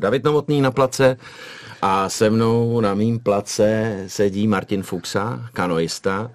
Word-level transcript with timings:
David 0.00 0.24
Novotný 0.24 0.60
na 0.60 0.70
place 0.70 1.16
a 1.82 2.08
se 2.08 2.30
mnou 2.30 2.80
na 2.80 2.94
mým 2.94 3.20
place 3.20 4.04
sedí 4.06 4.48
Martin 4.48 4.82
Fuxa, 4.82 5.48
kanoista, 5.52 6.30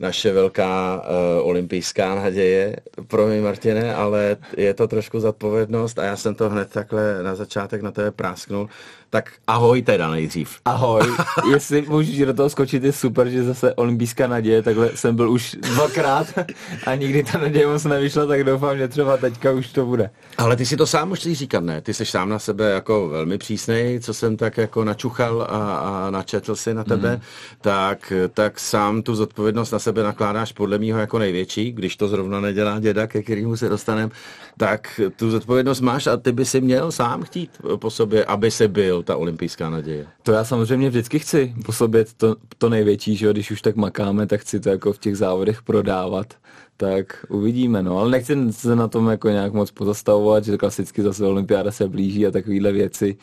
naše 0.00 0.32
velká 0.32 0.96
uh, 0.96 1.48
olympijská 1.48 2.14
naděje. 2.14 2.76
Pro 3.06 3.26
mě, 3.26 3.40
Martine, 3.40 3.94
ale 3.94 4.36
je 4.56 4.74
to 4.74 4.88
trošku 4.88 5.20
zodpovědnost 5.20 5.98
a 5.98 6.04
já 6.04 6.16
jsem 6.16 6.34
to 6.34 6.50
hned 6.50 6.70
takhle 6.72 7.22
na 7.22 7.34
začátek 7.34 7.82
na 7.82 7.90
tebe 7.90 8.10
prásknul. 8.10 8.68
Tak 9.12 9.32
ahoj 9.46 9.82
teda 9.82 10.10
nejdřív. 10.10 10.58
Ahoj, 10.64 11.02
jestli 11.52 11.82
můžeš 11.82 12.18
do 12.18 12.34
toho 12.34 12.50
skočit, 12.50 12.84
je 12.84 12.92
super, 12.92 13.28
že 13.28 13.44
zase 13.44 13.74
olympijská 13.74 14.26
naděje, 14.26 14.62
takhle 14.62 14.90
jsem 14.94 15.16
byl 15.16 15.30
už 15.30 15.56
dvakrát 15.60 16.26
a 16.86 16.94
nikdy 16.94 17.22
ta 17.22 17.38
naděje 17.38 17.66
moc 17.66 17.84
nevyšla, 17.84 18.26
tak 18.26 18.44
doufám, 18.44 18.78
že 18.78 18.88
třeba 18.88 19.16
teďka 19.16 19.50
už 19.50 19.72
to 19.72 19.86
bude. 19.86 20.10
Ale 20.38 20.56
ty 20.56 20.66
si 20.66 20.76
to 20.76 20.86
sám 20.86 21.08
musíš 21.08 21.38
říkat, 21.38 21.64
ne? 21.64 21.80
Ty 21.80 21.94
jsi 21.94 22.06
sám 22.06 22.28
na 22.28 22.38
sebe 22.38 22.70
jako 22.70 23.08
velmi 23.08 23.38
přísnej, 23.38 24.00
co 24.00 24.14
jsem 24.14 24.36
tak 24.36 24.56
jako 24.56 24.84
načuchal 24.84 25.42
a, 25.42 25.76
a 25.76 26.10
načetl 26.10 26.56
si 26.56 26.74
na 26.74 26.84
tebe, 26.84 27.16
mm. 27.16 27.22
tak, 27.60 28.12
tak 28.34 28.60
sám 28.60 29.02
tu 29.02 29.14
zodpovědnost 29.14 29.70
na 29.70 29.78
sebe 29.78 30.02
nakládáš 30.02 30.52
podle 30.52 30.78
mýho 30.78 30.98
jako 30.98 31.18
největší, 31.18 31.72
když 31.72 31.96
to 31.96 32.08
zrovna 32.08 32.40
nedělá 32.40 32.80
děda, 32.80 33.06
ke 33.06 33.22
kterému 33.22 33.56
se 33.56 33.68
dostanem, 33.68 34.10
tak 34.56 35.00
tu 35.16 35.30
zodpovědnost 35.30 35.80
máš 35.80 36.06
a 36.06 36.16
ty 36.16 36.32
by 36.32 36.44
si 36.44 36.60
měl 36.60 36.92
sám 36.92 37.22
chtít 37.22 37.50
po 37.76 37.90
sobě, 37.90 38.24
aby 38.24 38.50
se 38.50 38.68
byl 38.68 39.02
ta 39.02 39.16
olympijská 39.16 39.70
naděje? 39.70 40.06
To 40.22 40.32
já 40.32 40.44
samozřejmě 40.44 40.88
vždycky 40.88 41.18
chci 41.18 41.54
po 41.64 41.72
sobě 41.72 42.04
to, 42.16 42.36
to 42.58 42.68
největší, 42.68 43.16
že 43.16 43.30
když 43.30 43.50
už 43.50 43.62
tak 43.62 43.76
makáme, 43.76 44.26
tak 44.26 44.40
chci 44.40 44.60
to 44.60 44.68
jako 44.68 44.92
v 44.92 44.98
těch 44.98 45.16
závodech 45.16 45.62
prodávat 45.62 46.34
tak 46.76 47.26
uvidíme, 47.28 47.82
no, 47.82 47.98
ale 47.98 48.10
nechci 48.10 48.36
se 48.50 48.76
na 48.76 48.88
tom 48.88 49.08
jako 49.08 49.28
nějak 49.28 49.52
moc 49.52 49.70
pozastavovat, 49.70 50.44
že 50.44 50.58
klasicky 50.58 51.02
zase 51.02 51.26
olympiáda 51.26 51.70
se 51.70 51.88
blíží 51.88 52.26
a 52.26 52.30
takovéhle 52.30 52.72
věci, 52.72 53.16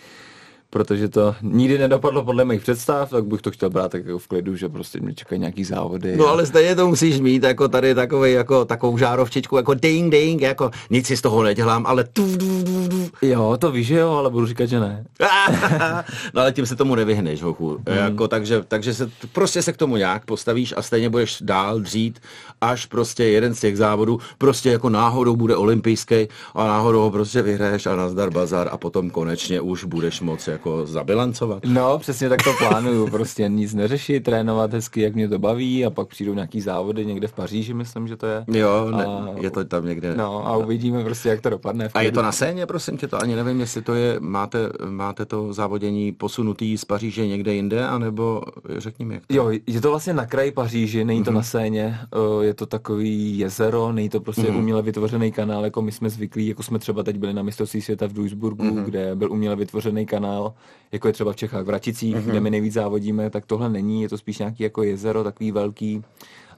protože 0.69 1.09
to 1.09 1.35
nikdy 1.41 1.77
nedopadlo 1.77 2.23
podle 2.23 2.45
mých 2.45 2.61
představ, 2.61 3.09
tak 3.09 3.25
bych 3.25 3.41
to 3.41 3.51
chtěl 3.51 3.69
brát 3.69 3.91
tak 3.91 4.05
jako 4.05 4.19
v 4.19 4.27
klidu, 4.27 4.55
že 4.55 4.69
prostě 4.69 4.99
mě 4.99 5.13
čekají 5.13 5.39
nějaký 5.39 5.63
závody. 5.63 6.15
No 6.17 6.27
ale 6.27 6.45
stejně 6.45 6.75
to 6.75 6.87
musíš 6.87 7.19
mít, 7.19 7.43
jako 7.43 7.67
tady 7.67 7.95
takový, 7.95 8.31
jako 8.31 8.65
takovou 8.65 8.97
žárovčičku, 8.97 9.57
jako 9.57 9.73
ding, 9.73 10.11
ding, 10.11 10.41
jako 10.41 10.71
nic 10.89 11.07
si 11.07 11.17
z 11.17 11.21
toho 11.21 11.43
nedělám, 11.43 11.85
ale 11.85 12.03
tu, 12.03 12.37
tu, 12.37 12.63
tu, 12.63 12.87
tu. 12.87 13.09
Jo, 13.21 13.57
to 13.59 13.71
víš, 13.71 13.89
jo, 13.89 14.11
ale 14.11 14.29
budu 14.29 14.45
říkat, 14.45 14.65
že 14.65 14.79
ne. 14.79 15.05
no 16.33 16.41
ale 16.41 16.51
tím 16.51 16.65
se 16.65 16.75
tomu 16.75 16.95
nevyhneš, 16.95 17.41
hochu. 17.41 17.69
Mm. 17.69 17.97
Jako, 17.97 18.27
takže, 18.27 18.63
takže 18.67 18.93
se, 18.93 19.11
prostě 19.33 19.61
se 19.61 19.73
k 19.73 19.77
tomu 19.77 19.97
nějak 19.97 20.25
postavíš 20.25 20.73
a 20.77 20.81
stejně 20.81 21.09
budeš 21.09 21.37
dál 21.41 21.79
dřít, 21.79 22.19
až 22.61 22.85
prostě 22.85 23.23
jeden 23.23 23.55
z 23.55 23.59
těch 23.59 23.77
závodů 23.77 24.19
prostě 24.37 24.69
jako 24.69 24.89
náhodou 24.89 25.35
bude 25.35 25.55
olympijský 25.55 26.27
a 26.55 26.67
náhodou 26.67 27.01
ho 27.01 27.11
prostě 27.11 27.41
vyhraješ 27.41 27.85
a 27.85 27.95
nazdar 27.95 28.29
bazar 28.29 28.69
a 28.71 28.77
potom 28.77 29.09
konečně 29.09 29.61
už 29.61 29.83
budeš 29.83 30.21
moci 30.21 30.58
jako 30.59 30.85
zabilancovat. 30.85 31.63
No, 31.65 31.99
přesně 31.99 32.29
tak 32.29 32.43
to 32.43 32.53
plánuju, 32.57 33.09
prostě 33.09 33.47
nic 33.47 33.73
neřešit, 33.73 34.23
trénovat 34.23 34.73
hezky, 34.73 35.01
jak 35.01 35.15
mě 35.15 35.29
to 35.29 35.39
baví 35.39 35.85
a 35.85 35.89
pak 35.89 36.07
přijdou 36.07 36.33
nějaký 36.33 36.61
závody 36.61 37.05
někde 37.05 37.27
v 37.27 37.33
Paříži, 37.33 37.73
myslím, 37.73 38.07
že 38.07 38.17
to 38.17 38.25
je. 38.25 38.45
Jo, 38.47 38.91
ne, 38.91 39.05
a, 39.05 39.27
je 39.41 39.51
to 39.51 39.65
tam 39.65 39.85
někde. 39.85 40.15
No 40.15 40.47
a 40.47 40.57
uvidíme 40.57 41.03
prostě, 41.03 41.29
jak 41.29 41.41
to 41.41 41.49
dopadne. 41.49 41.89
A 41.93 42.01
je 42.01 42.11
to 42.11 42.21
na 42.21 42.31
scéně, 42.31 42.65
prosím 42.65 42.97
tě, 42.97 43.07
to 43.07 43.21
ani 43.21 43.35
nevím, 43.35 43.59
jestli 43.59 43.81
to 43.81 43.93
je, 43.93 44.15
máte, 44.19 44.69
máte 44.89 45.25
to 45.25 45.53
závodění 45.53 46.11
posunutý 46.11 46.77
z 46.77 46.85
Paříže 46.85 47.27
někde 47.27 47.53
jinde, 47.53 47.87
anebo 47.87 48.41
řekni 48.77 49.05
mi, 49.05 49.13
jak 49.13 49.27
to. 49.27 49.35
Jo, 49.35 49.51
je 49.67 49.81
to 49.81 49.89
vlastně 49.89 50.13
na 50.13 50.25
kraji 50.25 50.51
Paříži, 50.51 51.05
není 51.05 51.23
to 51.23 51.31
mm-hmm. 51.31 51.33
na 51.33 51.43
scéně, 51.43 51.99
je 52.41 52.53
to 52.53 52.65
takový 52.65 53.39
jezero, 53.39 53.91
není 53.91 54.09
to 54.09 54.19
prostě 54.19 54.41
mm-hmm. 54.41 54.57
uměle 54.57 54.81
vytvořený 54.81 55.31
kanál, 55.31 55.63
jako 55.63 55.81
my 55.81 55.91
jsme 55.91 56.09
zvyklí, 56.09 56.47
jako 56.47 56.63
jsme 56.63 56.79
třeba 56.79 57.03
teď 57.03 57.17
byli 57.17 57.33
na 57.33 57.43
mistrovství 57.43 57.81
světa 57.81 58.07
v 58.07 58.13
Duisburgu, 58.13 58.63
mm-hmm. 58.63 58.83
kde 58.83 59.15
byl 59.15 59.31
uměle 59.31 59.55
vytvořený 59.55 60.05
kanál 60.05 60.48
jako 60.91 61.07
je 61.07 61.13
třeba 61.13 61.33
v 61.33 61.35
Čechách 61.35 61.65
v 61.65 61.69
Raticích, 61.69 62.15
mm-hmm. 62.15 62.29
kde 62.29 62.39
my 62.39 62.49
nejvíc 62.49 62.73
závodíme, 62.73 63.29
tak 63.29 63.45
tohle 63.45 63.69
není, 63.69 64.01
je 64.01 64.09
to 64.09 64.17
spíš 64.17 64.39
nějaký 64.39 64.63
jako 64.63 64.83
jezero, 64.83 65.23
takový 65.23 65.51
velký 65.51 66.03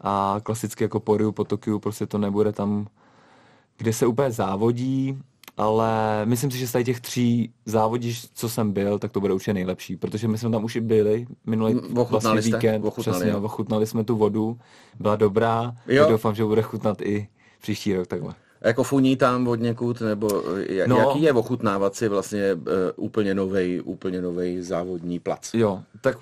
a 0.02 0.40
klasicky 0.44 0.84
jako 0.84 1.00
po 1.00 1.18
Riu, 1.18 1.32
po 1.32 1.44
Tokiu, 1.44 1.80
prostě 1.80 2.06
to 2.06 2.18
nebude 2.18 2.52
tam, 2.52 2.88
kde 3.78 3.94
se 3.94 4.06
úplně 4.06 4.32
závodí, 4.32 5.20
ale 5.58 6.22
myslím 6.26 6.52
si, 6.52 6.58
že 6.58 6.68
z 6.68 6.84
těch 6.84 7.00
tří 7.00 7.54
závodíš, 7.66 8.28
co 8.34 8.50
jsem 8.50 8.72
byl, 8.72 9.00
tak 9.00 9.12
to 9.12 9.20
bude 9.20 9.34
určitě 9.34 9.54
nejlepší, 9.54 9.98
protože 9.98 10.28
my 10.28 10.38
jsme 10.38 10.50
tam 10.50 10.64
už 10.64 10.76
i 10.76 10.82
byli 10.82 11.28
minulý 11.46 11.80
vlastně 11.90 12.42
jste? 12.42 12.52
víkend, 12.52 12.86
ochutnali, 12.86 13.20
přesně, 13.20 13.32
jo. 13.32 13.42
ochutnali 13.42 13.88
jsme 13.88 14.04
tu 14.04 14.16
vodu, 14.16 14.60
byla 15.00 15.16
dobrá, 15.16 15.76
jo. 15.88 16.04
tak 16.04 16.12
doufám, 16.12 16.36
že 16.36 16.46
bude 16.46 16.62
chutnat 16.62 17.02
i 17.02 17.28
příští 17.62 17.96
rok 17.96 18.08
takhle. 18.08 18.34
Jako 18.64 18.84
funí 18.84 19.16
tam 19.16 19.48
od 19.48 19.60
někud, 19.60 20.02
nebo 20.02 20.44
jak, 20.70 20.88
no, 20.88 20.98
jaký 20.98 21.22
je 21.22 21.34
ochutnávat 21.34 21.96
si 21.96 22.08
vlastně 22.08 22.54
uh, 22.54 22.62
úplně 22.96 23.36
novej, 23.36 23.82
úplně 23.86 24.22
novej 24.22 24.62
závodní 24.62 25.20
plac? 25.20 25.54
Jo, 25.54 25.82
tak 26.02 26.18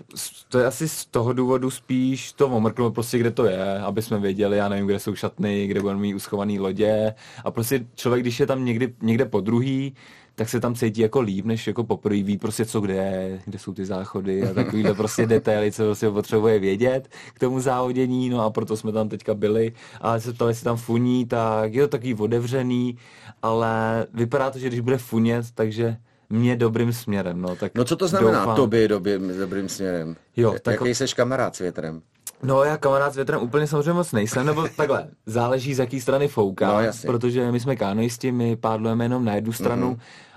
to 0.50 0.60
je 0.60 0.66
asi 0.66 0.90
z 0.90 1.06
toho 1.06 1.34
důvodu 1.34 1.70
spíš 1.70 2.32
to 2.32 2.48
omrknout 2.48 2.94
prostě, 2.94 3.18
kde 3.18 3.32
to 3.32 3.46
je, 3.46 3.80
aby 3.80 4.02
jsme 4.02 4.20
věděli, 4.20 4.58
já 4.58 4.70
nevím, 4.70 4.86
kde 4.86 5.00
jsou 5.00 5.16
šatny, 5.16 5.68
kde 5.68 5.82
budeme 5.82 6.00
mít 6.00 6.14
uschovaný 6.14 6.60
lodě 6.60 7.14
a 7.44 7.52
prostě 7.52 7.86
člověk, 7.96 8.24
když 8.24 8.40
je 8.40 8.48
tam 8.48 8.66
někdy, 8.66 8.94
někde 9.02 9.26
po 9.26 9.42
druhý, 9.42 9.96
tak 10.40 10.50
se 10.50 10.60
tam 10.60 10.76
cítí 10.76 11.02
jako 11.02 11.22
líp, 11.22 11.46
než 11.46 11.68
jako 11.68 11.84
poprvé 11.84 12.24
ví 12.24 12.38
prostě 12.38 12.66
co 12.66 12.82
kde 12.82 12.94
je, 12.94 13.42
kde 13.46 13.60
jsou 13.60 13.74
ty 13.74 13.86
záchody 13.86 14.44
a 14.44 14.54
takovýhle 14.54 14.94
prostě 14.94 15.26
detaily, 15.36 15.72
co 15.72 15.84
prostě 15.84 16.10
potřebuje 16.10 16.60
vědět 16.60 17.08
k 17.34 17.40
tomu 17.40 17.60
závodění, 17.60 18.30
no 18.30 18.42
a 18.42 18.50
proto 18.50 18.78
jsme 18.78 18.92
tam 18.92 19.10
teďka 19.10 19.34
byli 19.34 19.74
a 20.02 20.20
se 20.20 20.34
ptali, 20.34 20.52
jestli 20.52 20.64
tam 20.64 20.78
funí, 20.78 21.26
tak 21.26 21.74
je 21.74 21.82
to 21.82 21.88
takový 21.88 22.14
otevřený, 22.14 22.98
ale 23.42 24.06
vypadá 24.14 24.52
to, 24.52 24.60
že 24.60 24.68
když 24.68 24.80
bude 24.80 24.98
funět, 24.98 25.46
takže 25.56 25.98
mě 26.30 26.56
dobrým 26.56 26.94
směrem, 26.94 27.42
no. 27.42 27.56
Tak 27.56 27.72
no 27.76 27.86
co 27.86 27.96
to 27.96 28.08
znamená 28.08 28.40
doufám... 28.40 28.56
tobě 28.56 28.88
dobrým, 28.88 29.38
dobrým 29.40 29.70
směrem? 29.70 30.16
Jo, 30.38 30.56
tak... 30.62 30.74
Jaký 30.74 30.96
jsi 30.96 31.06
kamarád 31.16 31.56
s 31.56 31.60
větrem? 31.60 32.02
No 32.44 32.64
já 32.64 32.78
kamarád 32.78 33.14
s 33.14 33.16
větrem 33.16 33.42
úplně 33.42 33.68
samozřejmě 33.68 33.94
moc 33.94 34.12
nejsem, 34.12 34.46
nebo 34.46 34.68
takhle, 34.78 35.08
záleží 35.26 35.74
z 35.74 35.80
jaký 35.80 36.02
strany 36.02 36.28
fouká, 36.28 36.82
no, 36.82 36.92
protože 37.02 37.52
my 37.52 37.60
jsme 37.60 37.76
kánoisti, 37.76 38.32
my 38.32 38.56
pádlujeme 38.56 39.06
jenom 39.06 39.26
na 39.26 39.36
jednu 39.36 39.52
stranu, 39.52 39.94
mm-hmm 39.94 40.30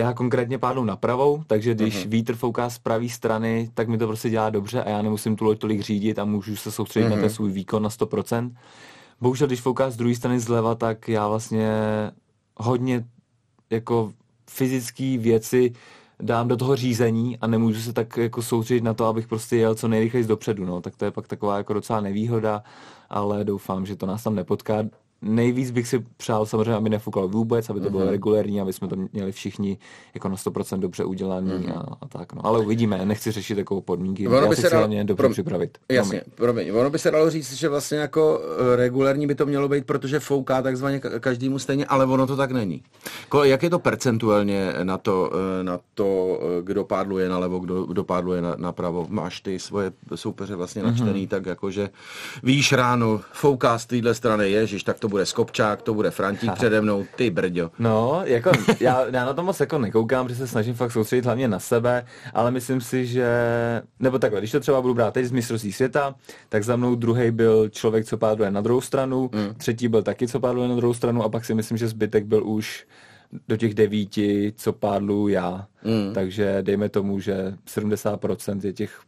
já 0.00 0.12
konkrétně 0.12 0.58
pádlu 0.58 0.84
na 0.84 0.96
pravou, 0.96 1.42
takže 1.46 1.74
když 1.74 1.96
uh-huh. 1.96 2.08
vítr 2.08 2.34
fouká 2.34 2.70
z 2.70 2.78
pravé 2.78 3.08
strany, 3.08 3.70
tak 3.74 3.88
mi 3.88 3.98
to 3.98 4.06
prostě 4.06 4.30
dělá 4.30 4.50
dobře 4.50 4.82
a 4.82 4.90
já 4.90 5.02
nemusím 5.02 5.36
tu 5.36 5.44
loď 5.44 5.58
tolik 5.58 5.80
řídit 5.80 6.18
a 6.18 6.24
můžu 6.24 6.56
se 6.56 6.72
soustředit 6.72 7.06
uh-huh. 7.06 7.10
na 7.10 7.16
ten 7.16 7.24
mhm. 7.24 7.34
svůj 7.34 7.50
výkon 7.50 7.82
na 7.82 7.88
100%. 7.88 8.54
Bohužel, 9.20 9.46
když 9.46 9.60
fouká 9.60 9.90
z 9.90 9.96
druhé 9.96 10.14
strany 10.14 10.40
zleva, 10.40 10.74
tak 10.74 11.08
já 11.08 11.28
vlastně 11.28 11.70
hodně 12.56 13.04
jako 13.70 14.12
fyzické 14.50 15.18
věci 15.18 15.72
dám 16.22 16.48
do 16.48 16.56
toho 16.56 16.76
řízení 16.76 17.38
a 17.38 17.46
nemůžu 17.46 17.80
se 17.80 17.92
tak 17.92 18.16
jako 18.16 18.42
soustředit 18.42 18.84
na 18.84 18.94
to, 18.94 19.06
abych 19.06 19.28
prostě 19.28 19.56
jel 19.56 19.74
co 19.74 19.88
nejrychleji 19.88 20.26
dopředu, 20.26 20.64
no. 20.64 20.80
Tak 20.80 20.96
to 20.96 21.04
je 21.04 21.10
pak 21.10 21.28
taková 21.28 21.56
jako 21.56 21.72
docela 21.72 22.00
nevýhoda, 22.00 22.62
ale 23.10 23.44
doufám, 23.44 23.86
že 23.86 23.96
to 23.96 24.06
nás 24.06 24.22
tam 24.22 24.34
nepotká 24.34 24.82
nejvíc 25.22 25.70
bych 25.70 25.88
si 25.88 26.04
přál 26.16 26.46
samozřejmě, 26.46 26.74
aby 26.74 26.90
nefukal 26.90 27.28
vůbec, 27.28 27.70
aby 27.70 27.80
to 27.80 27.90
bylo 27.90 28.02
mm-hmm. 28.02 28.10
regulérní, 28.10 28.60
aby 28.60 28.72
jsme 28.72 28.88
to 28.88 28.96
měli 29.12 29.32
všichni 29.32 29.78
jako 30.14 30.28
na 30.28 30.34
100% 30.34 30.78
dobře 30.78 31.04
udělaný 31.04 31.50
mm-hmm. 31.50 31.78
a, 31.78 31.96
a, 32.00 32.08
tak. 32.08 32.32
No. 32.32 32.46
Ale 32.46 32.58
uvidíme, 32.58 33.06
nechci 33.06 33.30
řešit 33.30 33.54
takovou 33.54 33.80
podmínky, 33.80 34.28
ono 34.28 34.48
by 34.48 34.56
se 34.56 34.70
dalo, 34.70 34.88
dobře 34.88 35.14
pro, 35.14 35.30
připravit. 35.30 35.78
Jasně, 35.88 36.22
promiň. 36.34 36.70
Ono 36.70 36.90
by 36.90 36.98
se 36.98 37.10
dalo 37.10 37.30
říct, 37.30 37.52
že 37.52 37.68
vlastně 37.68 37.98
jako 37.98 38.40
eh, 38.72 38.76
regulérní 38.76 39.26
by 39.26 39.34
to 39.34 39.46
mělo 39.46 39.68
být, 39.68 39.86
protože 39.86 40.20
fouká 40.20 40.62
takzvaně 40.62 41.00
každému 41.00 41.58
stejně, 41.58 41.86
ale 41.86 42.06
ono 42.06 42.26
to 42.26 42.36
tak 42.36 42.50
není. 42.50 42.82
Jak 43.42 43.62
je 43.62 43.70
to 43.70 43.78
percentuálně 43.78 44.72
na 44.82 44.98
to, 44.98 45.30
eh, 45.60 45.64
na 45.64 45.78
to 45.94 46.40
eh, 46.42 46.62
kdo 46.62 46.84
pádluje 46.84 47.28
nalevo, 47.28 47.58
kdo, 47.58 47.84
kdo 47.84 48.04
pádluje 48.04 48.42
na, 48.42 48.54
napravo? 48.58 49.06
Máš 49.08 49.40
ty 49.40 49.58
svoje 49.58 49.92
soupeře 50.14 50.56
vlastně 50.56 50.82
načtený 50.82 51.26
mm-hmm. 51.26 51.30
tak 51.30 51.46
jako, 51.46 51.70
že 51.70 51.90
víš 52.42 52.72
ráno, 52.72 53.20
fouká 53.32 53.78
z 53.78 53.86
téhle 53.86 54.14
strany, 54.14 54.50
ježiš, 54.50 54.84
tak 54.84 54.98
to 54.98 55.09
bude 55.10 55.26
Skopčák, 55.26 55.82
to 55.82 55.94
bude 55.94 56.10
Frantík 56.10 56.52
přede 56.52 56.80
mnou, 56.80 57.06
ty 57.16 57.30
brďo. 57.30 57.70
No, 57.78 58.20
jako 58.24 58.50
já, 58.80 59.06
já 59.06 59.24
na 59.24 59.32
to 59.32 59.42
moc 59.42 59.60
jako 59.60 59.78
nekoukám, 59.78 60.26
protože 60.26 60.38
se 60.38 60.46
snažím 60.46 60.74
fakt 60.74 60.92
soustředit 60.92 61.24
hlavně 61.24 61.48
na 61.48 61.58
sebe, 61.58 62.04
ale 62.34 62.50
myslím 62.50 62.80
si, 62.80 63.06
že, 63.06 63.28
nebo 64.00 64.18
takhle, 64.18 64.40
když 64.40 64.50
to 64.50 64.60
třeba 64.60 64.82
budu 64.82 64.94
brát 64.94 65.14
teď 65.14 65.26
z 65.26 65.32
mistrovství 65.32 65.72
světa, 65.72 66.14
tak 66.48 66.64
za 66.64 66.76
mnou 66.76 66.94
druhý 66.94 67.30
byl 67.30 67.68
člověk, 67.68 68.04
co 68.04 68.16
pádluje 68.16 68.50
na 68.50 68.60
druhou 68.60 68.80
stranu, 68.80 69.30
mm. 69.32 69.54
třetí 69.54 69.88
byl 69.88 70.02
taky, 70.02 70.28
co 70.28 70.40
pádluje 70.40 70.68
na 70.68 70.76
druhou 70.76 70.94
stranu 70.94 71.22
a 71.22 71.28
pak 71.28 71.44
si 71.44 71.54
myslím, 71.54 71.78
že 71.78 71.88
zbytek 71.88 72.24
byl 72.24 72.46
už 72.46 72.86
do 73.48 73.56
těch 73.56 73.74
devíti, 73.74 74.52
co 74.56 74.72
pádlu 74.72 75.28
já. 75.28 75.66
Mm. 75.84 76.14
Takže 76.14 76.58
dejme 76.62 76.88
tomu, 76.88 77.20
že 77.20 77.54
70% 77.66 78.60
je 78.64 78.72
těch 78.72 79.00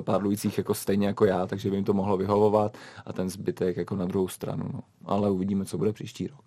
pádlujících 0.00 0.58
jako 0.58 0.74
stejně 0.74 1.06
jako 1.06 1.24
já, 1.24 1.46
takže 1.46 1.70
by 1.70 1.76
jim 1.76 1.84
to 1.84 1.92
mohlo 1.92 2.16
vyhovovat 2.16 2.76
a 3.06 3.12
ten 3.12 3.30
zbytek 3.30 3.76
jako 3.76 3.96
na 3.96 4.04
druhou 4.04 4.28
stranu. 4.28 4.64
No. 4.72 4.80
Ale 5.04 5.30
uvidíme, 5.30 5.64
co 5.64 5.78
bude 5.78 5.92
příští 5.92 6.26
rok. 6.26 6.40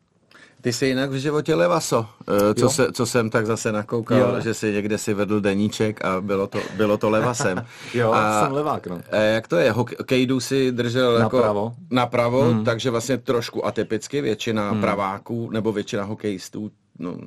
Ty 0.61 0.73
jsi 0.73 0.85
jinak 0.85 1.09
v 1.09 1.13
životě 1.13 1.55
levaso, 1.55 2.05
eh, 2.27 2.53
co, 2.53 2.69
se, 2.69 2.91
co 2.91 3.05
jsem 3.05 3.29
tak 3.29 3.45
zase 3.45 3.71
nakoukal, 3.71 4.35
jo. 4.35 4.41
že 4.41 4.53
si 4.53 4.73
někde 4.73 4.97
si 4.97 5.13
vedl 5.13 5.41
deníček 5.41 6.05
a 6.05 6.21
bylo 6.21 6.47
to, 6.47 6.59
bylo 6.77 6.97
to 6.97 7.09
levasem. 7.09 7.65
jo, 7.93 8.11
a, 8.11 8.43
jsem 8.43 8.53
levák, 8.53 8.87
no. 8.87 8.99
Eh, 9.11 9.33
jak 9.33 9.47
to 9.47 9.55
je? 9.55 9.71
Hokejdu 9.71 10.39
si 10.39 10.71
držel 10.71 11.19
napravo. 11.19 11.63
jako 11.63 11.75
napravo, 11.91 12.41
hmm. 12.41 12.63
takže 12.63 12.89
vlastně 12.89 13.17
trošku 13.17 13.65
atypicky 13.65 14.21
většina 14.21 14.71
hmm. 14.71 14.81
praváků 14.81 15.49
nebo 15.49 15.71
většina 15.71 16.03
hokejistů 16.03 16.71
no, 16.99 17.17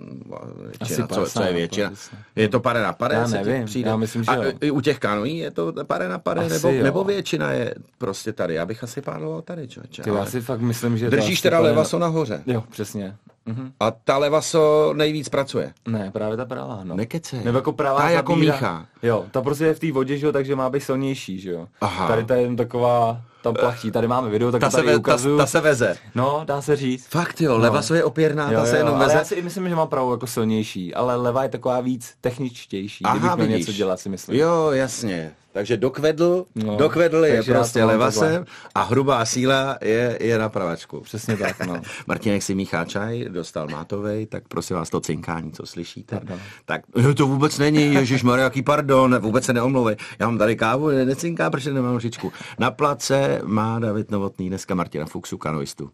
většina, 0.79 1.07
co, 1.07 1.27
co, 1.27 1.43
je 1.43 1.53
většina. 1.53 1.93
Je 2.37 2.49
to 2.49 2.61
pade 2.61 2.83
na 2.83 2.93
pade? 2.93 3.15
Já 3.15 3.27
nevím, 3.27 3.65
přijde? 3.65 3.91
já 3.91 3.97
myslím, 3.97 4.25
že 4.25 4.31
A 4.31 4.35
jo. 4.35 4.75
u 4.75 4.81
těch 4.81 4.99
kanoí 4.99 5.39
je 5.39 5.51
to 5.51 5.73
pade 5.87 6.09
na 6.09 6.19
pade, 6.19 6.49
nebo, 6.49 6.73
nebo 6.73 7.05
většina 7.05 7.53
je 7.53 7.75
prostě 7.99 8.33
tady? 8.33 8.55
Já 8.55 8.67
bych 8.67 8.85
asi 8.85 9.01
pádoval 9.01 9.43
tady, 9.43 9.69
člověče. 9.69 10.03
Ty, 10.03 10.11
já 10.11 10.27
si 10.27 10.41
fakt 10.41 10.61
myslím, 10.61 10.99
že... 10.99 11.11
Držíš 11.11 11.41
teda 11.41 11.61
levaso 11.61 11.99
nahoře. 11.99 12.43
Jo, 12.47 12.65
přesně. 12.71 13.17
Mhm. 13.51 13.73
A 13.81 13.91
ta 13.91 14.19
levaso 14.19 14.93
nejvíc 14.97 15.29
pracuje? 15.29 15.73
Ne, 15.89 16.11
právě 16.11 16.37
ta 16.37 16.45
pravá, 16.45 16.81
no. 16.85 16.97
Nekece. 16.97 17.37
Nebo 17.45 17.59
jako 17.59 17.73
pravá 17.73 17.99
Ta 17.99 18.09
jako 18.09 18.37
míchá. 18.37 18.87
Jo, 19.03 19.25
ta 19.31 19.43
prostě 19.43 19.65
je 19.65 19.75
v 19.75 19.79
té 19.79 19.93
vodě, 19.93 20.19
že 20.19 20.27
jo, 20.27 20.33
takže 20.33 20.57
má 20.57 20.71
být 20.71 20.81
silnější, 20.81 21.41
že 21.41 21.51
jo. 21.51 21.67
Aha. 21.81 22.09
Tady 22.09 22.25
ta 22.25 22.37
je 22.37 22.43
jen 22.43 22.57
taková 22.57 23.21
tam 23.43 23.55
plachtí. 23.55 23.91
Tady 23.91 24.09
máme 24.09 24.29
video, 24.29 24.53
tak 24.53 24.61
ta 24.61 24.71
to 24.71 24.77
tady 24.77 24.87
se 24.87 24.93
ve, 24.93 24.97
ukazuju. 24.99 25.37
Ta, 25.37 25.43
ta, 25.43 25.47
se 25.47 25.61
veze. 25.61 25.97
No, 26.15 26.43
dá 26.45 26.63
se 26.63 26.77
říct. 26.77 27.07
Fakt 27.07 27.41
jo, 27.41 27.53
no. 27.53 27.59
leva 27.59 27.81
je 27.95 28.05
opěrná, 28.05 28.53
jo, 28.53 28.61
ta 28.61 28.67
se 28.67 28.77
jenom 28.77 28.99
veze. 28.99 29.05
Ale 29.05 29.15
já 29.15 29.25
si 29.25 29.43
myslím, 29.43 29.69
že 29.69 29.75
má 29.75 29.87
pravou 29.87 30.11
jako 30.11 30.27
silnější, 30.27 30.95
ale 30.95 31.17
leva 31.17 31.43
je 31.43 31.49
taková 31.49 31.81
víc 31.81 32.15
techničtější, 32.21 33.05
Aha, 33.05 33.19
kdybych 33.19 33.47
měl 33.47 33.59
něco 33.59 33.73
dělat, 33.73 34.01
si 34.01 34.09
myslím. 34.09 34.41
Jo, 34.41 34.71
jasně. 34.71 35.33
Takže 35.53 35.77
dokvedl, 35.77 36.47
no, 36.55 36.77
dokvedl 36.77 37.25
je 37.25 37.43
prostě 37.43 37.85
levasem 37.85 38.45
a 38.75 38.83
hrubá 38.83 39.25
síla 39.25 39.79
je, 39.83 40.19
je 40.21 40.39
na 40.39 40.49
pravačku. 40.49 41.01
Přesně 41.01 41.37
tak, 41.37 41.67
no. 41.67 41.83
Martinek 42.07 42.43
si 42.43 42.55
míchá 42.55 42.85
čaj, 42.85 43.25
dostal 43.29 43.69
mátovej, 43.69 44.27
tak 44.27 44.49
prosím 44.49 44.77
vás 44.77 44.91
to 44.91 45.01
cinkání, 45.01 45.53
co 45.53 45.67
slyšíte. 45.67 46.17
Pardon. 46.17 46.41
Tak 46.65 46.83
to 47.17 47.27
vůbec 47.27 47.59
není, 47.59 47.95
Ježíš 47.95 48.23
Maria, 48.23 48.45
jaký 48.45 48.63
pardon, 48.63 49.19
vůbec 49.19 49.45
se 49.45 49.53
neomlouvej. 49.53 49.97
Já 50.19 50.27
mám 50.27 50.39
tady 50.39 50.57
kávu, 50.57 50.89
necinká, 50.89 51.51
protože 51.51 51.73
nemám 51.73 51.97
lžičku. 51.97 52.33
Na 52.59 52.71
place 52.71 53.41
má 53.45 53.79
David 53.79 54.11
Novotný 54.11 54.49
dneska 54.49 54.75
Martina 54.75 55.07
Fuxu, 55.07 55.39
kanoistu. 55.39 55.91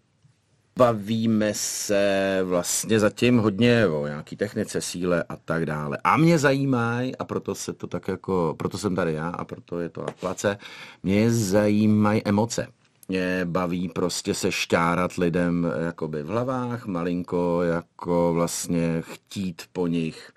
Bavíme 0.79 1.55
se 1.55 2.41
vlastně 2.45 3.01
zatím 3.01 3.39
hodně 3.39 3.87
o 3.87 4.07
nějaký 4.07 4.37
technice, 4.37 4.81
síle 4.81 5.25
a 5.29 5.37
tak 5.37 5.67
dále. 5.67 5.99
A 6.05 6.17
mě 6.17 6.39
zajímají, 6.39 7.17
a 7.17 7.25
proto 7.25 7.55
se 7.55 7.73
to 7.73 7.87
tak 7.87 8.09
jako, 8.09 8.55
proto 8.59 8.79
jsem 8.79 8.95
tady 8.97 9.13
já 9.13 9.29
a 9.29 9.45
proto 9.45 9.81
je 9.81 9.89
to 9.89 10.01
na 10.01 10.13
place, 10.21 10.59
mě 11.03 11.31
zajímají 11.31 12.23
emoce. 12.25 12.69
Mě 13.09 13.41
baví 13.45 13.89
prostě 13.89 14.35
se 14.35 14.53
šťárat 14.53 15.15
lidem 15.15 15.73
jakoby 15.85 16.23
v 16.23 16.27
hlavách, 16.27 16.87
malinko 16.87 17.63
jako 17.63 18.35
vlastně 18.35 19.03
chtít 19.03 19.63
po 19.73 19.87
nich, 19.87 20.33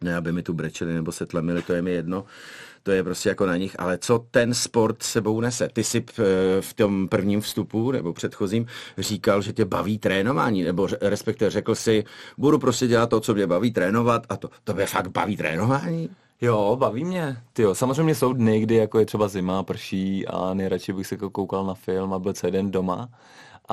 ne 0.00 0.16
aby 0.16 0.32
mi 0.32 0.42
tu 0.42 0.52
brečeli 0.52 0.94
nebo 0.94 1.12
se 1.12 1.26
tlemili, 1.26 1.62
to 1.62 1.72
je 1.72 1.82
mi 1.82 1.92
jedno, 1.92 2.24
to 2.82 2.90
je 2.90 3.04
prostě 3.04 3.28
jako 3.28 3.46
na 3.46 3.56
nich, 3.56 3.76
ale 3.78 3.98
co 3.98 4.24
ten 4.30 4.54
sport 4.54 5.02
sebou 5.02 5.40
nese? 5.40 5.68
Ty 5.68 5.84
jsi 5.84 6.04
eh, 6.18 6.22
v 6.60 6.74
tom 6.74 7.08
prvním 7.08 7.40
vstupu 7.40 7.90
nebo 7.90 8.12
předchozím 8.12 8.66
říkal, 8.98 9.42
že 9.42 9.52
tě 9.52 9.64
baví 9.64 9.98
trénování, 9.98 10.62
nebo 10.62 10.88
respektive 11.00 11.50
řekl 11.50 11.74
si, 11.74 12.04
budu 12.38 12.58
prostě 12.58 12.86
dělat 12.86 13.10
to, 13.10 13.20
co 13.20 13.34
mě 13.34 13.46
baví 13.46 13.72
trénovat 13.72 14.26
a 14.28 14.36
to, 14.36 14.48
to 14.64 14.74
mě 14.74 14.86
fakt 14.86 15.08
baví 15.08 15.36
trénování? 15.36 16.10
Jo, 16.40 16.76
baví 16.80 17.04
mě. 17.04 17.36
Tyjo, 17.52 17.74
samozřejmě 17.74 18.14
jsou 18.14 18.32
dny, 18.32 18.60
kdy 18.60 18.74
jako 18.74 18.98
je 18.98 19.06
třeba 19.06 19.28
zima, 19.28 19.62
prší 19.62 20.26
a 20.26 20.54
nejradši 20.54 20.92
bych 20.92 21.06
se 21.06 21.16
koukal 21.16 21.66
na 21.66 21.74
film 21.74 22.12
a 22.12 22.18
byl 22.18 22.32
celý 22.32 22.52
den 22.52 22.70
doma. 22.70 23.08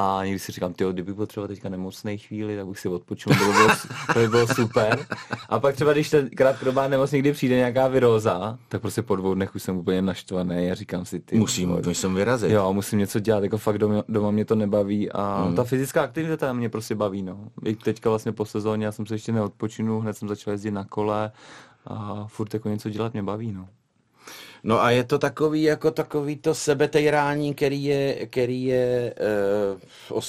A 0.02 0.22
někdy 0.24 0.40
si 0.40 0.52
říkám, 0.52 0.74
tyjo, 0.74 0.92
kdybych 0.92 1.16
byl 1.16 1.26
třeba 1.26 1.48
teďka 1.48 1.70
nemocný 1.70 2.18
chvíli, 2.18 2.58
tak 2.58 2.68
bych 2.68 2.80
si 2.80 2.88
odpočul, 2.90 3.34
to 3.34 3.46
by 3.46 3.52
bylo, 3.52 3.70
to 4.14 4.20
by 4.20 4.28
bylo 4.28 4.48
super. 4.48 5.06
A 5.50 5.60
pak 5.60 5.76
třeba, 5.76 5.94
když 5.94 6.10
ten 6.10 6.30
krátkodobá 6.30 6.88
nemoc 6.88 7.12
někdy 7.12 7.32
přijde 7.32 7.56
nějaká 7.56 7.88
viróza, 7.88 8.58
tak 8.68 8.82
prostě 8.82 9.02
po 9.02 9.16
dvou 9.16 9.34
dnech 9.34 9.56
už 9.56 9.64
jsem 9.64 9.78
úplně 9.78 10.02
naštvaný 10.02 10.72
a 10.72 10.76
říkám 10.76 11.06
si, 11.06 11.20
ty. 11.20 11.38
Musím, 11.38 11.78
musím 11.86 12.16
vyrazit. 12.16 12.52
Jo, 12.52 12.74
musím 12.74 13.00
něco 13.00 13.20
dělat, 13.20 13.44
jako 13.44 13.58
fakt 13.58 13.78
doma, 13.78 14.04
doma 14.10 14.32
mě 14.32 14.46
to 14.46 14.56
nebaví 14.56 15.12
a 15.12 15.46
mm. 15.46 15.56
ta 15.56 15.64
fyzická 15.64 16.04
aktivita 16.04 16.54
mě 16.54 16.70
prostě 16.70 16.96
baví, 16.96 17.22
no. 17.22 17.40
I 17.66 17.76
teďka 17.76 18.10
vlastně 18.10 18.32
po 18.32 18.46
sezóně, 18.46 18.86
já 18.86 18.92
jsem 18.92 19.06
se 19.06 19.14
ještě 19.16 19.32
neodpočinu, 19.32 20.00
hned 20.00 20.18
jsem 20.18 20.28
začal 20.28 20.52
jezdit 20.52 20.72
na 20.72 20.84
kole 20.84 21.32
a 21.88 22.26
furt 22.28 22.54
jako 22.54 22.70
něco 22.70 22.90
dělat 22.90 23.14
mě 23.14 23.24
baví, 23.24 23.52
no. 23.52 23.68
No 24.64 24.84
a 24.84 24.92
je 24.92 25.04
to 25.04 25.20
takový 25.20 25.64
jako 25.64 25.92
takový 25.92 26.38
to 26.38 26.56
sebetejrání, 26.56 27.54
který 27.54 27.84
je, 27.84 28.26
který 28.26 28.64
je 28.64 29.14
uh, 30.12 30.20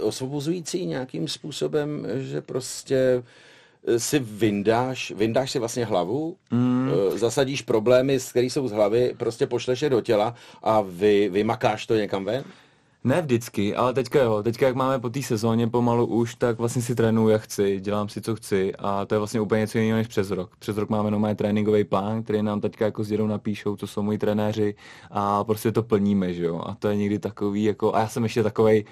osvobozující 0.00 0.86
nějakým 0.86 1.28
způsobem, 1.28 2.06
že 2.14 2.40
prostě 2.40 3.22
eh, 3.86 4.00
si 4.00 4.18
vyndáš, 4.18 5.12
vyndáš 5.16 5.50
si 5.50 5.58
vlastně 5.58 5.84
hlavu, 5.84 6.36
mm. 6.50 6.92
uh, 6.92 7.18
zasadíš 7.18 7.62
problémy, 7.62 8.18
které 8.30 8.46
jsou 8.46 8.68
z 8.68 8.72
hlavy, 8.72 9.14
prostě 9.16 9.46
pošleš 9.46 9.82
je 9.82 9.90
do 9.90 10.00
těla 10.00 10.34
a 10.62 10.80
vy, 10.80 11.28
vymakáš 11.28 11.86
to 11.86 11.96
někam 11.96 12.24
ven? 12.24 12.44
Ne 13.06 13.22
vždycky, 13.22 13.74
ale 13.74 13.94
teďka 13.94 14.22
jo. 14.22 14.42
Teďka, 14.42 14.66
jak 14.66 14.76
máme 14.76 14.98
po 14.98 15.10
té 15.10 15.22
sezóně 15.22 15.66
pomalu 15.66 16.06
už, 16.06 16.34
tak 16.34 16.58
vlastně 16.58 16.82
si 16.82 16.94
trénuju, 16.94 17.28
jak 17.28 17.42
chci, 17.42 17.80
dělám 17.80 18.08
si, 18.08 18.20
co 18.20 18.36
chci 18.36 18.72
a 18.78 19.04
to 19.04 19.14
je 19.14 19.18
vlastně 19.18 19.40
úplně 19.40 19.60
něco 19.60 19.78
jiného 19.78 19.96
než 19.96 20.06
přes 20.06 20.30
rok. 20.30 20.56
Přes 20.58 20.76
rok 20.76 20.90
máme 20.90 21.10
normálně 21.10 21.34
tréninkový 21.34 21.84
plán, 21.84 22.22
který 22.22 22.42
nám 22.42 22.60
teďka 22.60 22.84
jako 22.84 23.04
s 23.04 23.08
dědou 23.08 23.26
napíšou, 23.26 23.76
to 23.76 23.86
jsou 23.86 24.02
moji 24.02 24.18
trenéři 24.18 24.74
a 25.10 25.44
prostě 25.44 25.72
to 25.72 25.82
plníme, 25.82 26.34
že 26.34 26.44
jo. 26.44 26.60
A 26.66 26.74
to 26.74 26.88
je 26.88 26.96
někdy 26.96 27.18
takový 27.18 27.64
jako, 27.64 27.94
a 27.94 28.00
já 28.00 28.08
jsem 28.08 28.22
ještě 28.22 28.42
takovej, 28.42 28.84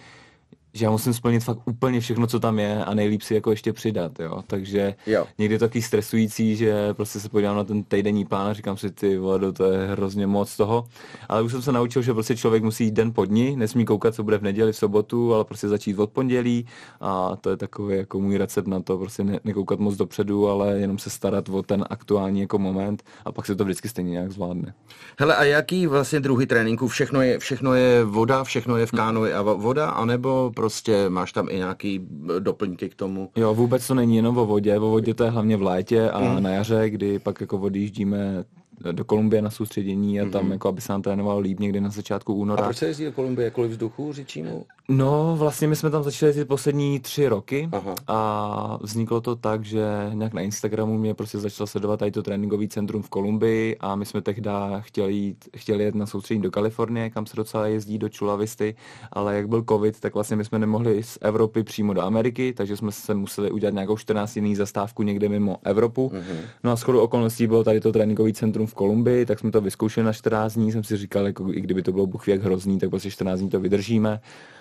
že 0.75 0.85
já 0.85 0.91
musím 0.91 1.15
splnit 1.15 1.45
fakt 1.45 1.59
úplně 1.65 2.01
všechno, 2.01 2.27
co 2.27 2.41
tam 2.41 2.59
je 2.59 2.85
a 2.85 2.95
nejlíp 2.95 3.23
si 3.23 3.35
jako 3.35 3.51
ještě 3.51 3.73
přidat, 3.73 4.21
jo. 4.21 4.43
Takže 4.47 4.95
jo. 5.07 5.27
někdy 5.39 5.55
je 5.55 5.59
to 5.59 5.65
taky 5.65 5.83
stresující, 5.83 6.57
že 6.57 6.95
prostě 6.95 7.21
se 7.21 7.29
podívám 7.29 7.57
na 7.57 7.65
ten 7.65 7.85
týdenní 7.85 8.25
plán 8.25 8.49
a 8.49 8.53
říkám 8.53 8.77
si, 8.77 8.91
ty 8.91 9.19
vole, 9.19 9.53
to 9.53 9.65
je 9.73 9.87
hrozně 9.87 10.27
moc 10.27 10.57
toho. 10.57 10.87
Ale 11.29 11.43
už 11.43 11.53
jsem 11.53 11.63
se 11.63 11.73
naučil, 11.73 12.03
že 12.03 12.13
prostě 12.13 12.37
člověk 12.37 12.63
musí 12.63 12.85
jít 12.85 12.95
den 12.95 13.13
po 13.13 13.25
dní, 13.25 13.57
nesmí 13.57 13.85
koukat, 13.85 14.15
co 14.15 14.23
bude 14.23 14.39
v 14.39 14.43
neděli, 14.43 14.73
v 14.73 14.77
sobotu, 14.77 15.35
ale 15.35 15.45
prostě 15.45 15.69
začít 15.69 15.99
od 15.99 16.11
pondělí 16.11 16.67
a 17.01 17.37
to 17.41 17.51
je 17.51 17.57
takový 17.57 17.97
jako 17.97 18.21
můj 18.21 18.37
recept 18.37 18.67
na 18.67 18.81
to, 18.81 18.99
prostě 18.99 19.25
ne, 19.25 19.41
nekoukat 19.45 19.79
moc 19.79 19.97
dopředu, 19.97 20.49
ale 20.49 20.79
jenom 20.79 20.99
se 20.99 21.11
starat 21.11 21.49
o 21.49 21.63
ten 21.63 21.85
aktuální 21.91 22.41
jako 22.41 22.59
moment 22.59 23.03
a 23.25 23.33
pak 23.33 23.47
se 23.47 23.57
to 23.57 23.65
vždycky 23.65 23.89
stejně 23.89 24.11
nějak 24.11 24.33
zvládne. 24.33 24.75
Hele, 25.19 25.37
a 25.37 25.45
jaký 25.45 25.87
vlastně 25.87 26.21
druhý 26.21 26.47
tréninku? 26.47 26.89
Všechno 26.89 27.23
je, 27.23 27.39
všechno 27.39 27.75
je 27.75 28.05
voda, 28.05 28.45
všechno 28.45 28.77
je 28.77 28.87
v 28.87 28.91
kánu 28.91 29.23
a 29.25 29.43
voda, 29.43 29.89
anebo 29.89 30.51
prostě 30.65 31.09
máš 31.09 31.33
tam 31.33 31.49
i 31.51 31.57
nějaký 31.57 32.01
doplňky 32.39 32.89
k 32.89 32.95
tomu. 32.95 33.31
Jo, 33.37 33.55
vůbec 33.55 33.87
to 33.87 33.95
není 33.95 34.17
jenom 34.17 34.39
o 34.39 34.47
vodě, 34.47 34.79
o 34.79 34.91
vodě 34.91 35.15
to 35.15 35.25
je 35.25 35.31
hlavně 35.31 35.57
v 35.57 35.63
létě 35.63 36.11
a 36.11 36.21
mm. 36.21 36.43
na 36.43 36.51
jaře, 36.51 36.91
kdy 36.91 37.19
pak 37.19 37.41
jako 37.41 37.59
odjíždíme 37.59 38.45
do 38.93 39.05
Kolumbie 39.05 39.43
na 39.43 39.51
soustředění 39.51 40.21
a 40.21 40.29
tam, 40.29 40.47
mm-hmm. 40.47 40.53
jako 40.53 40.69
aby 40.69 40.81
se 40.81 40.93
nám 40.93 41.03
trénoval 41.03 41.39
líp 41.39 41.61
někdy 41.61 41.81
na 41.81 41.91
začátku 41.91 42.35
února. 42.35 42.63
A 42.63 42.65
proč 42.65 42.77
se 42.77 42.87
jezdí 42.87 43.05
do 43.05 43.13
Kolumbie? 43.13 43.51
Kvůli 43.51 43.69
vzduchu 43.69 44.13
řečímu? 44.13 44.65
No, 44.89 45.37
vlastně 45.39 45.69
my 45.69 45.77
jsme 45.77 45.91
tam 45.91 46.03
začali 46.03 46.29
jezdit 46.29 46.45
poslední 46.45 47.01
tři 47.01 47.29
roky 47.29 47.69
Aha. 47.73 47.95
a 48.07 48.79
vzniklo 48.83 49.21
to 49.21 49.37
tak, 49.37 49.65
že 49.65 49.85
nějak 50.13 50.33
na 50.33 50.41
Instagramu 50.41 50.99
mě 50.99 51.15
prostě 51.15 51.39
začalo 51.39 51.67
sledovat 51.67 51.97
tady 51.97 52.11
to 52.11 52.23
tréninkový 52.23 52.69
centrum 52.69 53.03
v 53.03 53.09
Kolumbii 53.09 53.77
a 53.81 53.97
my 53.97 54.07
jsme 54.07 54.23
tehdy 54.23 54.51
chtěli, 54.81 55.13
jít, 55.13 55.49
chtěli 55.57 55.85
jet 55.85 55.95
na 55.95 56.07
soustředění 56.07 56.43
do 56.43 56.51
Kalifornie, 56.51 57.11
kam 57.11 57.27
se 57.27 57.37
docela 57.37 57.67
jezdí 57.67 57.99
do 57.99 58.09
Čulavisty, 58.09 58.75
ale 59.13 59.37
jak 59.37 59.49
byl 59.49 59.65
covid, 59.69 60.01
tak 60.01 60.15
vlastně 60.15 60.37
my 60.37 60.45
jsme 60.45 60.59
nemohli 60.59 61.03
z 61.03 61.19
Evropy 61.21 61.63
přímo 61.63 61.95
do 61.95 62.03
Ameriky, 62.03 62.53
takže 62.53 62.77
jsme 62.77 62.93
se 62.93 63.15
museli 63.15 63.51
udělat 63.51 63.75
nějakou 63.75 63.97
14 63.97 64.37
jiný 64.37 64.57
zastávku 64.57 65.03
někde 65.03 65.29
mimo 65.29 65.57
Evropu. 65.63 66.13
Mm-hmm. 66.15 66.39
No 66.65 66.71
a 66.71 66.77
skoro 66.77 67.03
okolností 67.03 67.47
bylo 67.47 67.65
tady 67.65 67.81
to 67.81 67.93
tréninkový 67.93 68.33
centrum 68.33 68.64
v 68.67 68.75
Kolumbii, 68.75 69.27
tak 69.27 69.39
jsme 69.39 69.51
to 69.51 69.61
vyzkoušeli 69.61 70.05
na 70.05 70.13
14 70.13 70.55
dní, 70.55 70.73
jsem 70.73 70.85
si 70.85 70.97
říkal, 70.97 71.27
jako 71.27 71.53
i 71.53 71.61
kdyby 71.61 71.83
to 71.83 71.93
bylo 71.93 72.07
buch 72.07 72.29
jak 72.29 72.43
hrozný, 72.43 72.79
tak 72.79 72.91
prostě 72.91 73.11
14 73.11 73.41
dní 73.41 73.51
to 73.51 73.61
vydržíme. 73.61 74.21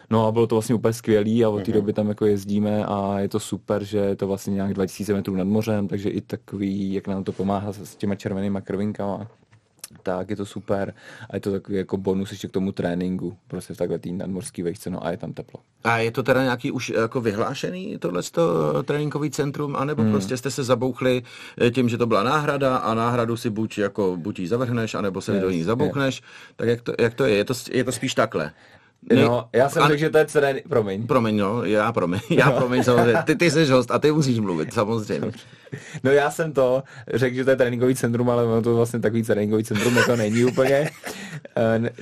No 0.09 0.27
a 0.27 0.31
bylo 0.31 0.47
to 0.47 0.55
vlastně 0.55 0.75
úplně 0.75 0.93
skvělý 0.93 1.45
a 1.45 1.49
od 1.49 1.63
té 1.63 1.71
mm-hmm. 1.71 1.73
doby 1.73 1.93
tam 1.93 2.09
jako 2.09 2.25
jezdíme 2.25 2.85
a 2.85 3.19
je 3.19 3.29
to 3.29 3.39
super, 3.39 3.83
že 3.83 3.97
je 3.97 4.15
to 4.15 4.27
vlastně 4.27 4.53
nějak 4.53 4.73
2000 4.73 5.13
metrů 5.13 5.35
nad 5.35 5.47
mořem, 5.47 5.87
takže 5.87 6.09
i 6.09 6.21
takový, 6.21 6.93
jak 6.93 7.07
nám 7.07 7.23
to 7.23 7.31
pomáhá 7.31 7.73
s 7.73 7.95
těma 7.95 8.15
červenýma 8.15 8.61
krvinkama 8.61 9.27
tak 10.03 10.29
je 10.29 10.35
to 10.35 10.45
super 10.45 10.93
a 11.29 11.35
je 11.35 11.39
to 11.39 11.51
takový 11.51 11.77
jako 11.77 11.97
bonus 11.97 12.31
ještě 12.31 12.47
k 12.47 12.51
tomu 12.51 12.71
tréninku, 12.71 13.37
prostě 13.47 13.73
v 13.73 13.77
takhle 13.77 13.99
tý 13.99 14.13
nadmorský 14.13 14.63
vejšce, 14.63 14.89
no 14.89 15.05
a 15.05 15.11
je 15.11 15.17
tam 15.17 15.33
teplo. 15.33 15.59
A 15.83 15.97
je 15.97 16.11
to 16.11 16.23
teda 16.23 16.43
nějaký 16.43 16.71
už 16.71 16.89
jako 16.89 17.21
vyhlášený 17.21 17.97
tohle 17.97 18.21
tréninkový 18.85 19.31
centrum, 19.31 19.75
anebo 19.75 20.01
hmm. 20.01 20.11
prostě 20.11 20.37
jste 20.37 20.51
se 20.51 20.63
zabouchli 20.63 21.23
eh, 21.61 21.71
tím, 21.71 21.89
že 21.89 21.97
to 21.97 22.05
byla 22.05 22.23
náhrada 22.23 22.77
a 22.77 22.93
náhradu 22.93 23.37
si 23.37 23.49
buď 23.49 23.77
jako 23.77 24.17
buď 24.17 24.39
ji 24.39 24.47
zavrhneš, 24.47 24.95
anebo 24.95 25.21
se 25.21 25.33
yes, 25.33 25.41
do 25.41 25.49
ní 25.49 25.63
zabouchneš, 25.63 26.15
yes. 26.15 26.25
tak 26.55 26.67
jak 26.67 26.81
to, 26.81 26.93
jak 26.99 27.13
to 27.13 27.25
je? 27.25 27.35
Je 27.35 27.45
to, 27.45 27.53
je 27.71 27.83
to 27.83 27.91
spíš 27.91 28.13
takhle? 28.15 28.51
No, 29.11 29.49
já 29.53 29.69
jsem 29.69 29.83
řekl, 29.87 29.99
že 29.99 30.09
to 30.09 30.17
je 30.17 30.25
cené, 30.25 30.61
promiň. 30.69 31.07
Promiň, 31.07 31.37
no, 31.37 31.65
já 31.65 31.91
promiň, 31.91 32.19
já 32.29 32.51
promiň, 32.51 32.83
samozřejmě. 32.83 33.23
Ty, 33.25 33.35
ty 33.35 33.51
jsi 33.51 33.65
host 33.65 33.91
a 33.91 33.99
ty 33.99 34.11
musíš 34.11 34.39
mluvit, 34.39 34.73
samozřejmě. 34.73 35.31
No 36.03 36.11
já 36.11 36.31
jsem 36.31 36.53
to 36.53 36.83
řekl, 37.13 37.35
že 37.35 37.43
to 37.43 37.49
je 37.49 37.55
tréninkový 37.55 37.95
centrum, 37.95 38.29
ale 38.29 38.43
ono 38.43 38.61
to 38.61 38.75
vlastně 38.75 38.99
takový 38.99 39.23
tréninkový 39.23 39.63
centrum 39.63 39.97
jako 39.97 40.15
není 40.15 40.45
úplně. 40.45 40.89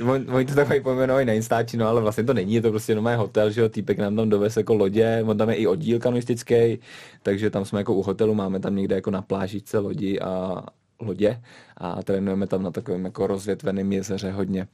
Uh, 0.03 0.35
oni 0.35 0.45
to 0.45 0.55
takový 0.55 0.81
pojmenovaný 0.81 1.25
na 1.25 1.33
Instači, 1.33 1.77
no 1.77 1.87
ale 1.87 2.01
vlastně 2.01 2.23
to 2.23 2.33
není, 2.33 2.53
je 2.53 2.61
to 2.61 2.69
prostě 2.69 2.91
jenom 2.91 3.05
hotel, 3.15 3.51
že 3.51 3.61
jo, 3.61 3.69
týpek 3.69 3.97
nám 3.97 4.15
tam 4.15 4.29
dovez 4.29 4.57
jako 4.57 4.73
lodě, 4.73 5.23
on 5.27 5.37
tam 5.37 5.49
je 5.49 5.55
i 5.55 5.67
oddíl 5.67 5.99
kanoistický, 5.99 6.79
takže 7.23 7.49
tam 7.49 7.65
jsme 7.65 7.79
jako 7.79 7.93
u 7.93 8.03
hotelu, 8.03 8.35
máme 8.35 8.59
tam 8.59 8.75
někde 8.75 8.95
jako 8.95 9.11
na 9.11 9.21
plážičce 9.21 9.79
lodi 9.79 10.19
a 10.19 10.63
lodě 10.99 11.41
a 11.77 12.03
trénujeme 12.03 12.47
tam 12.47 12.63
na 12.63 12.71
takovém 12.71 13.05
jako 13.05 13.27
rozvětveném 13.27 13.91
jezeře 13.91 14.31
hodně 14.31 14.67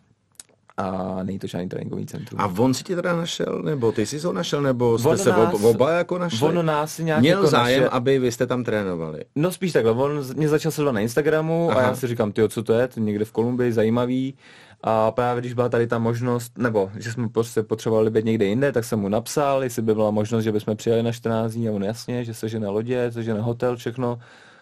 a 0.78 1.18
není 1.24 1.40
to 1.40 1.48
žádný 1.48 1.70
tréninkový 1.70 2.06
centrum. 2.06 2.42
A 2.42 2.54
on 2.58 2.74
si 2.74 2.84
tě 2.84 2.96
teda 2.96 3.16
našel, 3.16 3.62
nebo 3.66 3.92
ty 3.92 4.06
jsi 4.06 4.20
ho 4.20 4.34
našel, 4.34 4.62
nebo 4.62 4.98
jste 5.00 5.10
on 5.10 5.18
se 5.18 5.30
nás, 5.30 5.64
oba 5.64 5.92
jako 5.92 6.18
našli? 6.18 6.48
On 6.48 6.66
nás 6.66 7.00
nějak 7.00 7.20
Měl 7.20 7.38
jako 7.38 7.48
zájem, 7.48 7.82
našel. 7.82 7.98
aby 7.98 8.20
vy 8.20 8.32
jste 8.32 8.48
tam 8.48 8.64
trénovali. 8.64 9.24
No 9.36 9.52
spíš 9.52 9.74
takhle, 9.74 9.92
on 9.92 10.22
mě 10.36 10.50
začal 10.50 10.72
sledovat 10.72 10.92
na 10.92 11.00
Instagramu 11.00 11.72
Aha. 11.72 11.80
a 11.80 11.84
já 11.84 11.96
si 11.96 12.08
říkám, 12.08 12.32
ty 12.32 12.50
co 12.50 12.64
to 12.64 12.74
je, 12.74 12.88
to 12.88 13.00
někde 13.00 13.26
v 13.26 13.32
Kolumbii, 13.32 13.72
zajímavý. 13.72 14.36
A 14.84 15.12
právě 15.12 15.42
když 15.42 15.54
byla 15.54 15.70
tady 15.70 15.88
ta 15.88 16.00
možnost, 16.00 16.58
nebo 16.58 16.92
že 16.96 17.12
jsme 17.12 17.30
prostě 17.30 17.64
potřebovali 17.64 18.10
být 18.10 18.26
někde 18.26 18.46
jinde, 18.46 18.72
tak 18.72 18.84
jsem 18.86 19.00
mu 19.00 19.10
napsal, 19.10 19.64
jestli 19.64 19.82
by 19.82 19.94
byla 19.94 20.12
možnost, 20.12 20.44
že 20.44 20.52
bychom 20.52 20.76
přijeli 20.76 21.04
na 21.04 21.12
14 21.12 21.52
dní 21.54 21.70
a 21.70 21.72
on 21.72 21.84
jasně, 21.84 22.24
že 22.24 22.34
se 22.34 22.50
žene 22.50 22.68
lodě, 22.68 23.12
se 23.12 23.24
žene 23.24 23.42
hotel, 23.42 23.76
všechno 23.76 24.20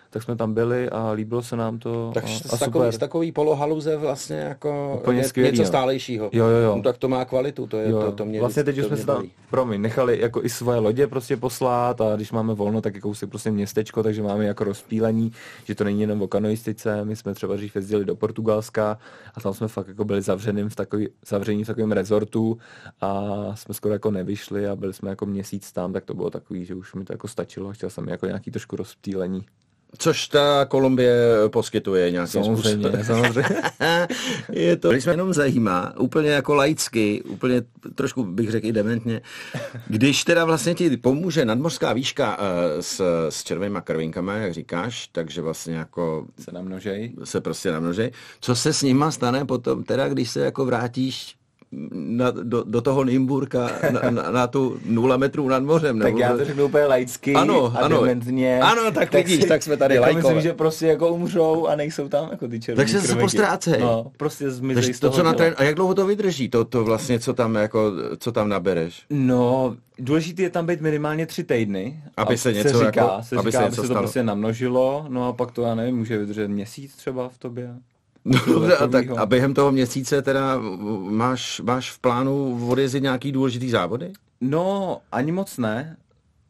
tak 0.09 0.23
jsme 0.23 0.35
tam 0.35 0.53
byli 0.53 0.89
a 0.89 1.11
líbilo 1.11 1.41
se 1.41 1.55
nám 1.55 1.79
to. 1.79 2.11
Tak 2.13 2.23
a, 2.23 2.27
a 2.53 2.57
takový, 2.57 2.91
z 2.91 2.97
takový 2.97 3.31
polohaluze 3.31 3.97
vlastně 3.97 4.37
jako 4.37 4.97
Úplně 4.99 5.17
ně, 5.17 5.23
skvělý, 5.23 5.51
něco 5.51 5.61
jo. 5.61 5.67
stálejšího. 5.67 6.29
Jo, 6.33 6.45
jo, 6.45 6.57
jo. 6.57 6.75
No, 6.75 6.81
tak 6.81 6.97
to 6.97 7.07
má 7.07 7.25
kvalitu, 7.25 7.67
to, 7.67 7.77
je, 7.77 7.89
jo. 7.89 8.01
to, 8.01 8.11
to 8.11 8.25
mě 8.25 8.39
Vlastně 8.39 8.63
teď 8.63 8.77
už 8.77 8.85
jsme 8.85 8.97
se 8.97 9.05
tam, 9.05 9.23
promiň, 9.49 9.81
nechali 9.81 10.19
jako 10.19 10.43
i 10.43 10.49
svoje 10.49 10.79
lodě 10.79 11.07
prostě 11.07 11.37
poslat 11.37 12.01
a 12.01 12.15
když 12.15 12.31
máme 12.31 12.53
volno, 12.53 12.81
tak 12.81 12.95
jako 12.95 13.15
si 13.15 13.27
prostě 13.27 13.51
městečko, 13.51 14.03
takže 14.03 14.23
máme 14.23 14.45
jako 14.45 14.63
rozpílení, 14.63 15.31
že 15.63 15.75
to 15.75 15.83
není 15.83 16.01
jenom 16.01 16.21
o 16.21 16.27
kanoistice, 16.27 17.05
my 17.05 17.15
jsme 17.15 17.33
třeba 17.33 17.55
dřív 17.55 17.75
jezdili 17.75 18.05
do 18.05 18.15
Portugalska 18.15 18.97
a 19.35 19.41
tam 19.41 19.53
jsme 19.53 19.67
fakt 19.67 19.87
jako 19.87 20.05
byli 20.05 20.21
zavřeným 20.21 20.69
v 20.69 20.75
takový, 20.75 21.07
zavření 21.27 21.63
v 21.63 21.67
takovém 21.67 21.91
rezortu 21.91 22.57
a 23.01 23.23
jsme 23.55 23.73
skoro 23.73 23.93
jako 23.93 24.11
nevyšli 24.11 24.67
a 24.67 24.75
byli 24.75 24.93
jsme 24.93 25.09
jako 25.09 25.25
měsíc 25.25 25.71
tam, 25.71 25.93
tak 25.93 26.05
to 26.05 26.13
bylo 26.13 26.29
takový, 26.29 26.65
že 26.65 26.75
už 26.75 26.93
mi 26.93 27.05
to 27.05 27.13
jako 27.13 27.27
stačilo, 27.27 27.73
chtěl 27.73 27.89
jsem 27.89 28.09
jako 28.09 28.25
nějaký 28.25 28.51
trošku 28.51 28.75
rozptýlení. 28.75 29.45
Což 29.97 30.27
ta 30.27 30.65
Kolumbie 30.65 31.15
poskytuje 31.47 32.11
nějakým 32.11 32.43
samozřejmě, 32.43 32.73
způsobem. 32.73 33.03
Samozřejmě. 33.03 33.61
je 34.51 34.75
to, 34.75 34.91
když 34.91 35.05
mě 35.05 35.13
jenom 35.13 35.33
zajímá, 35.33 35.93
úplně 35.99 36.29
jako 36.29 36.55
laicky, 36.55 37.23
úplně 37.23 37.63
trošku 37.95 38.23
bych 38.23 38.51
řekl 38.51 38.67
i 38.67 38.71
dementně, 38.71 39.21
když 39.87 40.23
teda 40.23 40.45
vlastně 40.45 40.75
ti 40.75 40.97
pomůže 40.97 41.45
nadmořská 41.45 41.93
výška 41.93 42.37
uh, 42.37 42.43
s, 42.79 43.01
s 43.29 43.43
červenýma 43.43 43.81
krvinkama, 43.81 44.33
jak 44.33 44.53
říkáš, 44.53 45.07
takže 45.07 45.41
vlastně 45.41 45.75
jako... 45.75 46.25
Se 46.39 46.51
namnožej. 46.51 47.13
Se 47.23 47.41
prostě 47.41 47.71
namnožej. 47.71 48.11
Co 48.39 48.55
se 48.55 48.73
s 48.73 48.81
nima 48.81 49.11
stane 49.11 49.45
potom, 49.45 49.83
teda 49.83 50.09
když 50.09 50.29
se 50.29 50.39
jako 50.39 50.65
vrátíš 50.65 51.35
na, 51.91 52.31
do, 52.31 52.63
do 52.63 52.81
toho 52.81 53.03
Nymburka 53.03 53.71
na, 53.91 54.09
na, 54.09 54.31
na 54.31 54.47
tu 54.47 54.77
nula 54.85 55.17
metrů 55.17 55.49
nad 55.49 55.63
mořem. 55.63 55.99
tak 55.99 56.17
já 56.17 56.37
to 56.37 56.45
řeknu 56.45 56.65
úplně 56.65 56.85
laicky 56.85 57.33
ano, 57.33 57.73
a 57.75 57.79
ano, 57.79 58.01
dementně. 58.01 58.59
Ano, 58.59 58.91
tak, 58.91 59.09
tak 59.09 59.25
vidíš, 59.25 59.41
si, 59.41 59.47
tak 59.47 59.63
jsme 59.63 59.77
tady 59.77 59.95
jako 59.95 60.13
Myslím, 60.13 60.41
že 60.41 60.53
prostě 60.53 60.87
jako 60.87 61.09
umřou 61.09 61.67
a 61.67 61.75
nejsou 61.75 62.07
tam 62.07 62.27
jako 62.31 62.47
ty 62.47 62.59
červený 62.59 62.91
Takže 62.91 63.07
se 63.07 63.15
postrácej. 63.15 63.79
No, 63.79 64.11
prostě 64.17 64.51
zmizej 64.51 64.93
z 64.93 64.99
toho 64.99 65.11
to, 65.11 65.17
co 65.17 65.23
na 65.23 65.33
ten, 65.33 65.55
A 65.57 65.63
jak 65.63 65.75
dlouho 65.75 65.93
to 65.93 66.05
vydrží, 66.05 66.49
to, 66.49 66.65
to 66.65 66.83
vlastně, 66.83 67.19
co 67.19 67.33
tam, 67.33 67.55
jako, 67.55 67.91
co 68.17 68.31
tam 68.31 68.49
nabereš? 68.49 69.05
No, 69.09 69.75
důležité 69.99 70.41
je 70.41 70.49
tam 70.49 70.65
být 70.65 70.81
minimálně 70.81 71.25
tři 71.25 71.43
týdny. 71.43 72.03
Aby 72.17 72.37
se 72.37 72.53
něco, 72.53 72.77
se 72.77 72.85
říká, 72.85 73.01
jako, 73.01 73.23
se 73.23 73.35
aby 73.35 73.51
říká, 73.51 73.59
se, 73.59 73.65
něco 73.65 73.81
aby 73.81 73.87
se 73.87 73.93
to 73.93 73.99
prostě 73.99 74.23
namnožilo, 74.23 75.05
no 75.09 75.27
a 75.27 75.33
pak 75.33 75.51
to, 75.51 75.61
já 75.61 75.75
nevím, 75.75 75.97
může 75.97 76.17
vydržet 76.17 76.47
měsíc 76.47 76.95
třeba 76.95 77.29
v 77.29 77.37
tobě. 77.37 77.75
Dobře, 78.25 78.77
a, 78.77 78.87
tak, 78.87 79.09
a 79.09 79.25
během 79.25 79.53
toho 79.53 79.71
měsíce 79.71 80.21
teda 80.21 80.59
máš, 81.09 81.61
máš 81.65 81.91
v 81.91 81.99
plánu 81.99 82.67
odjezdit 82.69 83.03
nějaký 83.03 83.31
důležitý 83.31 83.69
závody? 83.69 84.13
No, 84.41 84.97
ani 85.11 85.31
moc 85.31 85.57
ne, 85.57 85.97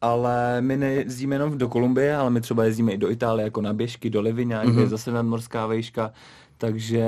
ale 0.01 0.61
my 0.61 0.77
nejezdíme 0.77 1.35
jenom 1.35 1.57
do 1.57 1.69
Kolumbie, 1.69 2.15
ale 2.15 2.29
my 2.29 2.41
třeba 2.41 2.63
jezdíme 2.63 2.91
i 2.91 2.97
do 2.97 3.11
Itálie, 3.11 3.43
jako 3.43 3.61
na 3.61 3.73
běžky, 3.73 4.09
do 4.09 4.21
Livigna, 4.21 4.63
mm-hmm. 4.63 4.71
kde 4.71 4.81
je 4.81 4.87
zase 4.87 5.11
nadmorská 5.11 5.67
vejška, 5.67 6.11
takže 6.57 7.05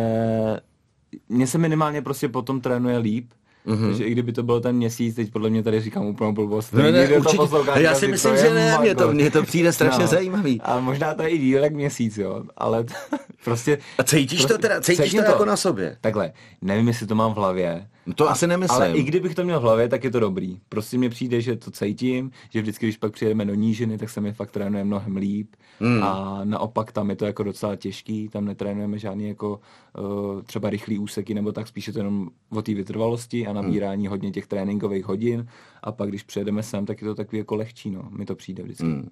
mně 1.29 1.47
se 1.47 1.57
minimálně 1.57 2.01
prostě 2.01 2.27
potom 2.29 2.61
trénuje 2.61 2.97
líp, 2.97 3.31
Mm-hmm. 3.67 3.87
Takže 3.87 4.03
i 4.03 4.11
kdyby 4.11 4.31
to 4.31 4.43
byl 4.43 4.61
ten 4.61 4.75
měsíc, 4.75 5.15
teď 5.15 5.31
podle 5.31 5.49
mě 5.49 5.63
tady 5.63 5.81
říkám 5.81 6.05
úplnou 6.05 6.31
blbost. 6.31 6.73
No, 6.73 6.91
ne, 6.91 7.09
určitě, 7.17 7.37
to 7.37 7.79
já 7.79 7.95
si 7.95 8.07
myslím, 8.07 8.37
že 8.37 8.53
ne, 8.53 8.77
mě 8.81 8.95
to, 8.95 9.13
mě 9.13 9.31
to 9.31 9.43
přijde 9.43 9.73
strašně 9.73 10.03
no. 10.03 10.07
zajímavý. 10.07 10.61
A 10.61 10.79
možná 10.79 11.13
to 11.13 11.21
je 11.23 11.29
i 11.29 11.37
díl 11.37 11.63
jak 11.63 11.73
měsíc, 11.73 12.17
jo, 12.17 12.43
ale 12.57 12.85
prostě... 13.43 13.77
A 13.97 14.03
cítíš 14.03 14.39
prostě, 14.39 14.53
to 14.53 14.61
teda, 14.61 14.81
cítíš 14.81 15.11
to, 15.11 15.23
to 15.23 15.31
jako 15.31 15.45
na 15.45 15.57
sobě? 15.57 15.97
Takhle, 16.01 16.31
nevím, 16.61 16.87
jestli 16.87 17.07
to 17.07 17.15
mám 17.15 17.33
v 17.33 17.37
hlavě, 17.37 17.87
No 17.91 17.96
to 18.15 18.29
asi 18.29 18.47
nemyslím. 18.47 18.81
Ale 18.81 18.91
i 18.91 19.03
kdybych 19.03 19.35
to 19.35 19.43
měl 19.43 19.59
v 19.59 19.63
hlavě, 19.63 19.89
tak 19.89 20.03
je 20.03 20.11
to 20.11 20.19
dobrý. 20.19 20.59
Prostě 20.69 20.97
mně 20.97 21.09
přijde, 21.09 21.41
že 21.41 21.55
to 21.55 21.71
cítím, 21.71 22.31
že 22.49 22.61
vždycky, 22.61 22.85
když 22.85 22.97
pak 22.97 23.13
přijedeme 23.13 23.45
do 23.45 23.53
nížiny, 23.53 23.97
tak 23.97 24.09
se 24.09 24.21
mi 24.21 24.33
fakt 24.33 24.51
trénuje 24.51 24.83
mnohem 24.83 25.17
líp. 25.17 25.55
Mm. 25.79 26.03
A 26.03 26.41
naopak 26.43 26.91
tam 26.91 27.09
je 27.09 27.15
to 27.15 27.25
jako 27.25 27.43
docela 27.43 27.75
těžký, 27.75 28.29
tam 28.29 28.45
netrénujeme 28.45 28.99
žádný 28.99 29.27
jako 29.27 29.59
uh, 29.99 30.41
třeba 30.41 30.69
rychlý 30.69 30.99
úseky, 30.99 31.33
nebo 31.33 31.51
tak 31.51 31.67
spíše 31.67 31.93
to 31.93 31.99
jenom 31.99 32.29
o 32.49 32.61
té 32.61 32.73
vytrvalosti 32.73 33.47
a 33.47 33.53
nabírání 33.53 34.03
mm. 34.03 34.09
hodně 34.09 34.31
těch 34.31 34.47
tréninkových 34.47 35.05
hodin. 35.05 35.47
A 35.83 35.91
pak, 35.91 36.09
když 36.09 36.23
přijedeme 36.23 36.63
sem, 36.63 36.85
tak 36.85 37.01
je 37.01 37.07
to 37.07 37.15
takový 37.15 37.37
jako 37.37 37.55
lehčí, 37.55 37.91
no. 37.91 38.09
Mi 38.09 38.25
to 38.25 38.35
přijde 38.35 38.63
vždycky. 38.63 38.83
Mm. 38.83 39.09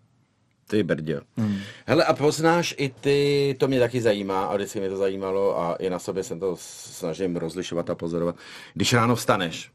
Ty 0.68 0.84
brdě. 0.84 1.22
Hmm. 1.38 1.58
Hele, 1.86 2.04
a 2.04 2.14
poznáš 2.14 2.76
i 2.78 2.90
ty, 2.90 3.56
to 3.60 3.68
mě 3.68 3.80
taky 3.80 4.02
zajímá 4.02 4.46
a 4.46 4.56
vždycky 4.56 4.80
mě 4.80 4.90
to 4.90 4.98
zajímalo 4.98 5.60
a 5.60 5.76
i 5.76 5.90
na 5.90 6.00
sobě 6.00 6.24
jsem 6.24 6.40
to 6.40 6.56
snažím 6.60 7.36
rozlišovat 7.36 7.90
a 7.90 7.96
pozorovat. 7.96 8.36
Když 8.74 8.94
ráno 8.94 9.16
vstaneš, 9.16 9.72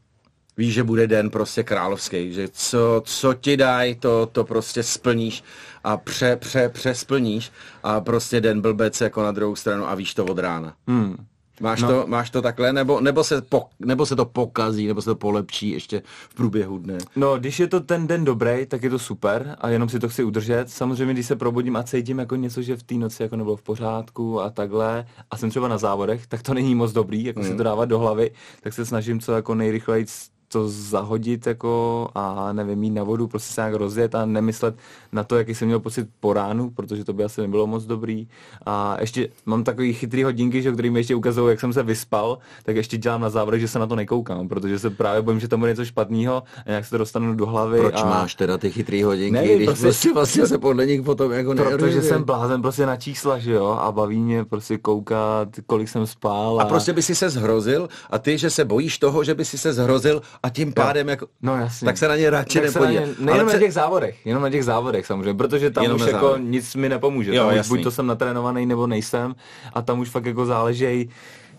víš, 0.57 0.73
že 0.73 0.83
bude 0.83 1.07
den 1.07 1.29
prostě 1.29 1.63
královský, 1.63 2.33
že 2.33 2.47
co, 2.47 3.01
co 3.05 3.33
ti 3.33 3.57
dají, 3.57 3.95
to, 3.95 4.25
to 4.25 4.43
prostě 4.43 4.83
splníš 4.83 5.43
a 5.83 5.97
pře, 5.97 6.35
pře, 6.35 6.69
přesplníš 6.69 7.51
a 7.83 8.01
prostě 8.01 8.41
den 8.41 8.61
blbec 8.61 9.01
jako 9.01 9.23
na 9.23 9.31
druhou 9.31 9.55
stranu 9.55 9.89
a 9.89 9.95
víš 9.95 10.13
to 10.13 10.25
od 10.25 10.39
rána. 10.39 10.75
Hmm. 10.87 11.15
Máš, 11.61 11.81
no. 11.81 11.87
to, 11.87 12.03
máš 12.07 12.29
to 12.29 12.41
takhle, 12.41 12.73
nebo, 12.73 13.01
nebo, 13.01 13.23
se 13.23 13.41
po, 13.41 13.63
nebo 13.79 14.05
se 14.05 14.15
to 14.15 14.25
pokazí, 14.25 14.87
nebo 14.87 15.01
se 15.01 15.09
to 15.09 15.15
polepší 15.15 15.69
ještě 15.69 16.01
v 16.29 16.35
průběhu 16.35 16.77
dne? 16.77 16.97
No, 17.15 17.37
když 17.37 17.59
je 17.59 17.67
to 17.67 17.79
ten 17.79 18.07
den 18.07 18.25
dobrý, 18.25 18.65
tak 18.65 18.83
je 18.83 18.89
to 18.89 18.99
super 18.99 19.55
a 19.61 19.69
jenom 19.69 19.89
si 19.89 19.99
to 19.99 20.09
chci 20.09 20.23
udržet. 20.23 20.69
Samozřejmě, 20.69 21.13
když 21.13 21.25
se 21.25 21.35
probudím 21.35 21.75
a 21.75 21.83
cítím 21.83 22.19
jako 22.19 22.35
něco, 22.35 22.61
že 22.61 22.77
v 22.77 22.83
té 22.83 22.95
noci 22.95 23.23
jako 23.23 23.35
nebylo 23.35 23.55
v 23.55 23.61
pořádku 23.61 24.41
a 24.41 24.49
takhle 24.49 25.05
a 25.31 25.37
jsem 25.37 25.49
třeba 25.49 25.67
na 25.67 25.77
závodech, 25.77 26.27
tak 26.27 26.41
to 26.41 26.53
není 26.53 26.75
moc 26.75 26.91
dobrý, 26.91 27.23
jako 27.23 27.39
mm. 27.39 27.45
si 27.45 27.55
to 27.55 27.63
dávat 27.63 27.85
do 27.85 27.99
hlavy, 27.99 28.31
tak 28.61 28.73
se 28.73 28.85
snažím 28.85 29.19
co 29.19 29.31
jako 29.31 29.55
nejrychleji 29.55 30.05
to 30.51 30.69
zahodit 30.69 31.47
jako 31.47 32.07
a 32.15 32.53
nevím, 32.53 32.79
mít 32.79 32.89
na 32.89 33.03
vodu, 33.03 33.27
prostě 33.27 33.53
se 33.53 33.61
nějak 33.61 33.73
rozjet 33.73 34.15
a 34.15 34.25
nemyslet 34.25 34.75
na 35.11 35.23
to, 35.23 35.37
jaký 35.37 35.55
jsem 35.55 35.67
měl 35.67 35.79
pocit 35.79 36.07
po 36.19 36.33
ránu, 36.33 36.69
protože 36.69 37.03
to 37.03 37.13
by 37.13 37.23
asi 37.23 37.41
nebylo 37.41 37.67
moc 37.67 37.85
dobrý. 37.85 38.27
A 38.65 38.97
ještě 39.01 39.29
mám 39.45 39.63
takový 39.63 39.93
chytrý 39.93 40.23
hodinky, 40.23 40.61
že, 40.61 40.71
který 40.71 40.89
mi 40.89 40.99
ještě 40.99 41.15
ukazují, 41.15 41.49
jak 41.49 41.59
jsem 41.59 41.73
se 41.73 41.83
vyspal, 41.83 42.37
tak 42.63 42.75
ještě 42.75 42.97
dělám 42.97 43.21
na 43.21 43.29
závodech, 43.29 43.61
že 43.61 43.67
se 43.67 43.79
na 43.79 43.87
to 43.87 43.95
nekoukám, 43.95 44.47
protože 44.47 44.79
se 44.79 44.89
právě 44.89 45.21
bojím, 45.21 45.39
že 45.39 45.47
tam 45.47 45.59
bude 45.59 45.71
něco 45.71 45.85
špatného 45.85 46.43
a 46.65 46.69
nějak 46.69 46.85
se 46.85 46.91
to 46.91 46.97
dostanu 46.97 47.35
do 47.35 47.45
hlavy. 47.45 47.79
Proč 47.79 48.01
a... 48.01 48.05
máš 48.05 48.35
teda 48.35 48.57
ty 48.57 48.71
chytrý 48.71 49.03
hodinky, 49.03 49.31
Nevím, 49.31 49.55
když 49.55 49.65
prostě, 49.65 49.83
prostě 49.83 50.13
vlastně 50.13 50.47
se 50.47 50.57
podle 50.57 50.85
nich 50.85 51.01
potom 51.01 51.31
jako 51.31 51.55
Protože 51.55 52.01
jsem 52.01 52.23
blázen 52.23 52.61
prostě 52.61 52.85
na 52.85 52.97
čísla, 52.97 53.39
že 53.39 53.51
jo, 53.51 53.65
a 53.65 53.91
baví 53.91 54.19
mě 54.19 54.45
prostě 54.45 54.77
koukat, 54.77 55.49
kolik 55.65 55.89
jsem 55.89 56.07
spal. 56.07 56.59
A, 56.59 56.63
a 56.63 56.65
prostě 56.65 56.93
by 56.93 57.01
si 57.01 57.15
se 57.15 57.29
zhrozil 57.29 57.89
a 58.09 58.19
ty, 58.19 58.37
že 58.37 58.49
se 58.49 58.65
bojíš 58.65 58.97
toho, 58.97 59.23
že 59.23 59.35
by 59.35 59.45
si 59.45 59.57
se 59.57 59.73
zhrozil 59.73 60.21
a 60.43 60.49
tím 60.49 60.73
pádem 60.73 61.09
jako, 61.09 61.27
no, 61.41 61.55
jasně. 61.57 61.85
tak 61.85 61.97
se 61.97 62.07
na 62.07 62.15
ně 62.15 62.29
radši 62.29 62.61
nepodívá. 62.61 63.01
Nejenom 63.19 63.47
na 63.47 63.59
těch 63.59 63.73
závodech, 63.73 64.25
jenom 64.25 64.43
na 64.43 64.49
těch 64.49 64.65
závodech 64.65 65.05
samozřejmě, 65.05 65.33
protože 65.33 65.71
tam 65.71 65.83
jenom 65.83 66.01
už 66.01 66.07
jako 66.07 66.37
nic 66.37 66.75
mi 66.75 66.89
nepomůže. 66.89 67.35
Jo, 67.35 67.47
tam 67.49 67.59
už 67.59 67.67
buď 67.67 67.83
to 67.83 67.91
jsem 67.91 68.07
natrénovaný 68.07 68.65
nebo 68.65 68.87
nejsem 68.87 69.35
a 69.73 69.81
tam 69.81 69.99
už 69.99 70.09
fakt 70.09 70.25
jako 70.25 70.45
záleží 70.45 71.09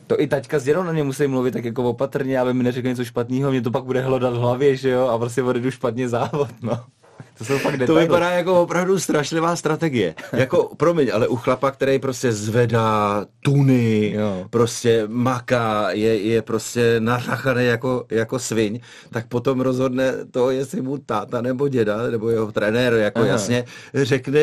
to 0.06 0.20
i 0.20 0.26
taťka 0.26 0.58
s 0.58 0.64
dědou 0.64 0.82
na 0.82 0.92
ně 0.92 1.02
musí 1.02 1.26
mluvit 1.26 1.52
tak 1.52 1.64
jako 1.64 1.84
opatrně, 1.84 2.40
aby 2.40 2.54
mi 2.54 2.62
neřekl 2.62 2.88
něco 2.88 3.04
špatného, 3.04 3.50
mě 3.50 3.62
to 3.62 3.70
pak 3.70 3.84
bude 3.84 4.00
hlodat 4.00 4.34
v 4.34 4.36
hlavě, 4.36 4.76
že 4.76 4.90
jo, 4.90 5.06
a 5.06 5.18
prostě 5.18 5.42
odjedu 5.42 5.70
špatně 5.70 6.08
závod, 6.08 6.48
no. 6.62 6.84
To 7.38 7.44
jsou 7.44 7.58
fakt 7.58 7.86
To 7.86 7.94
vypadá 7.94 8.30
jako 8.30 8.62
opravdu 8.62 8.98
strašlivá 8.98 9.56
strategie. 9.56 10.14
Jako, 10.32 10.70
promiň, 10.76 11.10
ale 11.12 11.28
u 11.28 11.36
chlapa, 11.36 11.70
který 11.70 11.98
prostě 11.98 12.32
zvedá 12.32 13.26
tuny, 13.44 14.12
jo. 14.16 14.46
prostě 14.50 15.04
maká, 15.06 15.90
je, 15.90 16.22
je 16.22 16.42
prostě 16.42 16.96
nařachaný 16.98 17.64
jako, 17.64 18.04
jako 18.10 18.38
sviň, 18.38 18.80
tak 19.10 19.26
potom 19.26 19.60
rozhodne 19.60 20.12
to, 20.30 20.50
jestli 20.50 20.80
mu 20.80 20.98
táta 20.98 21.40
nebo 21.40 21.68
děda, 21.68 22.10
nebo 22.10 22.30
jeho 22.30 22.52
trenér, 22.52 22.92
jako 22.92 23.18
Aha. 23.18 23.28
jasně 23.28 23.64
řekne, 23.94 24.40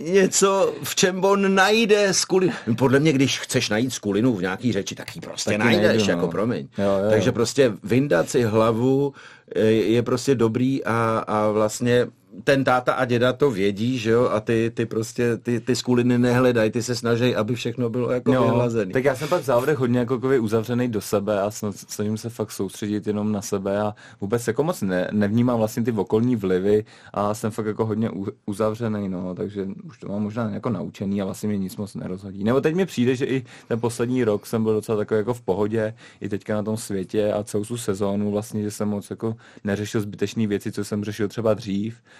něco, 0.00 0.74
v 0.82 0.94
čem 0.94 1.24
on 1.24 1.54
najde 1.54 2.14
skulinu. 2.14 2.52
Podle 2.78 3.00
mě, 3.00 3.12
když 3.12 3.38
chceš 3.40 3.68
najít 3.68 3.92
skulinu 3.92 4.34
v 4.34 4.42
nějaký 4.42 4.72
řeči, 4.72 4.94
tak 4.94 5.16
ji 5.16 5.20
prostě 5.20 5.50
Taky 5.50 5.58
najdeš, 5.58 5.84
najdu, 5.84 6.10
jako 6.10 6.20
no. 6.20 6.28
promiň. 6.28 6.68
Jo, 6.78 6.84
jo, 6.84 7.10
Takže 7.10 7.32
prostě 7.32 7.72
vyndat 7.84 8.30
si 8.30 8.42
hlavu 8.42 9.12
je 9.60 10.02
prostě 10.02 10.34
dobrý 10.34 10.84
a, 10.84 11.24
a 11.26 11.50
vlastně 11.50 12.06
ten 12.44 12.64
táta 12.64 12.92
a 12.92 13.04
děda 13.04 13.32
to 13.32 13.50
vědí, 13.50 13.98
že 13.98 14.10
jo, 14.10 14.28
a 14.28 14.40
ty, 14.40 14.70
ty 14.74 14.86
prostě, 14.86 15.36
ty, 15.36 15.60
ty 15.60 15.76
skuliny 15.76 16.18
nehledají, 16.18 16.70
ty 16.70 16.82
se 16.82 16.94
snaží, 16.94 17.36
aby 17.36 17.54
všechno 17.54 17.90
bylo 17.90 18.10
jako 18.10 18.32
no, 18.32 18.44
vyhlazený. 18.44 18.92
Tak 18.92 19.04
já 19.04 19.14
jsem 19.14 19.28
pak 19.28 19.42
v 19.42 19.44
závodech 19.44 19.78
hodně 19.78 19.98
jako 19.98 20.20
uzavřený 20.40 20.88
do 20.88 21.00
sebe 21.00 21.40
a 21.40 21.50
snažím 21.74 22.16
se 22.16 22.30
fakt 22.30 22.50
soustředit 22.50 23.06
jenom 23.06 23.32
na 23.32 23.42
sebe 23.42 23.80
a 23.80 23.94
vůbec 24.20 24.46
jako 24.46 24.64
moc 24.64 24.82
ne, 24.82 25.08
nevnímám 25.12 25.58
vlastně 25.58 25.82
ty 25.82 25.92
okolní 25.92 26.36
vlivy 26.36 26.84
a 27.14 27.34
jsem 27.34 27.50
fakt 27.50 27.66
jako 27.66 27.86
hodně 27.86 28.10
uzavřený, 28.46 29.08
no, 29.08 29.34
takže 29.34 29.68
už 29.84 29.98
to 29.98 30.08
mám 30.08 30.22
možná 30.22 30.50
jako 30.50 30.70
naučený 30.70 31.22
a 31.22 31.24
vlastně 31.24 31.48
mě 31.48 31.58
nic 31.58 31.76
moc 31.76 31.94
nerozhodí. 31.94 32.44
Nebo 32.44 32.60
teď 32.60 32.74
mi 32.74 32.86
přijde, 32.86 33.16
že 33.16 33.24
i 33.26 33.44
ten 33.68 33.80
poslední 33.80 34.24
rok 34.24 34.46
jsem 34.46 34.62
byl 34.62 34.74
docela 34.74 34.98
takový 34.98 35.18
jako 35.18 35.34
v 35.34 35.40
pohodě, 35.40 35.94
i 36.20 36.28
teďka 36.28 36.54
na 36.54 36.62
tom 36.62 36.76
světě 36.76 37.32
a 37.32 37.42
celou 37.42 37.64
tu 37.64 37.76
sezónu 37.76 38.30
vlastně, 38.30 38.62
že 38.62 38.70
jsem 38.70 38.88
moc 38.88 39.10
jako 39.10 39.36
neřešil 39.64 40.00
zbytečné 40.00 40.46
věci, 40.46 40.72
co 40.72 40.84
jsem 40.84 41.04
řešil 41.04 41.28
třeba 41.28 41.54
dřív 41.54 41.96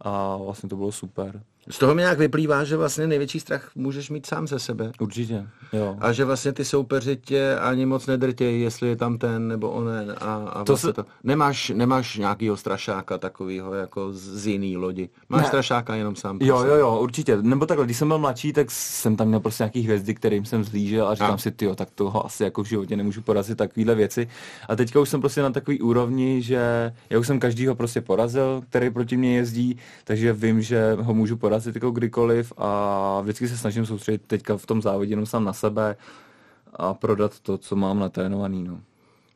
a 0.00 0.36
vlastně 0.36 0.68
to 0.68 0.76
bylo 0.76 0.92
super. 0.92 1.42
Z 1.70 1.78
toho 1.78 1.94
mi 1.94 2.02
nějak 2.02 2.18
vyplývá, 2.18 2.64
že 2.64 2.76
vlastně 2.76 3.06
největší 3.06 3.40
strach 3.40 3.70
můžeš 3.74 4.10
mít 4.10 4.26
sám 4.26 4.46
ze 4.46 4.58
sebe. 4.58 4.92
Určitě, 5.00 5.46
jo. 5.72 5.96
A 6.00 6.12
že 6.12 6.24
vlastně 6.24 6.52
ty 6.52 6.64
soupeři 6.64 7.16
tě 7.16 7.58
ani 7.58 7.86
moc 7.86 8.06
nedrtějí, 8.06 8.62
jestli 8.62 8.88
je 8.88 8.96
tam 8.96 9.18
ten 9.18 9.48
nebo 9.48 9.70
onen. 9.70 10.14
A, 10.20 10.34
a 10.34 10.64
to 10.64 10.72
vlastně 10.72 10.88
se... 10.88 10.92
to... 10.92 11.04
Nemáš, 11.24 11.72
nemáš 11.74 12.16
nějakýho 12.16 12.56
strašáka 12.56 13.18
takového 13.18 13.74
jako 13.74 14.12
z 14.12 14.46
jiný 14.46 14.76
lodi. 14.76 15.08
Máš 15.28 15.42
ne. 15.42 15.48
strašáka 15.48 15.94
jenom 15.94 16.16
sám. 16.16 16.38
Jo, 16.42 16.64
jo, 16.64 16.74
jo, 16.74 16.98
určitě. 17.00 17.42
Nebo 17.42 17.66
takhle, 17.66 17.84
když 17.84 17.96
jsem 17.96 18.08
byl 18.08 18.18
mladší, 18.18 18.52
tak 18.52 18.70
jsem 18.70 19.16
tam 19.16 19.28
měl 19.28 19.40
prostě 19.40 19.62
nějaký 19.62 19.80
hvězdy, 19.82 20.14
kterým 20.14 20.44
jsem 20.44 20.64
zlížel 20.64 21.08
a 21.08 21.14
říkám 21.14 21.34
a. 21.34 21.38
si, 21.38 21.50
ty 21.50 21.68
tak 21.74 21.90
toho 21.90 22.26
asi 22.26 22.42
jako 22.42 22.62
v 22.62 22.66
životě 22.66 22.96
nemůžu 22.96 23.22
porazit 23.22 23.58
takovéhle 23.58 23.94
věci. 23.94 24.28
A 24.68 24.76
teďka 24.76 25.00
už 25.00 25.08
jsem 25.08 25.20
prostě 25.20 25.42
na 25.42 25.50
takový 25.50 25.80
úrovni, 25.80 26.42
že 26.42 26.92
já 27.10 27.18
už 27.18 27.26
jsem 27.26 27.40
každýho 27.40 27.74
prostě 27.74 28.00
porazil, 28.00 28.62
který 28.68 28.90
proti 28.90 29.16
mě 29.16 29.36
jezdí, 29.36 29.78
takže 30.04 30.32
vím, 30.32 30.62
že 30.62 30.92
ho 30.92 31.14
můžu 31.14 31.36
porazit 31.36 31.74
jako 31.74 31.90
kdykoliv 31.90 32.52
a 32.56 33.20
vždycky 33.20 33.48
se 33.48 33.58
snažím 33.58 33.86
soustředit 33.86 34.22
teďka 34.26 34.56
v 34.56 34.66
tom 34.66 34.82
závodě 34.82 35.12
jenom 35.12 35.26
sám 35.26 35.44
na 35.44 35.52
sebe 35.52 35.96
a 36.72 36.94
prodat 36.94 37.40
to, 37.40 37.58
co 37.58 37.76
mám 37.76 37.98
natrénovaný. 37.98 38.64
No. 38.64 38.80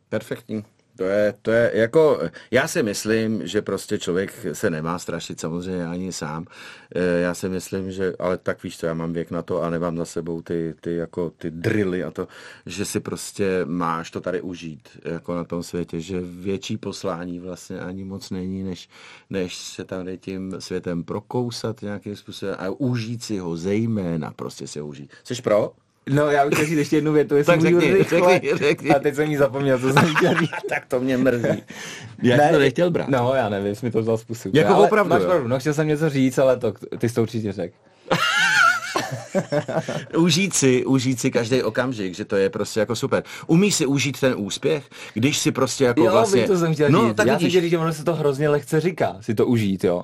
Perfektní. 0.09 0.64
To 1.00 1.07
je, 1.07 1.35
to 1.42 1.50
je 1.50 1.71
jako, 1.75 2.21
já 2.50 2.69
si 2.69 2.83
myslím, 2.83 3.47
že 3.47 3.62
prostě 3.62 3.99
člověk 3.99 4.47
se 4.52 4.71
nemá 4.71 4.99
strašit 4.99 5.40
samozřejmě 5.40 5.87
ani 5.87 6.12
sám. 6.12 6.47
Eh, 6.95 7.21
já 7.21 7.35
si 7.35 7.49
myslím, 7.49 7.92
že, 7.92 8.12
ale 8.19 8.38
tak 8.38 8.62
víš 8.62 8.78
co, 8.78 8.87
já 8.87 8.95
mám 8.95 9.12
věk 9.12 9.30
na 9.30 9.42
to 9.42 9.62
a 9.62 9.71
nemám 9.71 9.97
za 9.97 10.04
sebou 10.04 10.42
ty, 10.42 10.75
ty 10.80 10.97
jako 10.97 11.30
ty 11.30 11.50
drily 11.50 12.04
a 12.04 12.11
to, 12.11 12.28
že 12.66 12.85
si 12.85 13.00
prostě 13.00 13.61
máš 13.64 14.11
to 14.11 14.21
tady 14.21 14.40
užít 14.40 14.88
jako 15.04 15.35
na 15.35 15.45
tom 15.45 15.62
světě, 15.62 16.00
že 16.00 16.21
větší 16.21 16.76
poslání 16.76 17.40
vlastně 17.40 17.80
ani 17.80 18.04
moc 18.04 18.30
není, 18.30 18.62
než, 18.62 18.88
než 19.30 19.57
se 19.57 19.85
tady 19.85 20.19
tím 20.19 20.57
světem 20.59 21.04
prokousat 21.04 21.83
nějakým 21.83 22.16
způsobem 22.16 22.57
a 22.59 22.71
užít 22.71 23.23
si 23.23 23.38
ho 23.38 23.57
zejména, 23.57 24.30
prostě 24.37 24.66
si 24.66 24.80
ho 24.80 24.87
užít. 24.87 25.11
Jsi 25.25 25.42
pro? 25.42 25.73
No, 26.09 26.30
já 26.30 26.45
bych 26.45 26.54
chtěl 26.54 26.66
říct 26.66 26.78
ještě 26.78 26.97
jednu 26.97 27.12
větu, 27.12 27.37
jestli 27.37 27.52
tak 27.52 27.61
řekni, 27.61 27.95
rychle. 27.95 28.33
Řekni, 28.33 28.54
řekni. 28.54 28.90
A 28.90 28.99
teď 28.99 29.14
jsem 29.14 29.30
jí 29.30 29.37
zapomněl, 29.37 29.78
co 29.78 29.92
jsem 29.92 30.14
chtěl 30.14 30.35
říct. 30.38 30.50
tak 30.69 30.87
to 30.87 31.00
mě 31.00 31.16
mrzí. 31.16 31.62
Já 32.23 32.37
ne, 32.37 32.50
to 32.52 32.59
nechtěl 32.59 32.90
brát. 32.90 33.09
No, 33.09 33.33
já 33.35 33.49
nevím, 33.49 33.75
jsi 33.75 33.87
mi 33.87 33.92
to 33.92 34.00
vzal 34.00 34.19
způsob. 34.19 34.54
Jako 34.54 34.75
ale 34.75 34.87
opravdu, 34.87 35.11
máš 35.11 35.23
pravdu, 35.23 35.49
no 35.49 35.59
chtěl 35.59 35.75
jsem 35.75 35.88
něco 35.88 36.11
říct, 36.11 36.38
ale 36.38 36.57
to, 36.57 36.73
ty 36.99 37.09
jsi 37.09 37.14
to 37.14 37.23
určitě 37.23 37.52
řekl. 37.52 37.75
užít 40.19 40.54
si, 40.54 40.85
užít 40.85 41.21
si 41.21 41.30
každý 41.30 41.62
okamžik, 41.62 42.14
že 42.14 42.25
to 42.25 42.37
je 42.37 42.50
prostě 42.50 42.80
jako 42.80 42.97
super. 42.97 43.23
Umí 43.47 43.73
si 43.73 43.87
užít 43.87 44.21
ten 44.21 44.35
úspěch, 44.37 44.85
když 45.14 45.38
si 45.38 45.52
prostě 45.52 45.85
jako 45.85 46.04
jo, 46.04 46.12
vlastně... 46.12 46.47
to 46.47 46.59
jsem 46.59 46.75
chtěl 46.75 46.90
no, 46.90 47.09
říct. 47.09 47.16
Tak 47.16 47.26
já 47.26 47.37
vidíš. 47.37 47.52
si 47.52 47.61
říct, 47.61 47.71
že 47.71 47.78
ono 47.78 47.92
se 47.92 48.04
to 48.04 48.14
hrozně 48.14 48.49
lehce 48.49 48.80
říká, 48.80 49.16
si 49.21 49.35
to 49.35 49.47
užít, 49.47 49.85
jo 49.85 50.02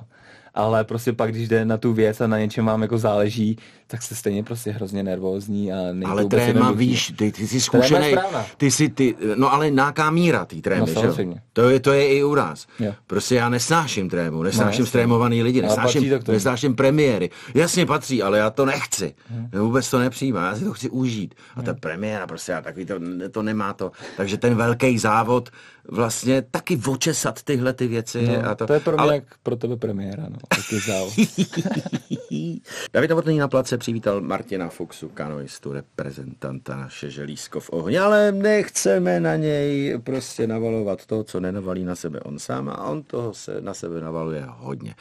ale 0.57 0.83
prostě 0.83 1.13
pak, 1.13 1.31
když 1.31 1.47
jde 1.47 1.65
na 1.65 1.77
tu 1.77 1.93
věc 1.93 2.21
a 2.21 2.27
na 2.27 2.39
něčem 2.39 2.65
vám 2.65 2.81
jako 2.81 2.97
záleží, 2.97 3.57
tak 3.87 4.01
jste 4.01 4.15
stejně 4.15 4.43
prostě 4.43 4.71
hrozně 4.71 5.03
nervózní 5.03 5.73
a 5.73 5.77
Ale 6.05 6.25
tréma, 6.25 6.71
víš, 6.71 7.13
ty, 7.17 7.31
ty 7.31 7.47
jsi 7.47 7.61
zkušený, 7.61 8.15
ty 8.57 8.71
jsi 8.71 8.89
ty, 8.89 9.15
no 9.35 9.53
ale 9.53 9.71
náká 9.71 10.09
míra 10.09 10.45
té 10.45 10.55
trémy, 10.55 10.93
no, 10.95 11.01
že? 11.01 11.25
To 11.53 11.69
je, 11.69 11.79
to 11.79 11.91
je 11.91 12.07
i 12.07 12.23
u 12.23 12.35
nás. 12.35 12.67
Jo. 12.79 12.93
Prostě 13.07 13.35
já 13.35 13.49
nesnáším 13.49 14.09
trému, 14.09 14.43
nesnáším 14.43 14.81
no, 14.81 14.87
strémovaný 14.87 15.43
lidi, 15.43 15.61
nesnáším, 15.61 16.19
nesnáším 16.27 16.75
premiéry. 16.75 17.29
Jasně 17.53 17.85
patří, 17.85 18.23
ale 18.23 18.37
já 18.37 18.49
to 18.49 18.65
nechci. 18.65 19.15
Hmm. 19.29 19.49
Vůbec 19.53 19.89
to 19.89 19.99
nepřijímá, 19.99 20.47
já 20.47 20.55
si 20.55 20.63
to 20.63 20.73
chci 20.73 20.89
užít. 20.89 21.35
A 21.55 21.61
ta 21.61 21.73
premiéra, 21.73 22.27
prostě 22.27 22.51
já 22.51 22.61
takový 22.61 22.85
to, 22.85 22.95
to 23.31 23.43
nemá 23.43 23.73
to. 23.73 23.91
Takže 24.17 24.37
ten 24.37 24.55
velký 24.55 24.97
závod, 24.97 25.49
vlastně 25.91 26.41
taky 26.41 26.81
očesat 26.87 27.43
tyhle 27.43 27.73
ty 27.73 27.87
věci. 27.87 28.27
No, 28.27 28.49
a 28.49 28.55
to, 28.55 28.67
to 28.67 28.73
je 28.73 28.79
pro 28.79 28.93
mě 28.93 29.01
ale... 29.01 29.15
jak 29.15 29.23
pro 29.43 29.55
tebe 29.55 29.75
premiéra, 29.77 30.23
no, 30.29 30.37
taky 30.47 30.79
závod. 30.79 31.13
David 32.93 33.09
Novotný 33.09 33.37
na 33.37 33.47
place 33.47 33.77
přivítal 33.77 34.21
Martina 34.21 34.69
Fuxu, 34.69 35.09
kanoistu, 35.09 35.73
reprezentanta 35.73 36.75
naše 36.75 37.09
želízko 37.09 37.59
v 37.59 37.69
ohni, 37.69 37.99
ale 37.99 38.31
nechceme 38.31 39.19
na 39.19 39.35
něj 39.35 39.99
prostě 40.03 40.47
navalovat 40.47 41.05
to, 41.05 41.23
co 41.23 41.39
nenavalí 41.39 41.83
na 41.83 41.95
sebe 41.95 42.19
on 42.19 42.39
sám 42.39 42.69
a 42.69 42.83
on 42.83 43.03
toho 43.03 43.33
se 43.33 43.61
na 43.61 43.73
sebe 43.73 44.01
navaluje 44.01 44.45
hodně. 44.47 44.95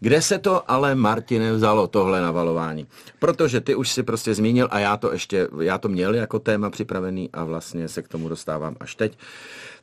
Kde 0.00 0.22
se 0.22 0.38
to 0.38 0.70
ale 0.70 0.94
Martine 0.94 1.52
vzalo, 1.52 1.86
tohle 1.86 2.20
navalování? 2.20 2.86
Protože 3.18 3.60
ty 3.60 3.74
už 3.74 3.92
si 3.92 4.02
prostě 4.02 4.34
zmínil 4.34 4.68
a 4.70 4.78
já 4.78 4.96
to 4.96 5.12
ještě, 5.12 5.48
já 5.60 5.78
to 5.78 5.88
měl 5.88 6.14
jako 6.14 6.38
téma 6.38 6.70
připravený 6.70 7.30
a 7.32 7.44
vlastně 7.44 7.88
se 7.88 8.02
k 8.02 8.08
tomu 8.08 8.28
dostávám 8.28 8.76
až 8.80 8.94
teď. 8.94 9.18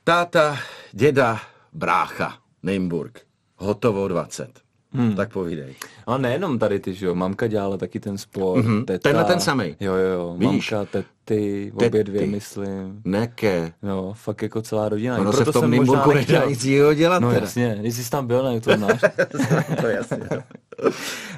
Táta, 0.10 0.58
děda, 0.92 1.40
brácha, 1.74 2.34
Neimburg, 2.64 3.22
hotovo 3.56 4.08
20. 4.08 4.50
Hmm. 4.92 5.16
Tak 5.16 5.34
povídej. 5.34 5.76
A 6.08 6.18
nejenom 6.18 6.60
tady 6.60 6.80
ty, 6.80 6.94
že 6.94 7.06
jo, 7.06 7.16
mamka 7.16 7.48
dělala 7.48 7.78
taky 7.78 8.00
ten 8.00 8.18
sport. 8.18 8.66
Mm-hmm. 8.66 8.86
Teta, 8.86 9.10
Tenhle 9.10 9.26
ten 9.26 9.40
samý. 9.40 9.76
Jo, 9.80 9.94
jo, 9.94 10.10
jo, 10.14 10.36
Víš? 10.38 10.72
mamka, 10.72 10.86
tety, 11.30 11.72
obě 11.76 12.04
dvě, 12.04 12.28
myslím. 12.28 13.02
Neke. 13.06 13.74
No, 13.84 14.14
fakt 14.14 14.42
jako 14.42 14.62
celá 14.62 14.90
rodina. 14.90 15.18
Ono 15.18 15.34
se 15.34 15.46
v 15.46 15.52
tom 15.52 15.72
Nymburku 15.72 16.14
nedá 16.14 16.46
nic 16.46 16.66
jiného 16.66 16.94
dělat. 16.94 17.20
No 17.20 17.30
teda. 17.30 17.42
jasně, 17.42 17.78
když 17.80 17.96
jsi 17.96 18.10
tam 18.10 18.28
byl, 18.28 18.44
ne, 18.44 18.62
to 18.62 18.76
znáš. 18.76 19.02
to 19.82 19.88
jasně. 19.88 20.30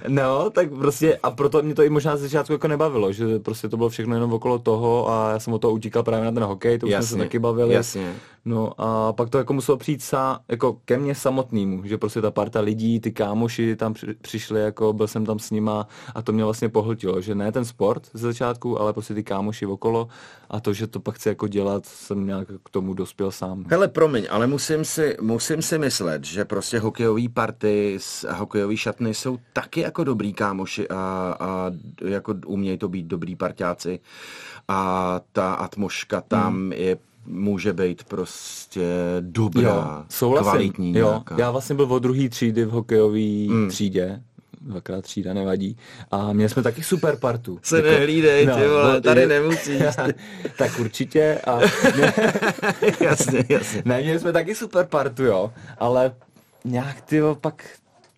no, 0.07 0.49
tak 0.49 0.69
prostě, 0.69 1.19
a 1.23 1.31
proto 1.31 1.61
mě 1.61 1.75
to 1.75 1.83
i 1.83 1.89
možná 1.89 2.17
ze 2.17 2.23
začátku 2.23 2.53
jako 2.53 2.67
nebavilo, 2.67 3.11
že 3.11 3.39
prostě 3.39 3.69
to 3.69 3.77
bylo 3.77 3.89
všechno 3.89 4.15
jenom 4.15 4.33
okolo 4.33 4.59
toho 4.59 5.09
a 5.09 5.31
já 5.31 5.39
jsem 5.39 5.53
o 5.53 5.59
toho 5.59 5.73
utíkal 5.73 6.03
právě 6.03 6.25
na 6.25 6.31
ten 6.31 6.43
hokej, 6.43 6.79
to 6.79 6.85
už 6.85 6.91
jasně, 6.91 7.07
jsme 7.07 7.17
se 7.17 7.23
taky 7.23 7.39
bavili. 7.39 7.73
Jasně. 7.73 8.13
No 8.45 8.73
a 8.77 9.13
pak 9.13 9.29
to 9.29 9.37
jako 9.37 9.53
muselo 9.53 9.77
přijít 9.77 10.03
sa, 10.03 10.39
jako 10.49 10.77
ke 10.85 10.97
mně 10.97 11.15
samotnému, 11.15 11.81
že 11.85 11.97
prostě 11.97 12.21
ta 12.21 12.31
parta 12.31 12.59
lidí, 12.59 12.99
ty 12.99 13.11
kámoši 13.11 13.75
tam 13.75 13.93
při, 13.93 14.07
přišli, 14.21 14.61
jako 14.61 14.93
byl 14.93 15.07
jsem 15.07 15.25
tam 15.25 15.39
s 15.39 15.51
nima 15.51 15.87
a 16.15 16.21
to 16.21 16.31
mě 16.31 16.43
vlastně 16.43 16.69
pohltilo, 16.69 17.21
že 17.21 17.35
ne 17.35 17.51
ten 17.51 17.65
sport 17.65 18.09
ze 18.13 18.27
začátku, 18.27 18.81
ale 18.81 18.93
prostě 18.93 19.13
ty 19.13 19.23
kámoši 19.23 19.65
okolo 19.65 19.80
a 20.49 20.59
to, 20.59 20.73
že 20.73 20.87
to 20.87 20.99
pak 20.99 21.15
chci 21.15 21.29
jako 21.29 21.47
dělat, 21.47 21.85
jsem 21.85 22.25
nějak 22.25 22.47
k 22.63 22.69
tomu 22.69 22.93
dospěl 22.93 23.31
sám. 23.31 23.65
Hele, 23.67 23.87
promiň, 23.87 24.27
ale 24.29 24.47
musím 24.47 24.85
si, 24.85 25.17
musím 25.21 25.61
si 25.61 25.77
myslet, 25.77 26.25
že 26.25 26.45
prostě 26.45 26.79
hokejový 26.79 27.29
party, 27.29 27.97
hokejový 28.29 28.77
šatny 28.77 29.13
jsou 29.13 29.37
taky 29.53 29.79
jako 29.79 30.03
dobrý 30.03 30.33
kámoši 30.33 30.87
a, 30.89 30.95
a 31.39 31.71
jako 32.05 32.35
umějí 32.45 32.77
to 32.77 32.89
být 32.89 33.05
dobrý 33.05 33.35
parťáci 33.35 33.99
a 34.67 35.21
ta 35.31 35.53
atmoška 35.53 36.21
tam 36.21 36.53
hmm. 36.53 36.73
je 36.73 36.97
může 37.25 37.73
být 37.73 38.03
prostě 38.03 38.87
dobrá, 39.19 40.05
jo, 40.21 40.35
kvalitní. 40.39 40.97
Jo, 40.97 41.23
já 41.37 41.51
vlastně 41.51 41.75
byl 41.75 41.93
od 41.93 41.99
druhé 41.99 42.29
třídy 42.29 42.65
v 42.65 42.69
hokejové 42.69 43.47
hmm. 43.47 43.69
třídě, 43.69 44.23
dvakrát 44.61 45.01
třída 45.01 45.33
nevadí. 45.33 45.77
A 46.11 46.33
měli 46.33 46.49
jsme 46.49 46.63
taky 46.63 46.83
super 46.83 47.15
partu. 47.15 47.59
Se 47.63 47.77
jako, 47.77 47.89
nehlídej, 47.89 48.45
no, 48.45 48.55
ty 48.55 48.67
vole, 48.67 48.93
no, 48.93 49.01
tady 49.01 49.21
je, 49.21 49.27
nemusíš. 49.27 49.81
tak 50.57 50.79
určitě. 50.79 51.41
A, 51.47 51.59
jasně, 52.99 53.43
jasně. 53.49 53.81
Ne, 53.85 54.01
měli 54.01 54.19
jsme 54.19 54.31
taky 54.31 54.55
super 54.55 54.85
partu, 54.85 55.23
jo, 55.23 55.53
ale 55.77 56.15
nějak 56.65 57.01
ty 57.01 57.21
pak 57.41 57.63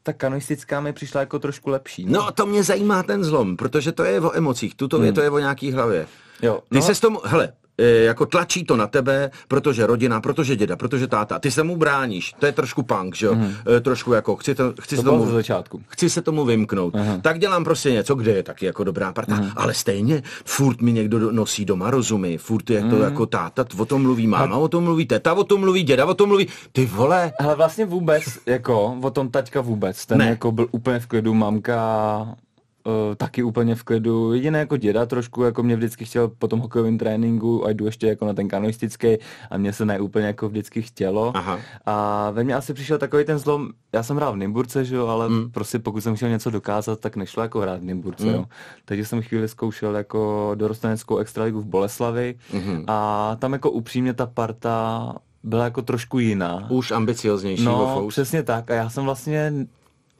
ta 0.04 0.14
kanoistická 0.14 0.82
mi 0.82 0.94
přišla 0.94 1.20
jako 1.20 1.40
trošku 1.40 1.70
lepší. 1.70 2.06
No, 2.06 2.12
no 2.12 2.32
to 2.32 2.46
mě 2.46 2.64
zajímá 2.64 3.04
ten 3.04 3.24
zlom, 3.24 3.58
protože 3.58 3.92
to 3.92 4.04
je 4.04 4.22
o 4.22 4.36
emocích, 4.36 4.76
tuto 4.76 4.98
hmm. 4.98 5.06
je 5.06 5.14
to 5.14 5.22
je 5.22 5.30
o 5.30 5.40
nějaký 5.40 5.72
hlavě. 5.72 6.08
Jo, 6.42 6.60
Ty 6.70 6.76
no. 6.76 6.82
se 6.82 6.96
s 6.96 7.00
tomu, 7.00 7.20
hele, 7.24 7.54
jako 7.78 8.26
tlačí 8.26 8.64
to 8.64 8.78
na 8.78 8.88
tebe, 8.88 9.32
protože 9.48 9.88
rodina, 9.88 10.22
protože 10.22 10.56
děda, 10.56 10.76
protože 10.76 11.08
táta. 11.08 11.40
Ty 11.40 11.52
se 11.52 11.64
mu 11.64 11.78
bráníš, 11.78 12.34
to 12.40 12.46
je 12.46 12.52
trošku 12.52 12.84
punk, 12.84 13.16
že 13.16 13.26
jo? 13.26 13.36
Mm. 13.36 13.54
E, 13.78 13.80
trošku 13.80 14.14
jako, 14.14 14.36
chci, 14.36 14.56
to, 14.56 14.74
chci, 14.82 14.96
to 14.96 15.02
se 15.02 15.06
tomu, 15.06 15.32
začátku. 15.32 15.82
chci 15.88 16.10
se 16.10 16.22
tomu 16.22 16.46
vymknout. 16.46 16.96
Aha. 16.96 17.20
Tak 17.22 17.40
dělám 17.40 17.64
prostě 17.64 17.92
něco, 17.92 18.16
kde 18.16 18.32
je 18.32 18.44
taky 18.44 18.66
jako 18.66 18.84
dobrá 18.84 19.14
parta, 19.14 19.36
Aha. 19.36 19.54
ale 19.56 19.74
stejně 19.74 20.24
furt 20.46 20.82
mi 20.82 20.94
někdo 20.94 21.32
nosí 21.32 21.66
doma 21.66 21.92
rozumy, 21.92 22.38
furt 22.38 22.70
je 22.70 22.82
to 22.82 22.96
mm. 22.96 23.02
jako 23.02 23.26
táta, 23.26 23.66
o 23.78 23.86
tom 23.86 24.02
mluví 24.02 24.28
máma, 24.28 24.58
o 24.58 24.68
tom 24.68 24.84
mluví 24.84 25.06
teta, 25.06 25.34
o 25.34 25.44
tom 25.44 25.60
mluví 25.60 25.84
děda, 25.84 26.06
o 26.06 26.14
tom 26.14 26.30
mluví, 26.30 26.48
ty 26.72 26.86
vole. 26.86 27.32
Ale 27.40 27.56
vlastně 27.56 27.86
vůbec, 27.86 28.24
jako, 28.46 28.98
o 29.02 29.10
tom 29.10 29.30
taťka 29.30 29.62
vůbec, 29.62 30.06
ten 30.06 30.18
ne. 30.18 30.28
jako 30.28 30.52
byl 30.52 30.68
úplně 30.72 31.00
v 31.00 31.08
klidu, 31.08 31.34
mamka 31.34 32.36
uh, 32.86 33.16
taky 33.16 33.44
úplně 33.44 33.76
v 33.76 33.84
klidu. 33.84 34.34
Jediné 34.34 34.60
jako 34.60 34.78
děda 34.78 35.06
trošku, 35.06 35.44
jako 35.44 35.64
mě 35.64 35.76
vždycky 35.76 36.06
chtěl 36.06 36.28
po 36.28 36.48
tom 36.48 36.60
hokejovém 36.60 36.98
tréninku 36.98 37.66
a 37.66 37.70
jdu 37.70 37.86
ještě 37.86 38.08
jako 38.08 38.26
na 38.26 38.34
ten 38.34 38.48
kanoistický 38.48 39.18
a 39.52 39.58
mě 39.58 39.74
se 39.74 39.86
ne 39.86 40.00
úplně 40.00 40.26
jako 40.26 40.50
vždycky 40.50 40.82
chtělo. 40.82 41.32
Aha. 41.36 41.60
A 41.86 42.30
ve 42.32 42.44
mně 42.44 42.56
asi 42.56 42.74
přišel 42.74 42.98
takový 42.98 43.26
ten 43.26 43.40
zlom, 43.40 43.70
já 43.94 44.04
jsem 44.04 44.16
hrál 44.16 44.34
v 44.34 44.38
Nymburce, 44.38 44.86
že 44.86 44.96
jo, 44.96 45.08
ale 45.08 45.30
mm. 45.30 45.52
prostě 45.52 45.80
pokud 45.80 46.02
jsem 46.02 46.16
chtěl 46.16 46.30
něco 46.30 46.50
dokázat, 46.50 47.00
tak 47.00 47.16
nešlo 47.16 47.44
jako 47.44 47.60
hrát 47.60 47.80
v 47.80 47.84
Nymburce, 47.84 48.26
mm. 48.26 48.34
jo. 48.34 48.46
Takže 48.86 49.06
jsem 49.06 49.22
chvíli 49.22 49.48
zkoušel 49.48 49.96
jako 49.96 50.52
dorosteneckou 50.56 51.18
extraligu 51.18 51.62
v 51.62 51.66
Boleslavi 51.66 52.36
mm-hmm. 52.54 52.84
a 52.88 53.36
tam 53.40 53.54
jako 53.54 53.72
upřímně 53.72 54.14
ta 54.14 54.26
parta 54.26 55.16
byla 55.44 55.64
jako 55.64 55.82
trošku 55.82 56.20
jiná. 56.20 56.68
Už 56.70 56.92
ambicioznější. 56.92 57.66
No, 57.66 58.06
přesně 58.10 58.44
tak. 58.44 58.72
A 58.72 58.74
já 58.74 58.90
jsem 58.90 59.04
vlastně 59.04 59.54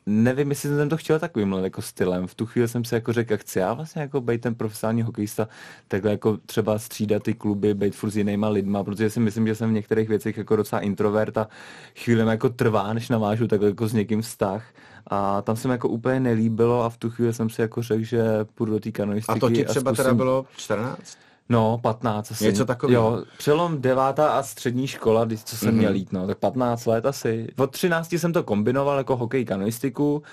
nevím, 0.06 0.50
jestli 0.50 0.70
jsem 0.70 0.90
to 0.90 0.98
chtěl 0.98 1.20
takovým 1.20 1.52
jako 1.52 1.82
stylem. 1.82 2.28
V 2.28 2.36
tu 2.36 2.46
chvíli 2.46 2.68
jsem 2.68 2.86
si 2.86 2.96
jako 2.96 3.14
řekl, 3.14 3.38
chci 3.38 3.60
já 3.60 3.74
vlastně 3.74 4.02
jako 4.02 4.22
být 4.22 4.42
ten 4.42 4.56
profesionální 4.56 5.02
hokejista, 5.02 5.48
takhle 5.88 6.12
jako 6.12 6.38
třeba 6.46 6.80
střídat 6.80 7.24
ty 7.24 7.34
kluby, 7.34 7.74
být 7.74 7.96
furt 7.96 8.12
s 8.12 8.18
jinýma 8.18 8.50
lidma, 8.50 8.84
protože 8.84 9.10
si 9.10 9.20
myslím, 9.20 9.48
že 9.48 9.56
jsem 9.56 9.70
v 9.70 9.74
některých 9.74 10.10
věcech 10.10 10.38
jako 10.38 10.56
docela 10.56 10.82
introvert 10.82 11.38
a 11.38 11.48
chvíli 11.96 12.30
jako 12.30 12.50
trvá, 12.50 12.94
než 12.94 13.10
navážu 13.10 13.48
takhle 13.48 13.70
jako 13.70 13.88
s 13.88 13.94
někým 13.94 14.22
vztah. 14.22 14.66
A 15.08 15.42
tam 15.42 15.56
se 15.56 15.68
mi 15.68 15.72
jako 15.72 15.90
úplně 15.90 16.20
nelíbilo 16.20 16.84
a 16.84 16.90
v 16.90 16.98
tu 16.98 17.10
chvíli 17.10 17.34
jsem 17.34 17.50
si 17.50 17.62
jako 17.62 17.82
řekl, 17.82 18.04
že 18.04 18.24
půjdu 18.56 18.72
do 18.72 18.80
té 18.80 18.92
kanoistiky. 18.92 19.38
A 19.38 19.40
to 19.40 19.50
ti 19.50 19.66
třeba 19.66 19.92
a 19.92 19.94
zkusím... 19.94 20.04
teda 20.04 20.16
bylo 20.16 20.46
14? 20.58 21.18
No, 21.50 21.80
15 21.82 22.32
asi. 22.32 22.44
Něco 22.44 22.66
takového. 22.66 23.18
Jo, 23.18 23.24
přelom 23.38 23.82
devátá 23.82 24.32
a 24.32 24.44
střední 24.44 24.88
škola, 24.88 25.26
když 25.26 25.44
co 25.44 25.58
jsem 25.58 25.70
mm-hmm. 25.70 25.78
měl 25.78 25.96
jít, 25.96 26.12
no, 26.12 26.28
tak 26.28 26.38
15 26.38 26.86
let 26.86 27.06
asi. 27.06 27.48
Od 27.58 27.72
13 27.72 28.14
jsem 28.14 28.34
to 28.34 28.44
kombinoval 28.44 28.98
jako 28.98 29.18
hokej 29.18 29.46
kanoistiku, 29.46 30.24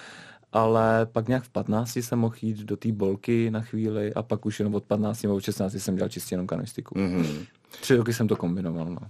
ale 0.52 1.06
pak 1.06 1.28
nějak 1.28 1.42
v 1.42 1.48
15 1.48 1.96
jsem 1.96 2.18
mohl 2.18 2.34
jít 2.42 2.58
do 2.58 2.76
té 2.76 2.92
bolky 2.92 3.50
na 3.50 3.60
chvíli 3.60 4.14
a 4.14 4.22
pak 4.22 4.46
už 4.46 4.58
jenom 4.58 4.74
od 4.74 4.84
15 4.84 5.22
nebo 5.22 5.34
od 5.34 5.40
16 5.40 5.72
jsem 5.72 5.96
dělal 5.96 6.08
čistě 6.08 6.32
jenom 6.32 6.46
kanoistiku. 6.46 6.94
Mm-hmm. 6.94 7.46
Tři 7.80 7.96
roky 7.96 8.12
jsem 8.12 8.28
to 8.28 8.36
kombinoval, 8.36 8.86
no. 8.86 9.00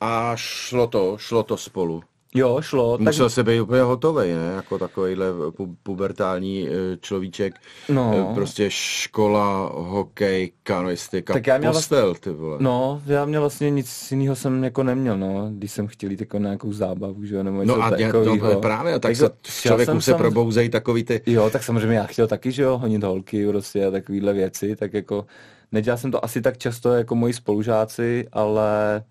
A 0.00 0.32
šlo 0.36 0.86
to, 0.86 1.16
šlo 1.18 1.42
to 1.42 1.56
spolu? 1.56 2.02
Jo, 2.34 2.58
šlo. 2.60 2.98
Musel 3.00 3.26
tak... 3.26 3.34
se 3.34 3.44
být 3.44 3.60
úplně 3.60 3.82
hotový, 3.82 4.28
ne? 4.28 4.52
Jako 4.56 4.78
takovýhle 4.78 5.32
pu- 5.32 5.76
pubertální 5.82 6.68
eh, 6.68 6.72
človíček. 7.00 7.54
No. 7.88 8.28
Eh, 8.30 8.34
prostě 8.34 8.70
škola, 8.70 9.72
hokej, 9.74 10.52
kanoistika, 10.62 11.32
tak 11.32 11.46
já 11.46 11.58
měl 11.58 11.72
postel, 11.72 12.06
vlastně... 12.06 12.32
ty 12.32 12.38
vole. 12.38 12.56
No, 12.60 13.02
já 13.06 13.24
měl 13.24 13.40
vlastně 13.40 13.70
nic 13.70 14.10
jiného 14.10 14.36
jsem 14.36 14.64
jako 14.64 14.82
neměl, 14.82 15.18
no. 15.18 15.50
Když 15.52 15.72
jsem 15.72 15.86
chtěl 15.86 16.10
jít 16.10 16.20
jako 16.20 16.38
nějakou 16.38 16.72
zábavu, 16.72 17.24
že 17.24 17.34
jo, 17.34 17.42
nebo 17.42 17.64
No 17.64 17.82
a 17.82 17.96
já, 17.98 18.12
no, 18.12 18.60
právě, 18.60 18.92
tak, 18.92 19.00
tak 19.00 19.16
se 19.16 19.30
v 19.42 19.60
člověku 19.62 20.00
se 20.00 20.14
probouzejí 20.14 20.68
takový 20.68 21.04
ty... 21.04 21.20
Jo, 21.26 21.50
tak 21.50 21.62
samozřejmě 21.62 21.96
já 21.96 22.04
chtěl 22.04 22.26
taky, 22.26 22.52
že 22.52 22.62
jo, 22.62 22.78
honit 22.78 23.02
holky 23.02 23.46
prostě 23.46 23.86
a 23.86 23.90
takovýhle 23.90 24.32
věci, 24.32 24.76
tak 24.76 24.94
jako 24.94 25.26
nedělal 25.72 25.98
jsem 25.98 26.10
to 26.10 26.24
asi 26.24 26.42
tak 26.42 26.58
často 26.58 26.92
jako 26.92 27.14
moji 27.14 27.32
spolužáci, 27.32 28.26
ale 28.32 29.02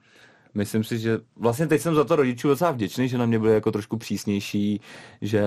myslím 0.53 0.83
si, 0.83 0.99
že 0.99 1.19
vlastně 1.39 1.67
teď 1.67 1.81
jsem 1.81 1.95
za 1.95 2.03
to 2.03 2.15
rodičů 2.15 2.47
docela 2.47 2.71
vděčný, 2.71 3.07
že 3.09 3.17
na 3.17 3.25
mě 3.25 3.39
byli 3.39 3.53
jako 3.53 3.71
trošku 3.71 3.97
přísnější, 3.97 4.81
že 5.21 5.43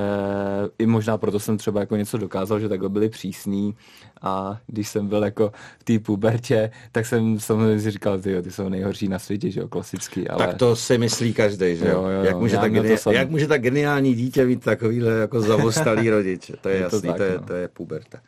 i 0.79 0.87
možná 0.87 1.19
proto 1.19 1.41
jsem 1.41 1.59
třeba 1.59 1.81
jako 1.81 1.97
něco 1.97 2.19
dokázal, 2.19 2.61
že 2.61 2.69
takhle 2.69 2.89
byli 2.89 3.09
přísní 3.09 3.75
a 4.23 4.61
když 4.67 4.89
jsem 4.89 5.09
byl 5.09 5.25
jako 5.25 5.53
v 5.79 5.85
té 5.85 5.99
pubertě, 5.99 6.71
tak 6.93 7.07
jsem 7.07 7.41
samozřejmě 7.41 7.81
si 7.81 7.91
říkal, 7.91 8.21
ty, 8.21 8.43
ty 8.43 8.51
jsou 8.51 8.69
nejhorší 8.69 9.09
na 9.09 9.19
světě, 9.19 9.51
že 9.51 9.61
jo, 9.61 9.69
klasický, 9.69 10.29
ale... 10.29 10.47
Tak 10.47 10.57
to 10.57 10.77
si 10.77 10.99
myslí 10.99 11.35
každý, 11.35 11.77
že 11.77 11.89
jo, 11.89 12.05
jo, 12.05 12.25
jak, 12.25 12.37
může 12.37 12.57
tak 12.57 12.73
geni- 12.73 13.13
jak 13.13 13.31
může 13.31 13.47
tak 13.47 13.63
geniální 13.63 14.15
dítě 14.15 14.45
mít 14.47 14.65
takovýhle 14.65 15.13
jako 15.13 15.41
zavostalý 15.41 16.11
rodič, 16.11 16.51
to 16.61 16.69
je, 16.69 16.75
je 16.75 16.83
jasný, 16.83 17.01
to, 17.01 17.07
tak, 17.07 17.17
to, 17.17 17.23
je, 17.23 17.35
no. 17.41 17.47
to 17.47 17.53
je 17.53 17.69
puberta. 17.69 18.19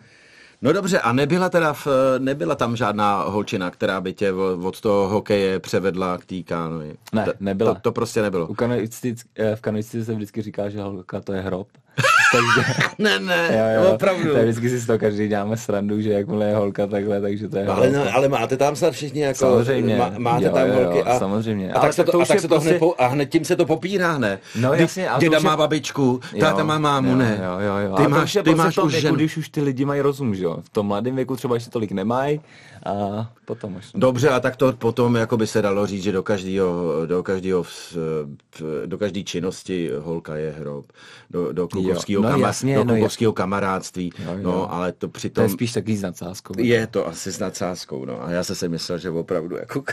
No 0.62 0.72
dobře, 0.72 1.00
a 1.00 1.12
nebyla 1.12 1.48
teda 1.48 1.72
v, 1.72 1.86
nebyla 2.18 2.54
tam 2.54 2.76
žádná 2.76 3.22
holčina, 3.22 3.70
která 3.70 4.00
by 4.00 4.12
tě 4.12 4.32
od 4.62 4.80
toho 4.80 5.08
hokeje 5.08 5.60
převedla 5.60 6.18
k 6.18 6.24
té 6.24 6.42
kánoji? 6.42 6.96
Ne, 7.12 7.26
nebyla. 7.40 7.74
To, 7.74 7.80
to 7.80 7.92
prostě 7.92 8.22
nebylo. 8.22 8.46
U 8.46 8.54
v 9.54 9.60
kanoistice 9.60 10.04
se 10.04 10.14
vždycky 10.14 10.42
říká, 10.42 10.68
že 10.68 10.80
holka 10.80 11.20
to 11.20 11.32
je 11.32 11.40
hrob. 11.40 11.68
takže... 12.32 12.72
ne, 12.98 13.18
ne, 13.18 13.48
jo, 13.52 13.84
jo, 13.84 13.94
opravdu. 13.94 14.32
Tak 14.32 14.42
vždycky 14.42 14.70
si 14.70 14.78
z 14.78 14.86
toho 14.86 14.98
každý 14.98 15.28
děláme 15.28 15.56
srandu, 15.56 16.00
že 16.00 16.12
jakmile 16.12 16.46
je 16.46 16.54
holka 16.54 16.86
takhle, 16.86 17.20
takže 17.20 17.48
to 17.48 17.58
je 17.58 17.66
ale, 17.66 17.90
no, 17.90 18.04
ale 18.14 18.28
máte 18.28 18.56
tam 18.56 18.76
snad 18.76 18.94
všichni 18.94 19.20
jako... 19.20 19.38
Samozřejmě. 19.38 19.96
Má, 19.96 20.12
máte 20.18 20.44
jo, 20.44 20.52
tam 20.52 20.68
jo, 20.68 20.74
holky 20.74 21.02
a... 21.02 21.18
Samozřejmě. 21.18 21.72
A, 21.72 21.80
tak 21.80 21.92
se 21.92 22.04
to, 22.04 22.12
to, 22.12 22.20
a 22.20 22.24
tak 22.24 22.40
se 22.40 22.48
to 22.48 22.54
prostě... 22.54 22.70
hned, 22.70 22.78
po, 22.78 22.94
a 22.98 23.06
hned 23.06 23.26
tím 23.26 23.44
se 23.44 23.56
to 23.56 23.66
popírá, 23.66 24.18
ne? 24.18 24.38
No 24.60 24.72
jasně. 24.72 25.10
A 25.10 25.18
Děda 25.18 25.40
má 25.40 25.56
babičku, 25.56 26.20
táta 26.40 26.64
má 26.64 26.78
mámu, 26.78 27.14
ne? 27.14 27.40
Jo, 27.44 27.58
jo, 27.66 27.88
jo. 27.88 27.96
Ty 27.96 28.08
máš, 28.08 28.38
ty 28.44 28.54
máš 28.54 28.78
už 28.78 28.92
žen... 28.92 29.14
když 29.14 29.36
už 29.36 29.48
ty 29.48 29.62
lidi 29.62 29.84
mají 29.84 30.00
rozum, 30.00 30.34
že 30.34 30.44
jo? 30.44 30.56
V 30.62 30.68
tom 30.68 30.86
mladém 30.86 31.16
věku 31.16 31.36
třeba 31.36 31.54
ještě 31.54 31.70
tolik 31.70 31.92
nemají 31.92 32.40
a 32.86 33.30
potom 33.44 33.76
už. 33.76 33.92
Dobře, 33.94 34.28
a 34.28 34.40
tak 34.40 34.56
to 34.56 34.72
potom 34.72 35.14
jako 35.14 35.36
by 35.36 35.46
se 35.46 35.62
dalo 35.62 35.86
říct, 35.86 36.02
že 36.02 36.12
do 36.12 36.22
každého, 36.22 37.06
do 37.06 37.22
každého, 37.22 37.64
do 38.86 38.98
každé 38.98 39.22
činnosti 39.22 39.90
holka 40.00 40.36
je 40.36 40.50
hrob. 40.52 40.86
Do, 41.30 41.52
do 41.52 41.68
klukovského 41.68 42.22
no, 42.22 42.28
kama, 42.28 42.52
do 42.74 42.84
klukovského 42.84 43.32
kamarádství. 43.32 44.12
Jo, 44.18 44.32
jo. 44.32 44.38
No, 44.42 44.72
ale 44.72 44.92
to 44.92 45.08
přitom... 45.08 45.42
To 45.42 45.42
je 45.42 45.48
spíš 45.48 45.72
taky 45.72 45.96
s 45.96 46.02
nadsázkou. 46.02 46.54
Je 46.58 46.86
to 46.86 47.08
asi 47.08 47.32
s 47.32 47.38
nadsázkou, 47.38 48.04
no. 48.04 48.24
A 48.24 48.30
já 48.30 48.44
jsem 48.44 48.56
si 48.56 48.68
myslel, 48.68 48.98
že 48.98 49.10
opravdu, 49.10 49.56
jako, 49.56 49.84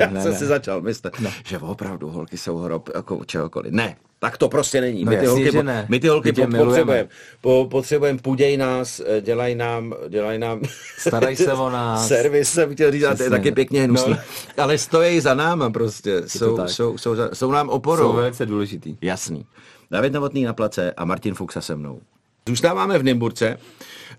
já 0.00 0.10
ne, 0.10 0.22
jsem 0.22 0.32
ne. 0.32 0.38
si 0.38 0.46
začal 0.46 0.80
myslet, 0.80 1.20
no. 1.20 1.30
že 1.44 1.58
opravdu 1.58 2.10
holky 2.10 2.38
jsou 2.38 2.56
hrob 2.56 2.90
jako 2.94 3.24
čehokoliv. 3.24 3.72
Ne, 3.72 3.96
tak 4.18 4.38
to 4.38 4.48
prostě 4.48 4.80
není. 4.80 5.04
No 5.04 5.10
my, 5.10 5.16
ty 5.16 5.24
jasný, 5.24 5.42
holky, 5.42 5.62
ne. 5.62 5.86
my 5.88 6.00
ty 6.00 6.08
holky 6.08 6.32
po, 6.32 6.46
potřebujeme. 6.46 7.08
Po, 7.40 7.68
potřebujeme, 7.70 8.18
puděj 8.18 8.56
nás, 8.56 9.00
eh, 9.06 9.20
dělaj 9.20 9.54
nám, 9.54 9.94
dělaj 10.08 10.38
nám... 10.38 10.60
Staraj 10.98 11.36
se 11.36 11.52
o 11.52 11.70
nás. 11.70 12.08
Servis 12.08 12.50
jsem 12.50 12.74
chtěl 12.74 12.92
říct, 12.92 13.04
to 13.16 13.22
je 13.22 13.30
taky 13.30 13.52
pěkně 13.52 13.82
hnusný. 13.82 14.12
No. 14.12 14.18
Ale 14.62 14.78
stojí 14.78 15.20
za 15.20 15.34
náma 15.34 15.70
prostě. 15.70 16.22
Jsou, 16.26 16.68
jsou, 16.68 16.98
jsou, 16.98 17.14
jsou, 17.32 17.50
nám 17.50 17.68
oporou. 17.68 18.02
Jsou 18.02 18.12
velice 18.12 18.46
důležitý. 18.46 18.96
Jasný. 19.02 19.46
David 19.90 20.12
Novotný 20.12 20.44
na 20.44 20.52
place 20.52 20.92
a 20.92 21.04
Martin 21.04 21.34
Fuxa 21.34 21.60
se 21.60 21.76
mnou. 21.76 22.00
Zůstáváme 22.48 22.98
v 22.98 23.02
Nymburce. 23.02 23.58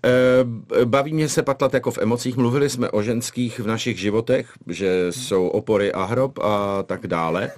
Eh, 0.04 0.84
baví 0.84 1.12
mě 1.12 1.28
se 1.28 1.42
patlat 1.42 1.74
jako 1.74 1.90
v 1.90 1.98
emocích. 1.98 2.36
Mluvili 2.36 2.70
jsme 2.70 2.90
o 2.90 3.02
ženských 3.02 3.60
v 3.60 3.66
našich 3.66 4.00
životech, 4.00 4.52
že 4.66 5.06
jsou 5.10 5.48
opory 5.48 5.92
a 5.92 6.04
hrob 6.04 6.38
a 6.38 6.82
tak 6.82 7.06
dále. 7.06 7.50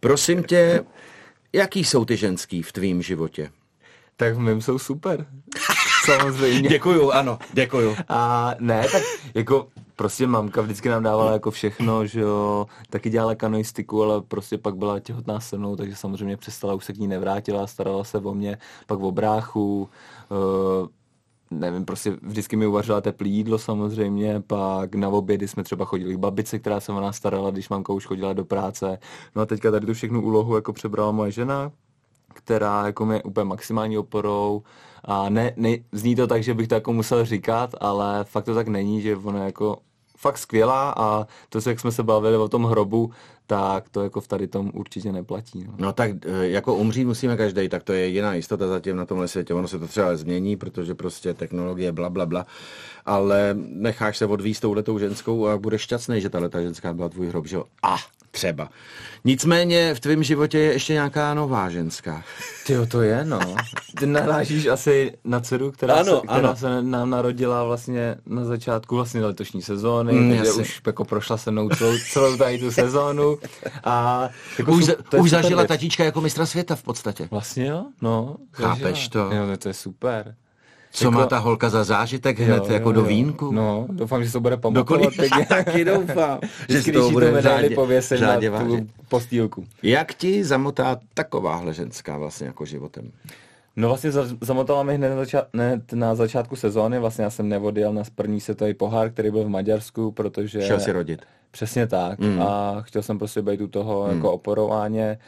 Prosím 0.00 0.42
tě, 0.42 0.84
jaký 1.52 1.84
jsou 1.84 2.04
ty 2.04 2.16
ženský 2.16 2.62
v 2.62 2.72
tvým 2.72 3.02
životě? 3.02 3.50
Tak 4.16 4.34
v 4.34 4.38
mém 4.38 4.60
jsou 4.60 4.78
super. 4.78 5.26
Samozřejmě. 6.04 6.68
děkuju, 6.68 7.10
ano, 7.10 7.38
děkuju. 7.52 7.96
A 8.08 8.50
ne, 8.60 8.86
tak 8.92 9.02
jako 9.34 9.68
prostě 9.96 10.26
mamka 10.26 10.60
vždycky 10.62 10.88
nám 10.88 11.02
dávala 11.02 11.32
jako 11.32 11.50
všechno, 11.50 12.06
že 12.06 12.20
jo, 12.20 12.66
taky 12.90 13.10
dělala 13.10 13.34
kanoistiku, 13.34 14.02
ale 14.02 14.22
prostě 14.22 14.58
pak 14.58 14.76
byla 14.76 15.00
těhotná 15.00 15.40
se 15.40 15.58
mnou, 15.58 15.76
takže 15.76 15.96
samozřejmě 15.96 16.36
přestala, 16.36 16.74
už 16.74 16.84
se 16.84 16.92
k 16.92 16.98
ní 16.98 17.06
nevrátila, 17.06 17.66
starala 17.66 18.04
se 18.04 18.18
o 18.18 18.34
mě, 18.34 18.58
pak 18.86 19.00
o 19.00 19.12
bráchu, 19.12 19.88
uh, 20.30 20.88
nevím, 21.50 21.84
prostě 21.84 22.16
vždycky 22.22 22.56
mi 22.56 22.66
uvařila 22.66 23.00
teplý 23.00 23.30
jídlo 23.30 23.58
samozřejmě, 23.58 24.42
pak 24.46 24.94
na 24.94 25.08
obědy 25.08 25.48
jsme 25.48 25.64
třeba 25.64 25.84
chodili 25.84 26.14
k 26.14 26.18
babice, 26.18 26.58
která 26.58 26.80
se 26.80 26.92
o 26.92 27.00
nás 27.00 27.16
starala, 27.16 27.50
když 27.50 27.68
mamka 27.68 27.92
už 27.92 28.06
chodila 28.06 28.32
do 28.32 28.44
práce. 28.44 28.98
No 29.36 29.42
a 29.42 29.46
teďka 29.46 29.70
tady 29.70 29.86
tu 29.86 29.94
všechnu 29.94 30.22
úlohu 30.22 30.54
jako 30.54 30.72
přebrala 30.72 31.12
moje 31.12 31.32
žena, 31.32 31.72
která 32.34 32.86
jako 32.86 33.06
mě 33.06 33.22
úplně 33.22 33.44
maximální 33.44 33.98
oporou 33.98 34.62
a 35.04 35.28
ne, 35.28 35.52
ne, 35.56 35.76
zní 35.92 36.16
to 36.16 36.26
tak, 36.26 36.42
že 36.42 36.54
bych 36.54 36.68
to 36.68 36.74
jako 36.74 36.92
musel 36.92 37.24
říkat, 37.24 37.74
ale 37.80 38.24
fakt 38.24 38.44
to 38.44 38.54
tak 38.54 38.68
není, 38.68 39.00
že 39.00 39.16
ona 39.16 39.44
jako 39.44 39.78
fakt 40.16 40.38
skvělá 40.38 40.94
a 40.96 41.26
to, 41.48 41.68
jak 41.68 41.80
jsme 41.80 41.92
se 41.92 42.02
bavili 42.02 42.36
o 42.36 42.48
tom 42.48 42.64
hrobu, 42.64 43.10
tak 43.46 43.88
to 43.88 44.02
jako 44.02 44.20
v 44.20 44.28
tady 44.28 44.46
tom 44.46 44.70
určitě 44.74 45.12
neplatí. 45.12 45.64
No. 45.64 45.74
no 45.78 45.92
tak 45.92 46.10
e, 46.26 46.48
jako 46.48 46.74
umřít 46.74 47.06
musíme 47.06 47.36
každý, 47.36 47.68
tak 47.68 47.82
to 47.82 47.92
je 47.92 48.06
jiná 48.06 48.34
jistota 48.34 48.68
zatím 48.68 48.96
na 48.96 49.06
tomhle 49.06 49.28
světě. 49.28 49.54
Ono 49.54 49.68
se 49.68 49.78
to 49.78 49.88
třeba 49.88 50.16
změní, 50.16 50.56
protože 50.56 50.94
prostě 50.94 51.34
technologie 51.34 51.92
bla, 51.92 52.10
bla, 52.10 52.26
bla. 52.26 52.46
Ale 53.06 53.50
necháš 53.56 54.18
se 54.18 54.26
odvíst 54.26 54.62
touhletou 54.62 54.98
ženskou 54.98 55.46
a 55.46 55.58
budeš 55.58 55.82
šťastný, 55.82 56.20
že 56.20 56.30
tahle 56.30 56.50
ženská 56.62 56.92
byla 56.92 57.08
tvůj 57.08 57.26
hrob, 57.26 57.46
že 57.46 57.56
jo? 57.56 57.64
A 57.82 57.96
třeba. 58.36 58.68
Nicméně 59.24 59.94
v 59.94 60.00
tvém 60.00 60.22
životě 60.22 60.58
je 60.58 60.72
ještě 60.72 60.92
nějaká 60.92 61.34
nová 61.34 61.70
ženská. 61.70 62.24
Ty 62.66 62.86
to 62.88 63.02
je, 63.02 63.24
no. 63.24 63.40
Ty 63.98 64.06
narážíš 64.06 64.66
asi 64.66 65.12
na 65.24 65.40
dceru, 65.40 65.72
která, 65.72 65.94
ano, 65.94 66.20
se, 66.20 66.26
která 66.26 66.48
ano. 66.48 66.56
se 66.56 66.82
nám 66.82 67.10
narodila 67.10 67.64
vlastně 67.64 68.16
na 68.26 68.44
začátku 68.44 68.94
vlastně 68.96 69.24
letošní 69.24 69.62
sezóny, 69.62 70.12
mm, 70.12 70.30
takže 70.30 70.46
jasný. 70.46 70.62
už 70.62 70.80
jako 70.86 71.04
prošla 71.04 71.36
se 71.36 71.50
mnou 71.50 71.68
celou, 71.68 71.98
celou 72.12 72.36
tady 72.36 72.58
tu 72.58 72.70
sezónu. 72.70 73.38
A 73.84 74.28
jako 74.58 74.72
už, 74.72 74.86
to 75.08 75.16
už 75.16 75.30
zažila 75.30 75.62
věc. 75.62 75.68
tatíčka 75.68 76.04
jako 76.04 76.20
mistra 76.20 76.46
světa 76.46 76.74
v 76.74 76.82
podstatě. 76.82 77.28
Vlastně 77.30 77.66
jo, 77.66 77.84
no. 78.02 78.36
Chápeš 78.52 79.08
zažila. 79.08 79.28
to? 79.28 79.34
Jo, 79.34 79.56
to 79.58 79.68
je 79.68 79.74
super. 79.74 80.34
Co 80.96 81.04
jako, 81.04 81.18
má 81.18 81.26
ta 81.26 81.38
holka 81.38 81.68
za 81.68 81.84
zážitek 81.84 82.38
hned 82.38 82.62
jo, 82.66 82.72
jako 82.72 82.88
jo, 82.88 82.92
do 82.92 83.02
vínku? 83.02 83.52
No, 83.52 83.86
doufám, 83.90 84.22
že 84.22 84.28
se 84.28 84.32
to 84.32 84.40
bude 84.40 84.56
pamatovat. 84.56 85.00
Dokonce, 85.02 85.26
já 85.38 85.44
taky 85.44 85.84
doufám. 85.84 86.38
že 86.68 86.82
si 86.82 86.92
to 86.92 87.10
bude 87.10 87.42
řádě, 87.42 87.70
pověsit 87.70 88.18
řádě 88.18 88.50
na 88.50 88.64
tu 88.64 88.86
postýlku. 89.08 89.64
Jak 89.82 90.14
ti 90.14 90.44
zamotá 90.44 90.98
takováhle 91.14 91.74
ženská 91.74 92.18
vlastně 92.18 92.46
jako 92.46 92.64
životem? 92.64 93.10
No 93.76 93.88
vlastně 93.88 94.10
zamotala 94.40 94.82
mi 94.82 94.94
hned 94.94 95.08
na, 95.08 95.24
zača- 95.24 95.46
hned 95.54 95.92
na 95.92 96.14
začátku 96.14 96.56
sezóny, 96.56 96.98
vlastně 96.98 97.24
já 97.24 97.30
jsem 97.30 97.48
nevodil 97.48 97.92
na 97.92 98.02
první 98.14 98.40
světový 98.40 98.74
pohár, 98.74 99.10
který 99.10 99.30
byl 99.30 99.44
v 99.44 99.48
Maďarsku, 99.48 100.12
protože... 100.12 100.62
Šel 100.62 100.80
si 100.80 100.92
rodit. 100.92 101.22
Přesně 101.50 101.86
tak 101.86 102.18
mm. 102.18 102.42
a 102.42 102.80
chtěl 102.80 103.02
jsem 103.02 103.18
prostě 103.18 103.42
být 103.42 103.60
u 103.60 103.66
toho 103.66 104.06
mm. 104.06 104.16
jako 104.16 104.32
oporováně 104.32 105.18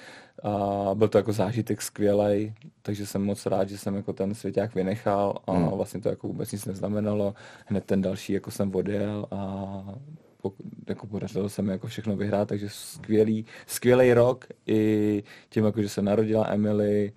a 0.43 0.91
byl 0.95 1.09
to 1.09 1.19
jako 1.19 1.33
zážitek 1.33 1.83
skvělý, 1.83 2.55
takže 2.83 3.07
jsem 3.07 3.25
moc 3.25 3.47
rád, 3.47 3.69
že 3.69 3.79
jsem 3.79 3.95
jako 3.95 4.13
ten 4.13 4.35
svěťák 4.35 4.75
vynechal 4.75 5.39
a 5.47 5.53
mm. 5.53 5.69
vlastně 5.69 6.01
to 6.01 6.09
jako 6.09 6.27
vůbec 6.27 6.53
nic 6.53 6.65
neznamenalo. 6.65 7.35
Hned 7.67 7.85
ten 7.85 8.03
další 8.03 8.33
jako 8.33 8.51
jsem 8.51 8.75
odjel 8.75 9.27
a 9.31 9.85
jako 10.89 11.07
podařilo 11.07 11.49
se 11.49 11.63
mi 11.63 11.73
jako 11.73 11.87
všechno 11.87 12.17
vyhrát, 12.17 12.49
takže 12.49 12.69
skvělý, 12.71 13.45
skvělý 13.67 14.13
rok 14.13 14.47
i 14.67 15.23
tím, 15.49 15.65
jako, 15.65 15.83
že 15.83 15.89
se 15.89 16.03
narodila 16.03 16.47
Emily, 16.49 17.13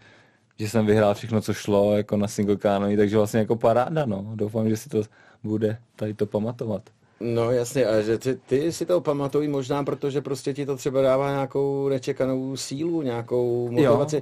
že 0.60 0.69
jsem 0.69 0.86
vyhrál 0.86 1.13
všechno, 1.13 1.41
co 1.41 1.53
šlo 1.53 1.97
jako 1.97 2.17
na 2.17 2.27
single 2.27 2.57
canoe, 2.57 2.97
takže 2.97 3.17
vlastně 3.17 3.39
jako 3.39 3.55
paráda, 3.55 4.05
no. 4.05 4.31
Doufám, 4.36 4.69
že 4.69 4.77
si 4.77 4.89
to 4.89 5.03
bude 5.43 5.77
tady 5.95 6.13
to 6.13 6.25
pamatovat. 6.25 6.89
No 7.21 7.51
jasně, 7.51 7.86
a 7.86 8.01
že 8.01 8.17
ty, 8.17 8.36
ty 8.36 8.71
si 8.71 8.86
to 8.86 9.01
pamatují 9.01 9.47
možná, 9.47 9.84
protože 9.84 10.21
prostě 10.21 10.53
ti 10.53 10.65
to 10.65 10.75
třeba 10.75 11.01
dává 11.01 11.29
nějakou 11.29 11.89
nečekanou 11.89 12.57
sílu, 12.57 13.01
nějakou 13.01 13.71
motivaci. 13.71 14.15
Jo 14.15 14.21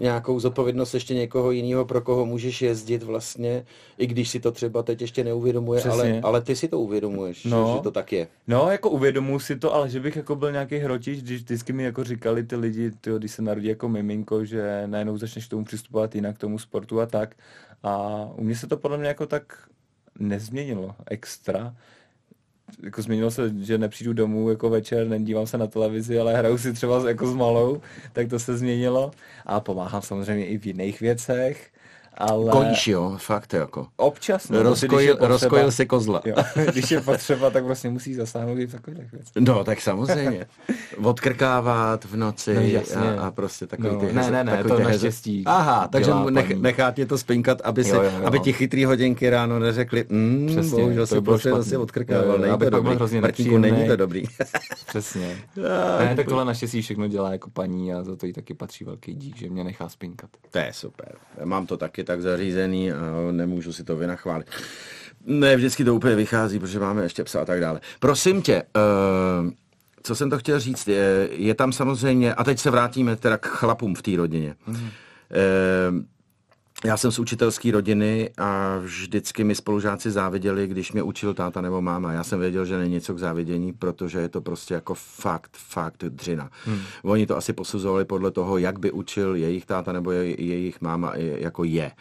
nějakou 0.00 0.40
zodpovědnost 0.40 0.94
ještě 0.94 1.14
někoho 1.14 1.50
jiného, 1.50 1.84
pro 1.84 2.00
koho 2.00 2.26
můžeš 2.26 2.62
jezdit 2.62 3.02
vlastně, 3.02 3.66
i 3.98 4.06
když 4.06 4.28
si 4.28 4.40
to 4.40 4.52
třeba 4.52 4.82
teď 4.82 5.00
ještě 5.00 5.24
neuvědomuje, 5.24 5.82
ale, 5.82 6.20
ale 6.22 6.40
ty 6.40 6.56
si 6.56 6.68
to 6.68 6.80
uvědomuješ, 6.80 7.44
no. 7.44 7.66
že, 7.66 7.72
že 7.72 7.82
to 7.82 7.90
tak 7.90 8.12
je. 8.12 8.28
No, 8.46 8.70
jako 8.70 8.90
uvědomuji 8.90 9.38
si 9.38 9.56
to, 9.56 9.74
ale 9.74 9.90
že 9.90 10.00
bych 10.00 10.16
jako 10.16 10.36
byl 10.36 10.52
nějaký 10.52 10.76
hrotič, 10.76 11.22
když 11.22 11.40
vždycky 11.40 11.72
mi 11.72 11.84
jako 11.84 12.04
říkali 12.04 12.44
ty 12.44 12.56
lidi, 12.56 12.90
tyjo, 12.90 13.18
když 13.18 13.30
se 13.30 13.42
narodí 13.42 13.68
jako 13.68 13.88
miminko, 13.88 14.44
že 14.44 14.82
najednou 14.86 15.18
začneš 15.18 15.46
k 15.46 15.50
tomu 15.50 15.64
přistupovat 15.64 16.14
jinak 16.14 16.36
k 16.36 16.40
tomu 16.40 16.58
sportu 16.58 17.00
a 17.00 17.06
tak. 17.06 17.34
A 17.82 18.24
u 18.36 18.44
mě 18.44 18.56
se 18.56 18.66
to 18.66 18.76
podle 18.76 18.98
mě 18.98 19.08
jako 19.08 19.26
tak 19.26 19.68
nezměnilo 20.18 20.94
extra 21.06 21.74
jako 22.82 23.02
změnilo 23.02 23.30
se, 23.30 23.52
že 23.60 23.78
nepřijdu 23.78 24.12
domů 24.12 24.50
jako 24.50 24.70
večer, 24.70 25.08
nedívám 25.08 25.46
se 25.46 25.58
na 25.58 25.66
televizi, 25.66 26.18
ale 26.18 26.36
hraju 26.36 26.58
si 26.58 26.72
třeba 26.72 27.08
jako 27.08 27.26
s 27.26 27.34
malou, 27.34 27.80
tak 28.12 28.28
to 28.28 28.38
se 28.38 28.58
změnilo. 28.58 29.10
A 29.46 29.60
pomáhám 29.60 30.02
samozřejmě 30.02 30.46
i 30.46 30.58
v 30.58 30.66
jiných 30.66 31.00
věcech 31.00 31.70
ale... 32.14 32.50
Kojíš 32.50 32.88
jo, 32.88 33.16
fakt 33.16 33.52
jako. 33.52 33.86
Občas. 33.96 34.48
No, 34.48 34.62
rozkojil, 34.62 35.14
potřeba, 35.14 35.28
rozkojil 35.28 35.70
si 35.70 35.86
kozla. 35.86 36.22
Jo, 36.24 36.34
když 36.72 36.90
je 36.90 37.00
potřeba, 37.00 37.50
tak 37.50 37.64
vlastně 37.64 37.90
musí 37.90 38.14
zasáhnout 38.14 38.58
i 38.58 38.66
v 38.66 38.72
takových 38.72 39.12
věcech. 39.12 39.32
No, 39.40 39.64
tak 39.64 39.80
samozřejmě. 39.80 40.46
Odkrkávat 41.02 42.04
v 42.04 42.16
noci 42.16 42.82
no, 42.96 43.02
a, 43.02 43.26
a, 43.26 43.30
prostě 43.30 43.66
takový 43.66 43.94
no, 43.94 44.00
ty 44.00 44.12
Ne, 44.12 44.30
ne, 44.30 44.44
ne, 44.44 44.64
to 44.64 44.78
naštěstí. 44.78 45.42
Aha, 45.46 45.88
takže 45.88 46.10
nech, 46.30 46.50
nechat 46.50 46.98
je 46.98 47.06
to 47.06 47.18
spinkat, 47.18 47.60
aby, 47.64 47.84
se, 47.84 47.96
jo, 47.96 48.02
jo, 48.02 48.10
jo. 48.20 48.26
aby 48.26 48.40
ti 48.40 48.52
chytrý 48.52 48.84
hodinky 48.84 49.30
ráno 49.30 49.58
neřekli, 49.58 50.04
mm, 50.08 50.46
Přesně, 50.50 50.82
bohužel 50.82 51.06
si 51.06 51.20
prostě 51.20 51.50
zase 51.50 51.78
odkrkával, 51.78 52.38
není 52.38 52.58
to 52.58 52.70
dobrý. 52.70 53.20
Martinku, 53.20 53.58
není 53.58 53.86
to 53.86 53.96
dobrý. 53.96 54.22
Přesně. 54.86 55.36
Ne, 55.98 56.16
tak 56.16 56.28
tohle 56.28 56.44
naštěstí 56.44 56.82
všechno 56.82 57.08
dělá 57.08 57.32
jako 57.32 57.50
paní 57.50 57.94
a 57.94 58.02
za 58.02 58.16
to 58.16 58.26
jí 58.26 58.32
taky 58.32 58.54
patří 58.54 58.84
velký 58.84 59.14
dík, 59.14 59.36
že 59.36 59.50
mě 59.50 59.64
nechá 59.64 59.88
spinkat. 59.88 60.30
To 60.50 60.58
je 60.58 60.72
super. 60.72 61.12
Mám 61.44 61.66
to 61.66 61.76
taky 61.76 61.99
tak 62.04 62.22
zařízený 62.22 62.92
a 62.92 62.96
nemůžu 63.30 63.72
si 63.72 63.84
to 63.84 63.96
vynachválit. 63.96 64.46
Ne, 65.26 65.56
vždycky 65.56 65.84
to 65.84 65.94
úplně 65.94 66.14
vychází, 66.14 66.58
protože 66.58 66.80
máme 66.80 67.02
ještě 67.02 67.24
psa 67.24 67.40
a 67.40 67.44
tak 67.44 67.60
dále. 67.60 67.80
Prosím 68.00 68.42
tě, 68.42 68.62
uh, 68.62 69.50
co 70.02 70.14
jsem 70.14 70.30
to 70.30 70.38
chtěl 70.38 70.60
říct, 70.60 70.88
je, 70.88 71.28
je 71.32 71.54
tam 71.54 71.72
samozřejmě, 71.72 72.34
a 72.34 72.44
teď 72.44 72.58
se 72.58 72.70
vrátíme 72.70 73.16
teda 73.16 73.38
k 73.38 73.46
chlapům 73.46 73.94
v 73.94 74.02
té 74.02 74.16
rodině. 74.16 74.54
Mm. 74.66 74.74
Uh, 74.74 74.80
já 76.84 76.96
jsem 76.96 77.12
z 77.12 77.18
učitelské 77.18 77.72
rodiny 77.72 78.30
a 78.38 78.78
vždycky 78.78 79.44
mi 79.44 79.54
spolužáci 79.54 80.10
záviděli, 80.10 80.66
když 80.66 80.92
mě 80.92 81.02
učil 81.02 81.34
táta 81.34 81.60
nebo 81.60 81.82
máma. 81.82 82.12
Já 82.12 82.24
jsem 82.24 82.40
věděl, 82.40 82.64
že 82.64 82.78
není 82.78 82.92
něco 82.92 83.14
k 83.14 83.18
závidění, 83.18 83.72
protože 83.72 84.18
je 84.18 84.28
to 84.28 84.40
prostě 84.40 84.74
jako 84.74 84.94
fakt, 84.94 85.50
fakt 85.56 86.04
dřina. 86.04 86.50
Hmm. 86.64 86.80
Oni 87.02 87.26
to 87.26 87.36
asi 87.36 87.52
posuzovali 87.52 88.04
podle 88.04 88.30
toho, 88.30 88.58
jak 88.58 88.78
by 88.78 88.90
učil 88.92 89.34
jejich 89.34 89.66
táta 89.66 89.92
nebo 89.92 90.10
jejich 90.10 90.80
máma 90.80 91.12
jako 91.16 91.64
je 91.64 91.92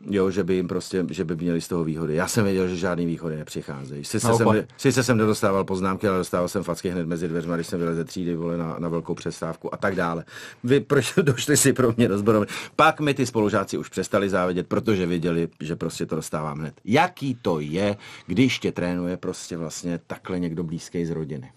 jo, 0.00 0.30
že 0.30 0.44
by 0.44 0.54
jim 0.54 0.68
prostě, 0.68 1.06
že 1.10 1.24
by 1.24 1.36
měli 1.36 1.60
z 1.60 1.68
toho 1.68 1.84
výhody. 1.84 2.14
Já 2.14 2.28
jsem 2.28 2.44
věděl, 2.44 2.68
že 2.68 2.76
žádný 2.76 3.06
výhody 3.06 3.36
nepřicházejí. 3.36 4.04
Sice, 4.04 4.32
jsem, 4.34 4.48
sice 4.76 5.02
jsem 5.02 5.16
nedostával 5.18 5.64
poznámky, 5.64 6.08
ale 6.08 6.18
dostával 6.18 6.48
jsem 6.48 6.62
facky 6.62 6.88
hned 6.90 7.06
mezi 7.06 7.28
dveřma, 7.28 7.54
když 7.54 7.66
jsem 7.66 7.78
vylez 7.78 7.96
ze 7.96 8.04
třídy 8.04 8.36
vole, 8.36 8.56
na, 8.56 8.76
na 8.78 8.88
velkou 8.88 9.14
přestávku 9.14 9.74
a 9.74 9.76
tak 9.76 9.94
dále. 9.94 10.24
Vy 10.64 10.80
proč 10.80 11.14
došli 11.22 11.56
si 11.56 11.72
pro 11.72 11.94
mě 11.96 12.08
do? 12.08 12.44
Pak 12.76 13.00
mi 13.00 13.14
ty 13.14 13.26
spolužáci 13.26 13.78
už 13.78 13.88
přestali 13.88 14.30
závidět, 14.30 14.66
protože 14.66 15.06
věděli, 15.06 15.48
že 15.60 15.76
prostě 15.76 16.06
to 16.06 16.16
dostávám 16.16 16.58
hned. 16.58 16.74
Jaký 16.84 17.38
to 17.42 17.60
je, 17.60 17.96
když 18.26 18.58
tě 18.58 18.72
trénuje 18.72 19.16
prostě 19.16 19.56
vlastně 19.56 20.00
takhle 20.06 20.40
někdo 20.40 20.64
blízký 20.64 21.04
z 21.04 21.10
rodiny? 21.10 21.50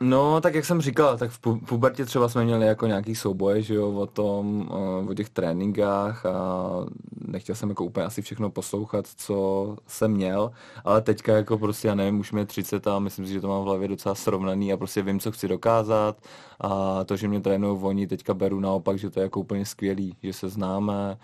No, 0.00 0.40
tak 0.40 0.54
jak 0.54 0.64
jsem 0.64 0.80
říkal, 0.80 1.18
tak 1.18 1.30
v 1.30 1.38
pubertě 1.66 2.04
třeba 2.04 2.28
jsme 2.28 2.44
měli 2.44 2.66
jako 2.66 2.86
nějaký 2.86 3.14
souboje, 3.14 3.62
že 3.62 3.74
jo, 3.74 3.92
o 3.92 4.06
tom, 4.06 4.68
o 5.08 5.14
těch 5.14 5.28
tréninkách 5.30 6.26
a 6.26 6.70
nechtěl 7.26 7.54
jsem 7.54 7.68
jako 7.68 7.84
úplně 7.84 8.06
asi 8.06 8.22
všechno 8.22 8.50
poslouchat, 8.50 9.06
co 9.16 9.76
jsem 9.86 10.10
měl, 10.10 10.50
ale 10.84 11.02
teďka 11.02 11.36
jako 11.36 11.58
prostě, 11.58 11.88
já 11.88 11.94
nevím, 11.94 12.20
už 12.20 12.32
mě 12.32 12.46
30 12.46 12.86
a 12.86 12.98
myslím 12.98 13.26
si, 13.26 13.32
že 13.32 13.40
to 13.40 13.48
mám 13.48 13.62
v 13.62 13.64
hlavě 13.64 13.88
docela 13.88 14.14
srovnaný 14.14 14.72
a 14.72 14.76
prostě 14.76 15.02
vím, 15.02 15.20
co 15.20 15.32
chci 15.32 15.48
dokázat 15.48 16.16
a 16.60 17.04
to, 17.04 17.16
že 17.16 17.28
mě 17.28 17.40
trénují 17.40 17.78
oni, 17.82 18.06
teďka 18.06 18.34
beru 18.34 18.60
naopak, 18.60 18.98
že 18.98 19.10
to 19.10 19.20
je 19.20 19.24
jako 19.24 19.40
úplně 19.40 19.66
skvělý, 19.66 20.16
že 20.22 20.32
se 20.32 20.48
známe, 20.48 21.18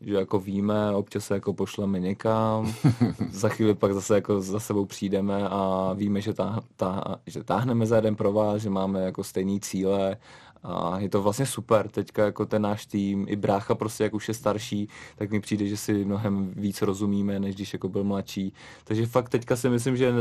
že 0.00 0.14
jako 0.14 0.38
víme, 0.38 0.94
občas 0.94 1.24
se 1.24 1.34
jako 1.34 1.52
pošleme 1.52 2.00
někam, 2.00 2.74
za 3.30 3.48
chvíli 3.48 3.74
pak 3.74 3.94
zase 3.94 4.14
jako 4.14 4.40
za 4.40 4.60
sebou 4.60 4.84
přijdeme 4.84 5.48
a 5.48 5.92
víme, 5.96 6.20
že, 6.20 6.32
tá, 6.32 6.60
tá, 6.76 7.16
že 7.26 7.44
táhneme 7.44 7.86
za 7.86 7.96
jeden 7.96 8.16
pro 8.16 8.32
vás, 8.32 8.62
že 8.62 8.70
máme 8.70 9.00
jako 9.00 9.24
stejný 9.24 9.60
cíle 9.60 10.16
a 10.62 10.98
je 10.98 11.08
to 11.08 11.22
vlastně 11.22 11.46
super. 11.46 11.88
Teďka 11.88 12.24
jako 12.24 12.46
ten 12.46 12.62
náš 12.62 12.86
tým, 12.86 13.26
i 13.28 13.36
brácha 13.36 13.74
prostě, 13.74 14.04
jak 14.04 14.14
už 14.14 14.28
je 14.28 14.34
starší, 14.34 14.88
tak 15.16 15.30
mi 15.30 15.40
přijde, 15.40 15.66
že 15.66 15.76
si 15.76 16.04
mnohem 16.04 16.50
víc 16.56 16.82
rozumíme, 16.82 17.40
než 17.40 17.54
když 17.54 17.72
jako 17.72 17.88
byl 17.88 18.04
mladší. 18.04 18.52
Takže 18.84 19.06
fakt 19.06 19.28
teďka 19.28 19.56
si 19.56 19.68
myslím, 19.68 19.96
že 19.96 20.12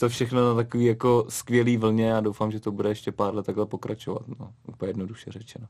to 0.00 0.08
všechno 0.08 0.48
na 0.48 0.54
takový 0.54 0.84
jako 0.84 1.26
skvělý 1.28 1.76
vlně 1.76 2.16
a 2.16 2.20
doufám, 2.20 2.50
že 2.50 2.60
to 2.60 2.72
bude 2.72 2.88
ještě 2.88 3.12
pár 3.12 3.34
let 3.34 3.46
takhle 3.46 3.66
pokračovat. 3.66 4.22
No, 4.40 4.52
úplně 4.68 4.90
jednoduše 4.90 5.32
řečeno. 5.32 5.66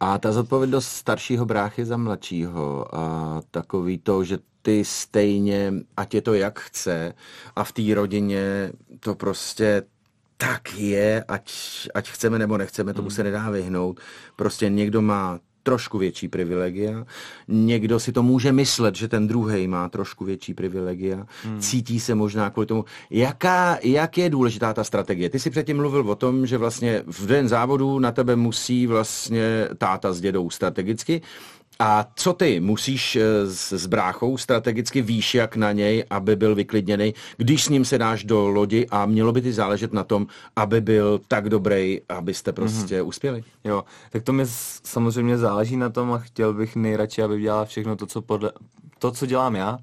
A 0.00 0.18
ta 0.18 0.32
zodpovědnost 0.32 0.86
staršího 0.86 1.46
bráchy 1.46 1.84
za 1.84 1.96
mladšího 1.96 2.96
a 2.96 3.40
takový 3.50 3.98
to, 3.98 4.24
že 4.24 4.38
ty 4.62 4.84
stejně, 4.84 5.72
ať 5.96 6.14
je 6.14 6.22
to 6.22 6.34
jak 6.34 6.60
chce 6.60 7.14
a 7.56 7.64
v 7.64 7.72
té 7.72 7.82
rodině 7.94 8.72
to 9.00 9.14
prostě 9.14 9.82
tak 10.36 10.74
je, 10.74 11.24
ať, 11.28 11.52
ať 11.94 12.10
chceme 12.10 12.38
nebo 12.38 12.56
nechceme, 12.56 12.94
tomu 12.94 13.10
se 13.10 13.24
nedá 13.24 13.50
vyhnout. 13.50 14.00
Prostě 14.36 14.68
někdo 14.68 15.02
má 15.02 15.38
trošku 15.66 15.98
větší 15.98 16.28
privilegia. 16.28 17.04
Někdo 17.48 18.00
si 18.00 18.12
to 18.12 18.22
může 18.22 18.52
myslet, 18.52 18.94
že 18.94 19.08
ten 19.08 19.26
druhý 19.26 19.68
má 19.68 19.88
trošku 19.88 20.24
větší 20.24 20.54
privilegia. 20.54 21.26
Hmm. 21.44 21.60
Cítí 21.60 22.00
se 22.00 22.14
možná 22.14 22.50
kvůli 22.50 22.66
tomu. 22.66 22.84
Jaká, 23.10 23.78
jak 23.82 24.18
je 24.18 24.30
důležitá 24.30 24.72
ta 24.72 24.84
strategie? 24.84 25.30
Ty 25.30 25.38
si 25.38 25.50
předtím 25.50 25.76
mluvil 25.76 26.10
o 26.10 26.14
tom, 26.14 26.46
že 26.46 26.58
vlastně 26.58 27.02
v 27.06 27.26
den 27.26 27.48
závodu 27.48 27.98
na 27.98 28.12
tebe 28.12 28.36
musí 28.36 28.86
vlastně 28.86 29.68
táta 29.78 30.12
s 30.12 30.20
dědou 30.20 30.50
strategicky. 30.50 31.22
A 31.78 32.06
co 32.14 32.32
ty? 32.32 32.60
Musíš 32.60 33.16
eh, 33.16 33.46
s, 33.46 33.72
s 33.72 33.86
bráchou 33.86 34.36
strategicky 34.36 35.02
víš, 35.02 35.34
jak 35.34 35.56
na 35.56 35.72
něj, 35.72 36.04
aby 36.10 36.36
byl 36.36 36.54
vyklidněný, 36.54 37.14
když 37.36 37.64
s 37.64 37.68
ním 37.68 37.84
se 37.84 37.98
dáš 37.98 38.24
do 38.24 38.48
lodi 38.48 38.86
a 38.90 39.06
mělo 39.06 39.32
by 39.32 39.42
ti 39.42 39.52
záležet 39.52 39.92
na 39.92 40.04
tom, 40.04 40.26
aby 40.56 40.80
byl 40.80 41.20
tak 41.28 41.48
dobrý, 41.48 42.00
abyste 42.08 42.52
prostě 42.52 43.00
mm-hmm. 43.02 43.06
uspěli. 43.06 43.44
Jo, 43.64 43.84
tak 44.10 44.22
to 44.22 44.32
mi 44.32 44.42
samozřejmě 44.84 45.38
záleží 45.38 45.76
na 45.76 45.90
tom 45.90 46.12
a 46.12 46.18
chtěl 46.18 46.54
bych 46.54 46.76
nejradši, 46.76 47.22
aby 47.22 47.40
dělala 47.40 47.64
všechno 47.64 47.96
to, 47.96 48.06
co, 48.06 48.22
podle, 48.22 48.52
to, 48.98 49.10
co 49.10 49.26
dělám 49.26 49.56
já. 49.56 49.78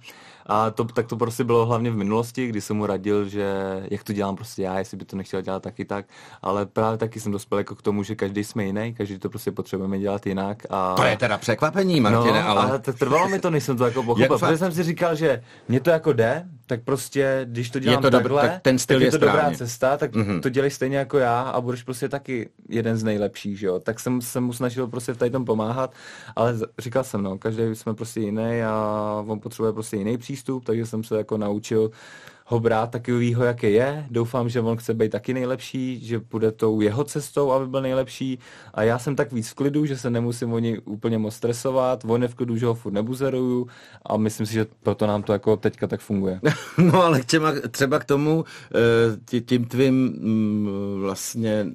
A 0.46 0.72
to, 0.72 0.84
tak 0.84 1.08
to 1.08 1.18
prostě 1.18 1.44
bylo 1.44 1.66
hlavně 1.66 1.92
v 1.92 1.96
minulosti, 1.96 2.48
kdy 2.48 2.62
jsem 2.62 2.78
mu 2.78 2.86
radil, 2.86 3.30
že 3.30 3.54
jak 3.92 4.04
to 4.04 4.14
dělám 4.14 4.36
prostě 4.36 4.62
já, 4.62 4.80
jestli 4.80 4.98
by 4.98 5.06
to 5.06 5.16
nechtěl 5.16 5.42
dělat 5.42 5.64
taky 5.64 5.86
tak, 5.86 6.06
ale 6.42 6.66
právě 6.66 6.98
taky 6.98 7.20
jsem 7.20 7.32
dospěl 7.32 7.58
jako 7.58 7.76
k 7.76 7.82
tomu, 7.82 8.04
že 8.04 8.16
každý 8.16 8.44
jsme 8.44 8.66
jiný, 8.66 8.94
každý 8.94 9.20
to 9.20 9.30
prostě 9.30 9.52
potřebujeme 9.52 10.00
dělat 10.00 10.26
jinak. 10.28 10.64
A... 10.70 10.96
To 10.96 11.04
je 11.04 11.18
teda 11.18 11.38
překvapení, 11.38 12.02
Martine, 12.02 12.44
no, 12.44 12.50
ale... 12.50 12.62
ale 12.62 12.80
trvalo 12.80 13.30
mi 13.30 13.40
to, 13.40 13.50
než 13.50 13.64
jsem 13.64 13.78
to 13.78 13.86
jako 13.86 14.04
pochopil, 14.04 14.40
protože 14.40 14.58
jsem 14.58 14.72
si 14.72 14.84
říkal, 14.84 15.16
že 15.16 15.44
mě 15.68 15.80
to 15.80 15.90
jako 15.90 16.14
jde, 16.14 16.46
tak 16.68 16.84
prostě, 16.84 17.42
když 17.50 17.70
to 17.70 17.80
dělám 17.80 18.04
je 18.04 18.12
to 18.12 18.18
takhle, 18.18 18.42
tak 18.42 18.62
ten 18.62 18.80
styl 18.80 18.96
tak 18.96 19.02
je, 19.02 19.08
je 19.08 19.12
to 19.12 19.18
správně. 19.18 19.42
dobrá 19.42 19.58
cesta, 19.58 19.98
tak 19.98 20.12
mm-hmm. 20.12 20.42
to 20.42 20.50
dělej 20.50 20.72
stejně 20.72 20.98
jako 20.98 21.18
já 21.18 21.42
a 21.42 21.62
budeš 21.62 21.84
prostě 21.84 22.10
taky 22.10 22.50
jeden 22.70 22.98
z 22.98 23.04
nejlepších, 23.04 23.60
že 23.60 23.68
jo. 23.68 23.80
Tak 23.80 24.00
jsem 24.00 24.22
se 24.22 24.40
mu 24.40 24.54
snažil 24.54 24.88
prostě 24.88 25.14
v 25.14 25.18
tady 25.18 25.32
tom 25.32 25.46
pomáhat, 25.46 25.94
ale 26.36 26.56
říkal 26.80 27.04
jsem, 27.04 27.24
no, 27.24 27.38
každý 27.38 27.64
jsme 27.74 27.94
prostě 27.94 28.20
jiný 28.20 28.64
a 28.64 29.24
on 29.28 29.40
potřebuje 29.40 29.74
prostě 29.74 29.98
jiný 29.98 30.18
přístup, 30.18 30.66
takže 30.66 30.86
jsem 30.86 31.04
se 31.04 31.18
jako 31.18 31.38
naučil 31.38 31.92
ho 32.46 32.60
brát 32.60 32.92
takovýho, 32.92 33.44
jaký 33.44 33.74
je. 33.74 34.06
Doufám, 34.10 34.50
že 34.50 34.62
on 34.62 34.78
chce 34.78 34.94
být 34.94 35.12
taky 35.12 35.34
nejlepší, 35.34 36.06
že 36.06 36.20
bude 36.20 36.52
tou 36.52 36.82
jeho 36.82 37.04
cestou, 37.04 37.52
aby 37.52 37.68
byl 37.68 37.82
nejlepší. 37.82 38.40
A 38.74 38.84
já 38.84 39.00
jsem 39.00 39.16
tak 39.16 39.32
víc 39.32 39.50
v 39.50 39.54
klidu, 39.54 39.86
že 39.86 39.98
se 39.98 40.10
nemusím 40.10 40.54
o 40.54 40.60
něj 40.60 40.82
úplně 40.86 41.18
moc 41.18 41.36
stresovat. 41.36 42.06
On 42.08 42.22
je 42.22 42.28
v 42.28 42.36
klidu, 42.36 42.58
že 42.58 42.66
ho 42.66 42.74
furt 42.74 42.94
nebuzeruju 42.94 43.68
a 44.06 44.18
myslím 44.18 44.46
si, 44.46 44.54
že 44.54 44.66
proto 44.84 45.08
nám 45.08 45.24
to 45.24 45.34
jako 45.34 45.58
teďka 45.58 45.88
tak 45.88 46.02
funguje. 46.02 46.40
no 46.78 47.04
ale 47.04 47.24
třeba, 47.24 47.54
třeba 47.72 48.00
k 48.00 48.06
tomu 48.06 48.46
eh, 49.36 49.42
tím 49.42 49.66
tvým 49.66 49.94
mm, 49.94 51.02
vlastně 51.02 51.66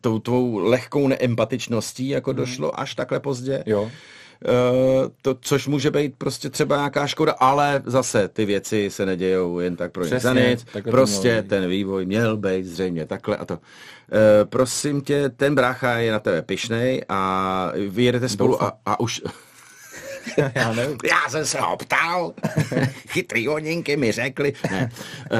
tou 0.00 0.18
tvou 0.18 0.58
lehkou 0.58 1.08
neempatičností 1.08 2.08
jako 2.08 2.30
hmm. 2.30 2.36
došlo 2.36 2.80
až 2.80 2.94
takhle 2.94 3.20
pozdě. 3.20 3.62
Jo. 3.66 3.90
Uh, 4.44 5.10
to, 5.22 5.36
což 5.40 5.66
může 5.66 5.90
být 5.90 6.14
prostě 6.18 6.50
třeba 6.50 6.76
nějaká 6.76 7.06
škoda, 7.06 7.32
ale 7.32 7.82
zase 7.86 8.28
ty 8.28 8.44
věci 8.44 8.90
se 8.90 9.06
nedějou 9.06 9.58
jen 9.58 9.76
tak 9.76 9.92
pro 9.92 10.04
Přesně, 10.04 10.50
nic. 10.50 10.66
Prostě 10.90 11.44
ten 11.48 11.68
vývoj 11.68 12.06
měl 12.06 12.36
být 12.36 12.64
zřejmě 12.66 13.06
takhle 13.06 13.36
a 13.36 13.44
to. 13.44 13.54
Uh, 13.54 13.60
prosím 14.44 15.00
tě, 15.00 15.28
ten 15.28 15.54
brácha 15.54 15.92
je 15.94 16.12
na 16.12 16.18
tebe 16.18 16.42
pišnej 16.42 17.04
a 17.08 17.72
vy 17.88 18.04
jedete 18.04 18.28
spolu 18.28 18.62
a, 18.62 18.78
a 18.86 19.00
už... 19.00 19.22
Já 20.54 20.72
nevím. 20.72 20.98
Já 21.04 21.30
jsem 21.30 21.46
se 21.46 21.60
ho 21.60 21.76
ptal. 21.76 22.32
Chytrý 23.08 23.46
hodinky 23.46 23.96
mi 23.96 24.12
řekli. 24.12 24.52
Ne. 24.70 24.90
Uh, 25.32 25.38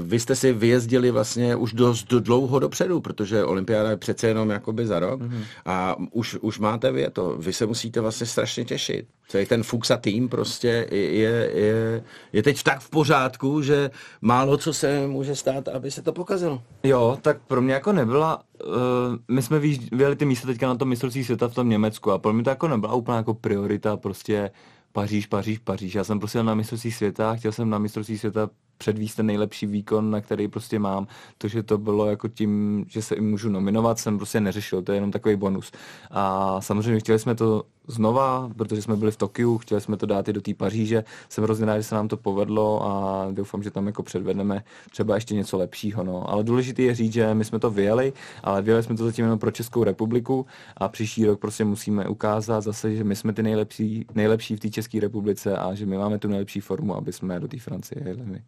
vy 0.00 0.20
jste 0.20 0.36
si 0.36 0.52
vyjezdili 0.52 1.10
vlastně 1.10 1.56
už 1.56 1.72
dost 1.72 2.08
dlouho 2.08 2.58
dopředu, 2.58 3.00
protože 3.00 3.44
olympiáda 3.44 3.90
je 3.90 3.96
přece 3.96 4.28
jenom 4.28 4.50
jakoby 4.50 4.86
za 4.86 4.98
rok 4.98 5.20
mm-hmm. 5.20 5.44
a 5.66 5.96
už, 6.10 6.36
už 6.40 6.58
máte 6.58 6.92
vy 6.92 7.06
to. 7.12 7.36
Vy 7.38 7.52
se 7.52 7.66
musíte 7.66 8.00
vlastně 8.00 8.26
strašně 8.26 8.64
těšit. 8.64 9.06
Celý 9.28 9.46
ten 9.46 9.62
Fuxa 9.62 9.96
tým 9.96 10.28
prostě 10.28 10.86
je, 10.90 11.50
je, 11.54 12.04
je 12.32 12.42
teď 12.42 12.62
tak 12.62 12.80
v 12.80 12.90
pořádku, 12.90 13.62
že 13.62 13.90
málo 14.20 14.56
co 14.56 14.72
se 14.72 15.06
může 15.06 15.36
stát, 15.36 15.68
aby 15.68 15.90
se 15.90 16.02
to 16.02 16.12
pokazilo. 16.12 16.62
Jo, 16.82 17.18
tak 17.22 17.36
pro 17.46 17.62
mě 17.62 17.74
jako 17.74 17.92
nebyla 17.92 18.42
uh, 18.66 19.16
my 19.28 19.42
jsme 19.42 19.58
vyjeli 19.92 20.16
ty 20.16 20.24
místa 20.24 20.46
teďka 20.46 20.66
na 20.66 20.74
tom 20.74 20.88
mistrovství 20.88 21.24
světa 21.24 21.48
v 21.48 21.54
tom 21.54 21.68
Německu 21.68 22.10
a 22.10 22.18
pro 22.18 22.32
mě 22.32 22.44
to 22.44 22.50
jako 22.50 22.68
nebyla 22.68 22.94
úplná 22.94 23.16
jako 23.16 23.34
priorita, 23.34 23.96
prostě 23.96 24.50
Paříž, 24.92 25.26
Paříž, 25.26 25.58
Paříž. 25.58 25.94
Já 25.94 26.04
jsem 26.04 26.18
prostě 26.18 26.42
na 26.42 26.54
mistrovství 26.54 26.92
světa, 26.92 27.34
chtěl 27.34 27.52
jsem 27.52 27.70
na 27.70 27.78
mistrovství 27.78 28.18
světa 28.18 28.50
předvíst 28.82 29.16
ten 29.16 29.26
nejlepší 29.26 29.66
výkon, 29.66 30.10
na 30.10 30.20
který 30.20 30.48
prostě 30.48 30.78
mám. 30.78 31.06
To, 31.38 31.48
že 31.48 31.62
to 31.62 31.78
bylo 31.78 32.06
jako 32.06 32.28
tím, 32.28 32.84
že 32.88 33.02
se 33.02 33.14
i 33.14 33.20
můžu 33.20 33.48
nominovat, 33.48 33.98
jsem 33.98 34.16
prostě 34.16 34.40
neřešil, 34.40 34.82
to 34.82 34.92
je 34.92 34.96
jenom 34.96 35.10
takový 35.10 35.36
bonus. 35.36 35.72
A 36.10 36.60
samozřejmě 36.60 37.00
chtěli 37.00 37.18
jsme 37.18 37.34
to 37.34 37.62
znova, 37.86 38.50
protože 38.56 38.82
jsme 38.82 38.96
byli 38.96 39.10
v 39.10 39.16
Tokiu, 39.16 39.58
chtěli 39.58 39.80
jsme 39.80 39.96
to 39.96 40.06
dát 40.06 40.28
i 40.28 40.32
do 40.32 40.40
té 40.40 40.54
Paříže. 40.54 41.04
Jsem 41.28 41.44
hrozně 41.44 41.66
rád, 41.66 41.76
že 41.76 41.82
se 41.82 41.94
nám 41.94 42.08
to 42.08 42.16
povedlo 42.16 42.86
a 42.86 43.26
doufám, 43.30 43.62
že 43.62 43.70
tam 43.70 43.86
jako 43.86 44.02
předvedeme 44.02 44.64
třeba 44.90 45.14
ještě 45.14 45.34
něco 45.34 45.58
lepšího. 45.58 46.04
No. 46.04 46.30
Ale 46.30 46.44
důležité 46.44 46.82
je 46.82 46.94
říct, 46.94 47.12
že 47.12 47.34
my 47.34 47.44
jsme 47.44 47.58
to 47.58 47.70
vyjeli, 47.70 48.12
ale 48.42 48.62
vyjeli 48.62 48.82
jsme 48.82 48.96
to 48.96 49.04
zatím 49.04 49.24
jenom 49.24 49.38
pro 49.38 49.50
Českou 49.50 49.84
republiku 49.84 50.46
a 50.76 50.88
příští 50.88 51.26
rok 51.26 51.40
prostě 51.40 51.64
musíme 51.64 52.08
ukázat 52.08 52.60
zase, 52.60 52.96
že 52.96 53.04
my 53.04 53.16
jsme 53.16 53.32
ty 53.32 53.42
nejlepší, 53.42 54.06
nejlepší 54.14 54.56
v 54.56 54.60
té 54.60 54.70
České 54.70 55.00
republice 55.00 55.56
a 55.56 55.74
že 55.74 55.86
my 55.86 55.98
máme 55.98 56.18
tu 56.18 56.28
nejlepší 56.28 56.60
formu, 56.60 56.96
aby 56.96 57.12
jsme 57.12 57.40
do 57.40 57.48
té 57.48 57.58
Francie 57.58 58.02
jeli. 58.06 58.42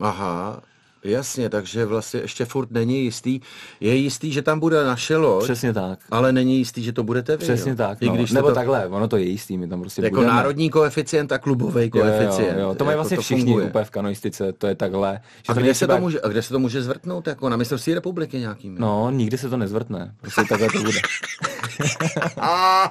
Aha, 0.00 0.62
Jasně, 1.04 1.48
takže 1.48 1.84
vlastně 1.84 2.20
ještě 2.20 2.44
furt 2.44 2.70
není 2.70 3.04
jistý. 3.04 3.40
Je 3.80 3.94
jistý, 3.94 4.32
že 4.32 4.42
tam 4.42 4.60
bude 4.60 4.84
naše 4.84 5.16
loď. 5.16 5.44
Přesně 5.44 5.72
tak. 5.72 5.98
Ale 6.10 6.32
není 6.32 6.58
jistý, 6.58 6.82
že 6.82 6.92
to 6.92 7.02
budete 7.02 7.36
vy. 7.36 7.44
Přesně 7.44 7.70
jo? 7.70 7.76
tak. 7.76 8.00
No. 8.00 8.14
I 8.14 8.18
když 8.18 8.32
Nebo 8.32 8.48
to... 8.48 8.54
takhle, 8.54 8.86
ono 8.86 9.08
to 9.08 9.16
je 9.16 9.24
jistý, 9.24 9.58
my 9.58 9.68
tam 9.68 9.80
prostě 9.80 10.02
Jako 10.02 10.16
budeme. 10.16 10.32
národní 10.34 10.70
koeficient 10.70 11.32
a 11.32 11.38
klubový 11.38 11.90
koeficient. 11.90 12.56
Jo, 12.56 12.62
jo, 12.62 12.68
jo. 12.68 12.74
To 12.74 12.84
mají 12.84 12.92
jako 12.92 12.98
vlastně 12.98 13.16
to 13.16 13.22
všichni 13.22 13.44
funguje. 13.44 13.66
úplně 13.66 13.84
v 13.84 13.90
kanoistice, 13.90 14.52
to 14.52 14.66
je 14.66 14.74
takhle. 14.74 15.20
Že 15.36 15.52
a, 15.52 15.54
to 15.54 15.60
kde 15.60 15.74
se 15.74 15.86
to 15.86 15.98
může, 15.98 16.20
a 16.20 16.28
kde 16.28 16.42
se 16.42 16.48
to 16.48 16.58
může 16.58 16.82
zvrtnout? 16.82 17.26
Jako 17.26 17.48
na 17.48 17.56
mistrovství 17.56 17.94
republiky 17.94 18.38
nějakým? 18.38 18.76
No, 18.78 19.10
nikdy 19.10 19.38
se 19.38 19.48
to 19.48 19.56
nezvrtne. 19.56 20.14
Prostě 20.20 20.42
takhle 20.48 20.68
to 20.72 20.78
bude. 20.78 20.98
a, 22.40 22.82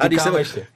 a, 0.00 0.06
když 0.06 0.22
se, 0.22 0.30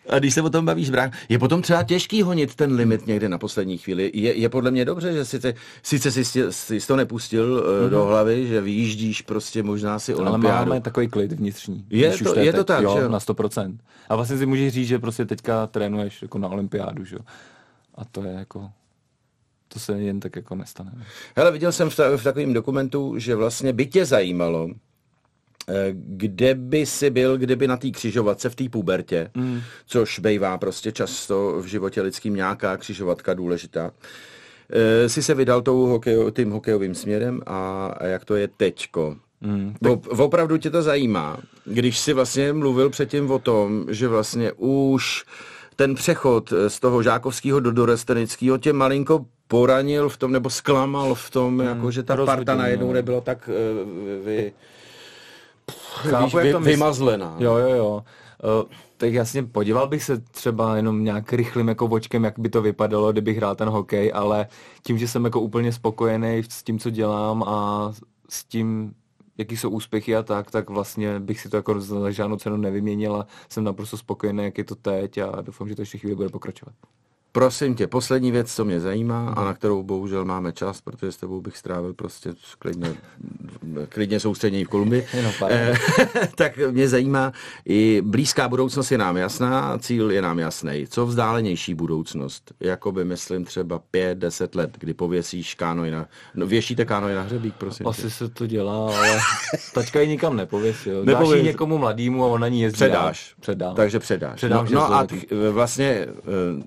a 0.08 0.18
když 0.18 0.34
se 0.34 0.42
o 0.42 0.50
tom 0.50 0.64
bavíš, 0.64 0.90
brák, 0.90 1.12
je 1.28 1.38
potom 1.38 1.62
třeba 1.62 1.82
těžký 1.82 2.22
honit 2.22 2.54
ten 2.54 2.72
limit 2.72 3.06
někde 3.06 3.28
na 3.28 3.38
poslední 3.38 3.78
chvíli. 3.78 4.10
Je, 4.14 4.38
je 4.38 4.48
podle 4.48 4.70
mě 4.70 4.84
dobře, 4.84 5.12
že 5.12 5.24
sice, 5.24 5.54
sice 5.82 6.12
si, 6.12 6.52
si 6.52 6.86
to 6.86 6.96
nepustil 6.96 7.62
mm-hmm. 7.62 7.90
do 7.90 8.04
hlavy, 8.04 8.46
že 8.46 8.60
vyjíždíš 8.60 9.22
prostě 9.22 9.62
možná 9.62 9.98
si 9.98 10.14
olympiádu. 10.14 10.56
Ale 10.56 10.66
máme 10.66 10.80
takový 10.80 11.08
klid 11.08 11.32
vnitřní. 11.32 11.86
Je, 11.90 12.18
to, 12.18 12.38
je, 12.38 12.44
je 12.44 12.52
to 12.52 12.64
tak, 12.64 12.82
jo, 12.82 12.98
že? 13.00 13.08
na 13.08 13.18
100%. 13.18 13.76
A 14.08 14.16
vlastně 14.16 14.38
si 14.38 14.46
můžeš 14.46 14.72
říct, 14.72 14.88
že 14.88 14.98
prostě 14.98 15.24
teďka 15.24 15.66
trénuješ 15.66 16.22
jako 16.22 16.38
na 16.38 16.48
olympiádu, 16.48 17.04
že? 17.04 17.16
A 17.94 18.04
to 18.04 18.22
je 18.22 18.32
jako 18.32 18.70
to 19.72 19.78
se 19.78 20.00
jen 20.00 20.20
tak 20.20 20.36
jako 20.36 20.54
nestane. 20.54 20.92
Hele, 21.36 21.50
viděl 21.50 21.72
jsem 21.72 21.90
v, 21.90 21.96
ta, 21.96 22.16
v 22.16 22.22
takovém 22.22 22.52
dokumentu, 22.52 23.18
že 23.18 23.34
vlastně 23.34 23.72
by 23.72 23.86
tě 23.86 24.04
zajímalo, 24.04 24.68
kde 25.92 26.54
by 26.54 26.86
si 26.86 27.10
byl, 27.10 27.38
kdyby 27.38 27.68
na 27.68 27.76
té 27.76 27.90
křižovatce 27.90 28.50
v 28.50 28.54
té 28.54 28.68
pubertě, 28.68 29.30
mm. 29.34 29.60
což 29.86 30.18
bývá 30.18 30.58
prostě 30.58 30.92
často 30.92 31.58
v 31.62 31.66
životě 31.66 32.02
lidským 32.02 32.34
nějaká 32.34 32.76
křižovatka 32.76 33.34
důležitá, 33.34 33.90
Eh, 34.72 35.08
si 35.08 35.22
se 35.22 35.34
vydal 35.34 35.62
tou 35.62 35.86
hokej, 35.86 36.16
tím 36.36 36.50
hokejovým 36.50 36.94
směrem 36.94 37.40
a, 37.46 37.86
a 37.86 38.06
jak 38.06 38.24
to 38.24 38.34
je 38.36 38.48
teďko? 38.48 39.16
Hmm, 39.42 39.74
tak... 39.82 40.18
Opravdu 40.18 40.56
tě 40.56 40.70
to 40.70 40.82
zajímá, 40.82 41.36
když 41.64 41.98
si 41.98 42.12
vlastně 42.12 42.52
mluvil 42.52 42.90
předtím 42.90 43.30
o 43.30 43.38
tom, 43.38 43.84
že 43.88 44.08
vlastně 44.08 44.52
už 44.52 45.24
ten 45.76 45.94
přechod 45.94 46.52
z 46.68 46.80
toho 46.80 47.02
žákovského 47.02 47.60
do 47.60 47.70
dorestenického 47.70 48.58
tě 48.58 48.72
malinko 48.72 49.26
poranil 49.48 50.08
v 50.08 50.16
tom, 50.16 50.32
nebo 50.32 50.50
zklamal 50.50 51.14
v 51.14 51.30
tom, 51.30 51.58
hmm, 51.58 51.68
jako, 51.68 51.90
že 51.90 52.02
ta 52.02 52.14
rozhodně, 52.14 52.36
parta 52.36 52.54
najednou 52.54 52.86
no. 52.86 52.92
nebyla 52.92 53.20
tak 53.20 53.48
uh, 53.48 54.26
vy, 54.26 54.52
Chápu, 55.92 56.36
vy, 56.36 56.52
vy, 56.52 56.58
vymazlená. 56.58 57.36
Jo, 57.38 57.56
jo, 57.56 57.68
jo. 57.68 58.04
Uh, 58.62 58.70
tak 58.96 59.12
jasně 59.12 59.42
podíval 59.42 59.88
bych 59.88 60.04
se 60.04 60.18
třeba 60.18 60.76
jenom 60.76 61.04
nějak 61.04 61.32
rychlým 61.32 61.68
jako 61.68 61.88
vočkem, 61.88 62.24
jak 62.24 62.38
by 62.38 62.48
to 62.48 62.62
vypadalo, 62.62 63.12
kdybych 63.12 63.36
hrál 63.36 63.54
ten 63.54 63.68
hokej, 63.68 64.12
ale 64.14 64.46
tím, 64.82 64.98
že 64.98 65.08
jsem 65.08 65.24
jako 65.24 65.40
úplně 65.40 65.72
spokojený 65.72 66.42
s 66.48 66.62
tím, 66.62 66.78
co 66.78 66.90
dělám 66.90 67.42
a 67.42 67.90
s 68.28 68.44
tím, 68.44 68.94
jaký 69.38 69.56
jsou 69.56 69.70
úspěchy 69.70 70.16
a 70.16 70.22
tak, 70.22 70.50
tak 70.50 70.70
vlastně 70.70 71.20
bych 71.20 71.40
si 71.40 71.48
to 71.48 71.56
jako 71.56 71.80
za 71.80 72.10
žádnou 72.10 72.36
cenu 72.36 72.56
nevyměnil 72.56 73.16
a 73.16 73.26
jsem 73.48 73.64
naprosto 73.64 73.96
spokojený, 73.96 74.44
jak 74.44 74.58
je 74.58 74.64
to 74.64 74.74
teď 74.74 75.18
a 75.18 75.40
doufám, 75.40 75.68
že 75.68 75.74
to 75.76 75.82
ještě 75.82 75.98
chvíli 75.98 76.16
bude 76.16 76.28
pokračovat. 76.28 76.74
Prosím 77.32 77.74
tě, 77.74 77.86
poslední 77.86 78.30
věc, 78.32 78.54
co 78.54 78.64
mě 78.64 78.80
zajímá 78.80 79.28
a 79.36 79.44
na 79.44 79.54
kterou 79.54 79.82
bohužel 79.82 80.24
máme 80.24 80.52
čas, 80.52 80.80
protože 80.80 81.12
s 81.12 81.16
tebou 81.16 81.40
bych 81.40 81.56
strávil 81.56 81.94
prostě 81.94 82.32
klidně, 82.58 82.94
klidně 83.88 84.20
soustředění 84.20 84.64
v 84.64 84.68
Kolumbii, 84.68 85.06
eh, 85.48 85.74
tak 86.34 86.58
mě 86.70 86.88
zajímá, 86.88 87.32
i 87.64 88.02
blízká 88.04 88.48
budoucnost 88.48 88.92
je 88.92 88.98
nám 88.98 89.16
jasná, 89.16 89.78
cíl 89.78 90.10
je 90.10 90.22
nám 90.22 90.38
jasný. 90.38 90.86
Co 90.88 91.06
vzdálenější 91.06 91.74
budoucnost? 91.74 92.52
Jakoby 92.60 93.04
myslím 93.04 93.44
třeba 93.44 93.78
pět, 93.90 94.18
deset 94.18 94.54
let, 94.54 94.76
kdy 94.78 94.94
pověsíš 94.94 95.54
kánoj 95.54 95.90
na... 95.90 96.06
No, 96.34 96.46
věšíte 96.46 96.84
kánoj 96.84 97.14
na 97.14 97.22
hřebík, 97.22 97.54
prosím 97.58 97.86
Asi 97.86 98.02
tě. 98.02 98.10
se 98.10 98.28
to 98.28 98.46
dělá, 98.46 98.74
ale 98.74 99.20
tačka 99.74 100.00
ji 100.00 100.08
nikam 100.08 100.36
nepověsil. 100.36 101.04
Dáš 101.04 101.28
ji 101.34 101.42
někomu 101.42 101.78
mladýmu 101.78 102.24
a 102.24 102.26
ona 102.26 102.48
ní 102.48 102.60
jezdí. 102.60 102.76
Předáš. 102.76 103.34
Předám. 103.40 103.74
Takže 103.74 103.98
předáš. 103.98 104.36
Předám, 104.36 104.64
no, 104.64 104.80
no 104.80 104.94
a 104.94 105.06
t- 105.06 105.50
vlastně, 105.50 105.84
eh, 105.86 106.08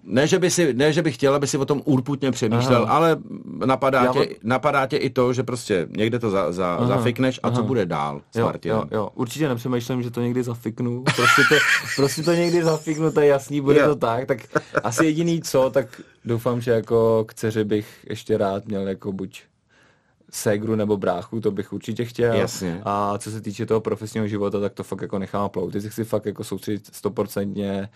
ne, 0.04 0.28
že 0.28 0.39
by 0.39 0.51
si, 0.55 0.73
ne, 0.73 0.93
že 0.93 1.01
bych 1.01 1.15
chtěl, 1.15 1.35
aby 1.35 1.47
si 1.47 1.57
o 1.57 1.65
tom 1.65 1.81
urputně 1.85 2.31
přemýšlel, 2.31 2.83
Aha. 2.83 2.93
ale 2.93 3.17
napadá 3.65 4.13
tě, 4.13 4.27
napadá 4.43 4.87
tě 4.87 4.97
i 4.97 5.09
to, 5.09 5.33
že 5.33 5.43
prostě 5.43 5.87
někde 5.97 6.19
to 6.19 6.29
za, 6.29 6.51
za, 6.51 6.87
zafikneš 6.87 7.39
a 7.43 7.47
Aha. 7.47 7.55
co 7.55 7.63
bude 7.63 7.85
dál 7.85 8.21
s 8.31 8.37
jo, 8.37 8.51
jo, 8.65 8.85
jo, 8.91 9.09
určitě 9.15 9.49
nepřemýšlím, 9.49 10.03
že 10.03 10.11
to 10.11 10.21
někdy 10.21 10.43
zafiknu, 10.43 11.03
prostě 11.03 11.41
to, 11.49 11.55
prostě 11.95 12.23
to 12.23 12.33
někdy 12.33 12.63
zafiknu, 12.63 13.11
to 13.11 13.21
je 13.21 13.27
jasný, 13.27 13.61
bude 13.61 13.79
jo. 13.79 13.87
to 13.87 13.95
tak, 13.95 14.25
tak 14.25 14.37
asi 14.83 15.05
jediný 15.05 15.41
co, 15.41 15.69
tak 15.69 16.01
doufám, 16.25 16.61
že 16.61 16.71
jako 16.71 17.25
k 17.27 17.33
dceři 17.33 17.63
bych 17.63 18.05
ještě 18.09 18.37
rád 18.37 18.65
měl 18.65 18.87
jako 18.87 19.11
buď 19.11 19.41
ségru 20.31 20.75
nebo 20.75 20.97
bráchu, 20.97 21.41
to 21.41 21.51
bych 21.51 21.73
určitě 21.73 22.05
chtěl. 22.05 22.33
Jasně. 22.33 22.81
A 22.85 23.17
co 23.17 23.31
se 23.31 23.41
týče 23.41 23.65
toho 23.65 23.81
profesního 23.81 24.27
života, 24.27 24.59
tak 24.59 24.73
to 24.73 24.83
fakt 24.83 25.01
jako 25.01 25.19
nechám 25.19 25.49
plout. 25.49 25.71
Teď 25.71 25.93
si 25.93 26.03
fakt 26.03 26.25
jako 26.25 26.43
soustředit 26.43 26.95
stoprocentně 26.95 27.89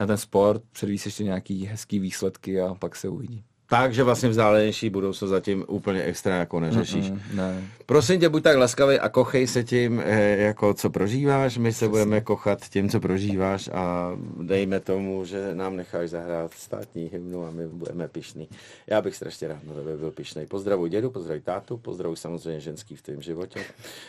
na 0.00 0.06
ten 0.06 0.16
sport, 0.16 0.62
předvíš 0.72 1.04
ještě 1.04 1.24
nějaký 1.24 1.66
hezký 1.66 1.98
výsledky 1.98 2.60
a 2.60 2.74
pak 2.74 2.96
se 2.96 3.08
uvidí. 3.08 3.44
Takže 3.68 4.02
vlastně 4.02 4.28
vzdálenější 4.28 4.90
budoucnost 4.90 5.30
zatím 5.30 5.64
úplně 5.68 6.02
extra 6.02 6.36
jako 6.36 6.60
neřešíš. 6.60 7.10
Mm, 7.10 7.16
mm, 7.30 7.36
ne. 7.36 7.62
Prosím 7.86 8.20
tě, 8.20 8.28
buď 8.28 8.42
tak 8.42 8.56
laskavý 8.56 8.98
a 8.98 9.08
kochej 9.08 9.46
se 9.46 9.64
tím, 9.64 10.02
eh, 10.04 10.36
jako 10.36 10.74
co 10.74 10.90
prožíváš. 10.90 11.58
My 11.58 11.72
se 11.72 11.76
Přesně. 11.76 11.88
budeme 11.88 12.20
kochat 12.20 12.68
tím, 12.68 12.88
co 12.88 13.00
prožíváš 13.00 13.70
a 13.72 14.12
dejme 14.40 14.80
tomu, 14.80 15.24
že 15.24 15.54
nám 15.54 15.76
necháš 15.76 16.10
zahrát 16.10 16.52
státní 16.54 17.10
hymnu 17.12 17.46
a 17.46 17.50
my 17.50 17.66
budeme 17.68 18.08
pišný. 18.08 18.48
Já 18.86 19.02
bych 19.02 19.16
strašně 19.16 19.48
rád 19.48 19.64
na 19.64 19.74
tebe 19.74 19.96
byl 19.96 20.10
pišný. 20.10 20.46
Pozdravuj 20.46 20.90
dědu, 20.90 21.10
pozdravuj 21.10 21.40
tátu, 21.40 21.76
pozdravuj 21.76 22.16
samozřejmě 22.16 22.60
ženský 22.60 22.96
v 22.96 23.02
tvém 23.02 23.22
životě. 23.22 23.60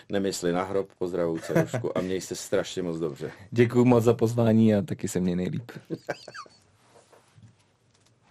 Nemysli 0.10 0.52
na 0.52 0.64
hrob, 0.64 0.88
pozdravuj 1.00 1.40
cerušku 1.40 1.98
a 1.98 2.02
měj 2.02 2.22
se 2.22 2.36
strašně 2.36 2.84
moc 2.84 3.00
dobře. 3.00 3.32
Děkuji 3.52 3.86
moc 3.86 4.04
za 4.04 4.14
pozvání 4.14 4.76
a 4.76 4.82
taky 4.82 5.08
se 5.08 5.20
mě 5.20 5.36
nejlíp. 5.36 5.72